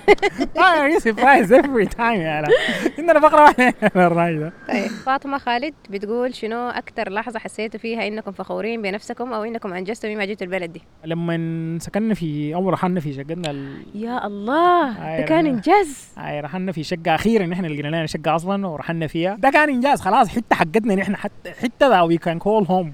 why 0.80 1.00
surprise 1.00 1.52
every 1.52 1.86
time 1.86 2.20
يا 2.20 2.30
علاء 2.30 2.50
عندنا 2.98 3.20
فقره 3.20 3.42
واحدة 3.42 3.74
الراي 4.06 4.38
ده 4.38 4.52
طيب 4.68 4.86
فاطمة 4.86 5.38
خالد 5.38 5.74
بتقول 5.90 6.34
شنو 6.34 6.68
أكتر 6.68 7.12
لحظة 7.12 7.38
حسيتوا 7.38 7.80
فيها 7.80 8.06
إنكم 8.06 8.32
فخورين 8.32 8.82
بنفسكم 8.82 9.32
أو 9.32 9.44
إنكم 9.44 9.72
أنجزتوا 9.72 10.10
مما 10.10 10.24
جيتوا 10.24 10.46
البلد 10.46 10.72
دي؟ 10.72 10.82
لما 11.04 11.78
سكننا 11.80 12.14
في 12.14 12.54
أول 12.54 12.72
رحلنا 12.72 13.00
في 13.00 13.12
شقتنا 13.12 13.50
ال... 13.50 13.82
يا 13.94 14.26
الله 14.26 14.92
ده 15.18 15.22
كان 15.24 15.46
يا 15.46 15.50
إنجاز. 15.50 16.08
آه 16.18 16.40
رحلنا 16.40 16.72
في 16.72 16.82
شقة 16.84 17.14
أخيرا 17.14 17.46
نحن 17.46 17.64
لقينا 17.64 17.88
لنا 17.88 18.06
شقة 18.06 18.34
أصلا 18.36 18.66
ورحلنا 18.66 19.06
فيها. 19.06 19.34
ده 19.34 19.50
كان 19.50 19.68
إنجاز 19.68 20.00
خلاص 20.00 20.28
حتة 20.28 20.56
حقتنا 20.56 20.94
نحن 20.94 21.16
حتى 21.16 21.50
حتة 21.62 21.88
that 21.88 22.00
we 22.00 22.18
can 22.18 22.38
call 22.38 22.64
home 22.70 22.92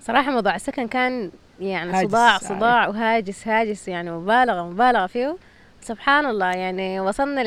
صراحة 0.00 0.30
موضوع 0.30 0.54
السكن 0.54 0.88
كان 0.88 1.30
يعني 1.60 2.06
صداع. 2.06 2.38
صداع 2.38 2.88
وهاجس 2.88 3.48
هاجس 3.48 3.88
يعني 3.88 4.10
مبالغة 4.10 4.62
مبالغة 4.62 5.06
فيه. 5.06 5.36
سبحان 5.80 6.26
الله 6.26 6.46
يعني 6.46 7.00
وصلنا 7.00 7.40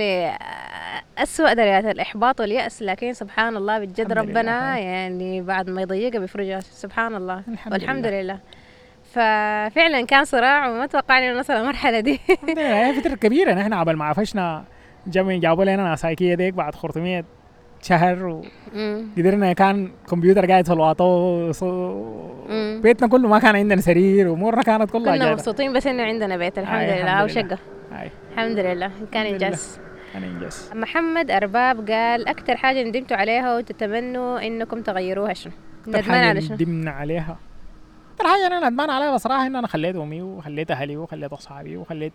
لأسوأ 1.18 1.54
درجات 1.54 1.86
الإحباط 1.86 2.42
واليأس 2.42 2.82
لكن 2.82 3.14
سبحان 3.14 3.58
الله 3.58 3.80
بجد 3.80 4.12
لله، 4.12 4.22
ربنا 4.22 4.76
هاي. 4.76 4.84
يعني 4.84 5.42
بعد 5.42 5.70
ما 5.70 5.82
يضيقها 5.82 6.20
بيفرجها 6.20 6.60
سبحان 6.60 7.16
الله. 7.16 7.44
الحمد 7.48 7.74
والحمد 7.74 8.06
لله. 8.06 8.22
لله 8.22 8.40
ففعلا 9.12 10.06
كان 10.06 10.26
صراع 10.26 10.70
وما 10.70 10.86
توقعنا 10.86 11.34
نوصل 11.34 11.54
المرحلة 11.54 12.00
دي. 12.00 12.20
الحمد 12.30 12.60
لله. 12.60 12.88
هي 12.88 13.02
فترة 13.02 13.16
كبيرة. 13.16 13.54
نحن 13.54 13.74
قبل 13.74 13.96
ما 13.96 14.06
عفشنا 14.06 14.64
جابوا 15.08 15.40
جابوا 15.40 15.64
لنا 15.64 15.84
ناسايكيه 15.84 16.36
ديك 16.36 16.54
بعد 16.54 16.76
500 16.76 17.24
شهر. 17.82 18.42
وقدرنا 19.16 19.54
كان 19.54 19.92
كمبيوتر 20.10 20.46
قاعد 20.46 20.66
في 20.66 20.74
الواطو 20.74 21.52
ص- 21.52 21.64
مم. 21.64 22.80
بيتنا 22.84 23.08
كله 23.08 23.28
ما 23.28 23.40
كان 23.40 23.56
عندنا 23.56 23.82
سرير 23.82 24.28
وامورنا 24.28 24.62
كانت 24.62 24.92
كلها 24.92 25.16
كنا 25.16 25.32
مبسوطين 25.32 25.74
بس 25.74 25.88
إنه 25.88 26.04
عندنا 26.04 26.38
بيت. 26.38 26.60
الحمد 26.60 26.84
لله. 26.90 27.10
أو. 27.12 27.28
شقه 27.28 27.58
الحمد 28.32 28.60
لله. 28.60 28.92
كان. 29.12 29.26
إنجاز. 29.26 29.80
كان 30.14 30.24
إنجاز. 30.24 30.70
محمد 30.76 31.32
أرباب 31.32 31.90
قال 31.90 32.28
أكثر 32.28 32.56
حاجة 32.58 32.84
ندمتوا 32.84 33.18
عليها 33.18 33.58
وتتمنوا 33.58 34.48
إنكم 34.48 34.82
تغيروها 34.82 35.34
شنو؟ 35.34 35.54
ندمان 35.88 36.24
على 36.24 36.42
شنو؟ 36.42 36.56
ندمنا 36.56 36.92
عليها. 36.92 37.38
أكتر 38.14 38.28
حاجة 38.28 38.48
أنا 38.48 38.70
ندمان 38.70 38.90
عليها 38.90 39.14
بصراحة 39.16 39.48
إن 39.48 39.56
أنا 39.56 39.68
خليت 39.68 39.96
أمي 39.96 40.22
وخليت 40.22 40.72
أهلي 40.72 40.98
وخليت 40.98 41.34
أصحابي 41.34 41.78
وخليت 41.78 42.14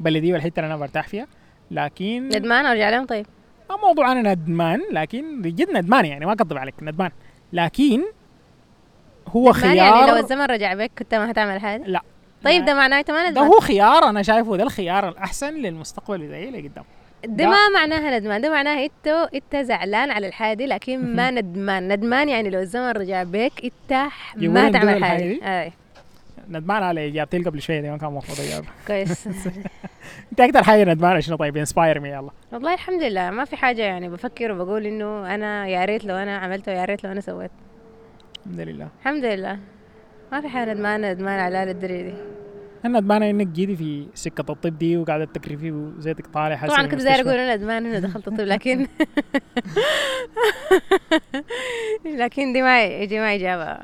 بلدي 0.00 0.32
والحتة 0.32 0.60
اللي 0.60 0.66
أنا 0.66 0.76
برتاح 0.76 1.08
فيها. 1.08 1.26
لكن 1.70 2.28
ندمان 2.28 2.66
أرجع 2.66 2.90
لهم 2.90 3.06
طيب. 3.06 3.26
موضوع 3.76 4.12
أنا 4.12 4.34
ندمان 4.34 4.80
لكن 4.92 5.42
جد 5.42 5.70
ندمان 5.70 6.04
يعني 6.04 6.26
ما 6.26 6.32
أكذب 6.32 6.58
عليك 6.58 6.74
ندمان. 6.82 7.10
لكن 7.52 8.02
هو 9.28 9.50
ندمان 9.50 9.76
يعني 9.76 10.00
لو 10.00 10.06
خيار 10.06 10.18
الزمن 10.18 10.44
رجع 10.44 10.74
بك 10.74 10.90
كنت 10.98 11.14
ما 11.14 11.30
هتعمل 11.30 11.60
هذا 11.60 11.84
لا. 11.84 12.02
طيب 12.44 12.64
ده 12.64 12.74
معناه 12.74 12.98
انت 12.98 13.10
ما 13.10 13.22
ده 13.24 13.30
ندمان 13.30 13.46
هو 13.46 13.60
خيار 13.60 14.08
أنا 14.08 14.22
شايفه 14.22 14.56
ده 14.56 14.62
الخيار 14.62 15.08
الأحسن 15.08 15.54
للمستقبل 15.54 16.18
بتاعي 16.26 16.50
لقدام 16.50 16.84
ده 17.24 17.46
ما 17.48 17.68
معناها 17.74 18.18
ندمان 18.18 18.40
ده 18.40 18.50
معناها 18.50 18.84
إنت 18.84 19.28
إنت 19.34 19.56
زعلان 19.56 20.10
على 20.10 20.26
الحادي 20.26 20.66
لكن 20.66 21.16
ما 21.16 21.30
ندمان. 21.30 21.92
ندمان 21.92 22.28
يعني 22.28 22.50
لو 22.50 22.60
الزمن 22.60 22.90
رجع 22.90 23.22
بك 23.22 23.52
إنت 23.64 24.06
ما 24.36 24.68
ده 24.68 24.78
تعمل 24.78 25.04
حاجة. 25.04 25.22
دي؟ 25.22 25.40
ندمان 26.48 26.82
على 26.82 27.08
إجابتي 27.08 27.38
قبل 27.38 27.62
شوية 27.62 27.80
دي 27.80 27.90
ما 27.90 27.96
كان 27.98 28.08
المفروض 28.08 28.40
أجاوب 28.40 28.64
كويس 28.86 29.26
أنت 30.32 30.40
أكتر 30.40 30.62
حاجة 30.62 30.84
ندمان 30.84 31.20
شنو 31.20 31.36
طيب 31.36 31.56
inspire 31.56 32.00
me 32.00 32.08
يلا 32.08 32.30
والله 32.52 32.74
الحمد 32.74 33.02
لله 33.02 33.30
ما 33.30 33.44
في 33.44 33.56
حاجة 33.56 33.82
يعني 33.82 34.08
بفكر 34.08 34.52
وبقول 34.52 34.86
انه 34.86 35.34
أنا 35.34 35.66
يا 35.66 35.84
ريت 35.84 36.04
لو 36.04 36.16
أنا 36.16 36.38
عملت 36.38 36.68
ويا 36.68 36.84
ريت 36.84 37.04
لو 37.04 37.12
أنا 37.12 37.20
سويت 37.20 37.50
الحمد 38.46 38.60
لله 38.60 38.88
الحمد 39.00 39.24
لله 39.24 39.58
ما 40.32 40.40
في 40.40 40.48
حاجة 40.48 40.72
ندمان 40.74 41.12
ندمان 41.12 41.40
على 41.40 41.70
الدري 41.70 42.02
دي 42.02 42.14
أنا 42.84 43.00
ندمانة 43.00 43.30
إنك 43.30 43.46
جيتي 43.46 43.76
في 43.76 44.06
سكة 44.14 44.52
الطب 44.52 44.78
دي 44.78 44.96
وقاعدة 44.96 45.24
تكرفي 45.24 45.70
وزيتك 45.72 46.26
طالع 46.26 46.56
حاسة 46.56 46.74
طبعا 46.74 46.86
كنت 46.86 46.94
داير 47.02 47.06
المستشفى. 47.14 47.28
أقول 47.30 47.40
أنا 47.40 47.56
ندمان 47.56 47.86
إنه 47.86 47.98
دخلت 47.98 48.28
الطب 48.28 48.40
لكن 48.40 48.86
لكن 52.22 52.52
دي 52.52 52.62
ما 52.62 53.04
دي 53.04 53.18
ما 53.20 53.34
اجابه 53.34 53.78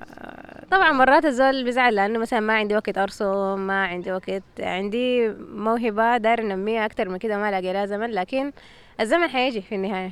طبعا 0.70 0.92
مرات 0.92 1.24
الزول 1.24 1.64
بيزعل 1.64 1.94
لأنه 1.94 2.18
مثلا 2.18 2.40
ما 2.40 2.52
عندي 2.54 2.74
وقت 2.74 2.98
أرسم 2.98 3.58
ما 3.66 3.84
عندي 3.84 4.12
وقت 4.12 4.42
عندي 4.60 5.28
موهبة 5.54 6.16
داير 6.16 6.40
انميها 6.40 6.86
أكتر 6.86 7.08
من 7.08 7.16
كده 7.16 7.38
ما 7.38 7.48
ألاقي 7.48 7.72
لها 7.72 7.86
زمن 7.86 8.10
لكن 8.10 8.52
الزمن 9.00 9.28
حيجي 9.28 9.62
في 9.62 9.74
النهاية. 9.74 10.10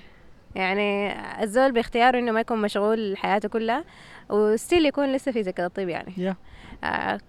يعني 0.55 1.13
الزول 1.43 1.73
باختياره 1.73 2.19
إنه 2.19 2.33
ما 2.33 2.41
يكون 2.41 2.59
مشغول 2.63 3.17
حياته 3.17 3.49
كلها 3.49 3.85
وستيل 4.31 4.87
يكون 4.87 5.13
لسه 5.13 5.33
في 5.33 5.45
سكة 5.45 5.67
الطب 5.67 5.89
يعني. 5.89 6.29
آه، 6.29 6.37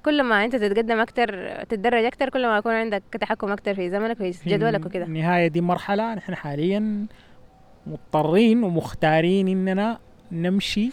كل 0.05 0.23
ما 0.23 0.45
انت 0.45 0.55
تتقدم 0.55 0.99
أكتر 0.99 1.55
تتدرج 1.63 2.05
أكتر 2.05 2.29
كل 2.29 2.47
ما 2.47 2.57
يكون 2.57 2.73
عندك 2.73 3.03
تحكم 3.21 3.51
أكتر 3.51 3.75
في 3.75 3.89
زمنك 3.89 4.15
وفي 4.15 4.33
في 4.33 4.49
جدولك 4.49 4.85
وكده. 4.85 5.05
النهاية 5.05 5.47
دي 5.47 5.61
مرحلة 5.61 6.15
نحن 6.15 6.35
حاليا 6.35 7.05
مضطرين 7.87 8.63
ومختارين 8.63 9.47
إننا 9.47 9.99
نمشي 10.31 10.89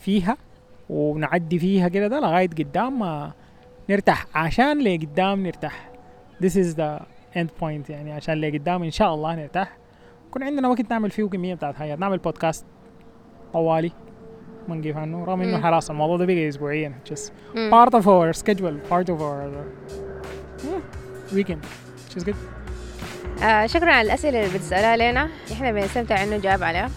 فيها 0.00 0.36
ونعدي 0.90 1.58
فيها 1.58 1.88
كده 1.88 2.08
ده 2.08 2.20
لغاية 2.20 2.48
قدام 2.48 2.98
ما 2.98 3.32
نرتاح. 3.90 4.26
عشان 4.34 4.82
لقدام 4.82 5.46
نرتاح؟ 5.46 5.90
This 6.44 6.52
is 6.52 6.76
the 6.76 7.00
end 7.36 7.48
point 7.62 7.90
يعني. 7.90 8.12
عشان 8.12 8.40
لقدام 8.40 8.82
إن 8.82 8.90
شاء 8.90 9.14
الله 9.14 9.34
نرتاح. 9.34 9.76
يكون 10.28 10.42
عندنا 10.42 10.68
وقت 10.68 10.90
نعمل 10.90 11.10
فيه 11.10 11.24
كمية 11.24 11.54
بتاعت 11.54 11.74
حاجات. 11.74 11.98
نعمل 11.98 12.18
بودكاست 12.18 12.66
طوالي. 13.52 13.92
ما 14.68 14.74
نقيف 14.76 14.96
عنه 14.96 15.24
رغم 15.24 15.40
إنه. 15.42 15.62
خلاص 15.62 15.90
الموضوع 15.90 16.16
ده 16.16 16.26
بقى 16.26 16.48
اسبوعيا 16.48 16.92
just 17.10 17.30
مم. 17.54 17.70
part 17.70 17.90
of 17.90 18.02
our 18.04 18.40
schedule 18.42 18.90
part 18.92 19.06
of 19.08 19.18
our 19.20 19.48
yeah, 20.64 21.34
weekend. 21.36 21.62
Which 22.08 22.16
is 22.16 22.24
good. 22.24 22.36
آه 23.42 23.66
شكرا 23.66 23.92
على 23.92 24.06
الأسئلة 24.06 24.44
اللي 24.46 24.58
بتسألها 24.58 24.96
لنا. 25.12 25.28
إحنا 25.52 25.72
بنستمتع 25.72 26.22
إنه 26.22 26.36
نجاوب 26.36 26.62
عليها. 26.62 26.90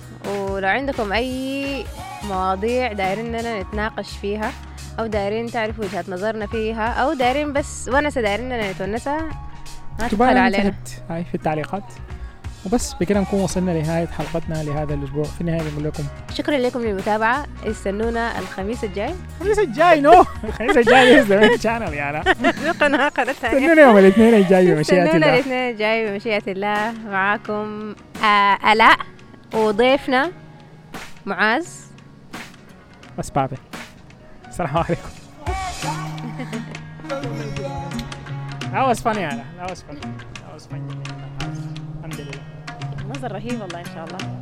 ولو 0.50 0.68
عندكم 0.68 1.14
أي 1.14 1.84
مواضيع 2.30 2.94
دايرين 2.94 3.32
نتناقش 3.60 4.18
فيها 4.18 4.52
أو 5.00 5.06
دايرين 5.06 5.46
تعرفوا 5.48 5.86
وجهة 5.86 6.06
نظرنا 6.08 6.46
فيها 6.48 6.90
أو 6.90 7.14
دايرين 7.14 7.54
بس 7.54 7.90
ونسة 7.94 8.22
دايرين 8.22 8.50
نتونسها 8.72 9.18
ما 10.00 10.08
تبقى 10.08 10.10
تبخلوا 10.10 10.40
علينا. 10.40 10.74
في 11.08 11.36
التعليقات؟ 11.36 11.84
وبس 12.66 12.94
بكده 12.94 13.20
نكون 13.20 13.40
وصلنا 13.42 13.72
لنهاية 13.72 14.08
حلقتنا 14.08 14.64
لهذا 14.64 14.94
الأسبوع. 14.94 15.24
في 15.24 15.42
النهاية 15.42 15.62
بنقول 15.62 15.84
لكم 15.84 16.04
شكرا 16.34 16.58
لكم 16.58 16.80
للمتابعة. 16.80 17.46
استنونا 17.66 18.40
الخميس 18.40 18.84
الجاي. 18.84 19.16
الخميس 19.42 19.60
الجاي 19.60 20.02
نو 20.02 20.26
الخميس 20.44 20.78
الجاي 20.78 21.26
the 21.26 21.30
main 21.30 21.62
channel 21.62 21.94
يعني 21.94 22.20
قناة 22.72 23.10
قناة 23.10 23.32
استنونا 23.32 23.82
يوم 23.82 23.98
الاثنين 23.98 24.34
الجاي 24.34 24.66
بمشيئة 24.76 24.82
استنونا 25.04 25.16
الله. 25.16 25.34
الاثنين 25.34 25.70
الجاي 25.72 26.12
بمشيئة 26.12 26.52
الله. 26.52 26.92
معاكم 27.08 27.96
آه 28.24 28.74
آلاء 28.74 28.98
وضيفنا 29.54 30.32
معاذ. 31.26 31.68
بس 33.18 33.30
بابي 33.30 33.58
السلام 34.48 34.78
عليكم. 34.78 35.10
That 38.74 38.86
was 38.86 39.00
funny 39.00 39.24
Anna. 39.24 39.46
That 39.60 39.70
was 39.72 39.82
funny. 39.82 40.02
منظر 43.18 43.32
رهيب 43.32 43.62
والله 43.62 43.80
إن 43.80 43.86
شاء 43.86 44.06
الله. 44.06 44.37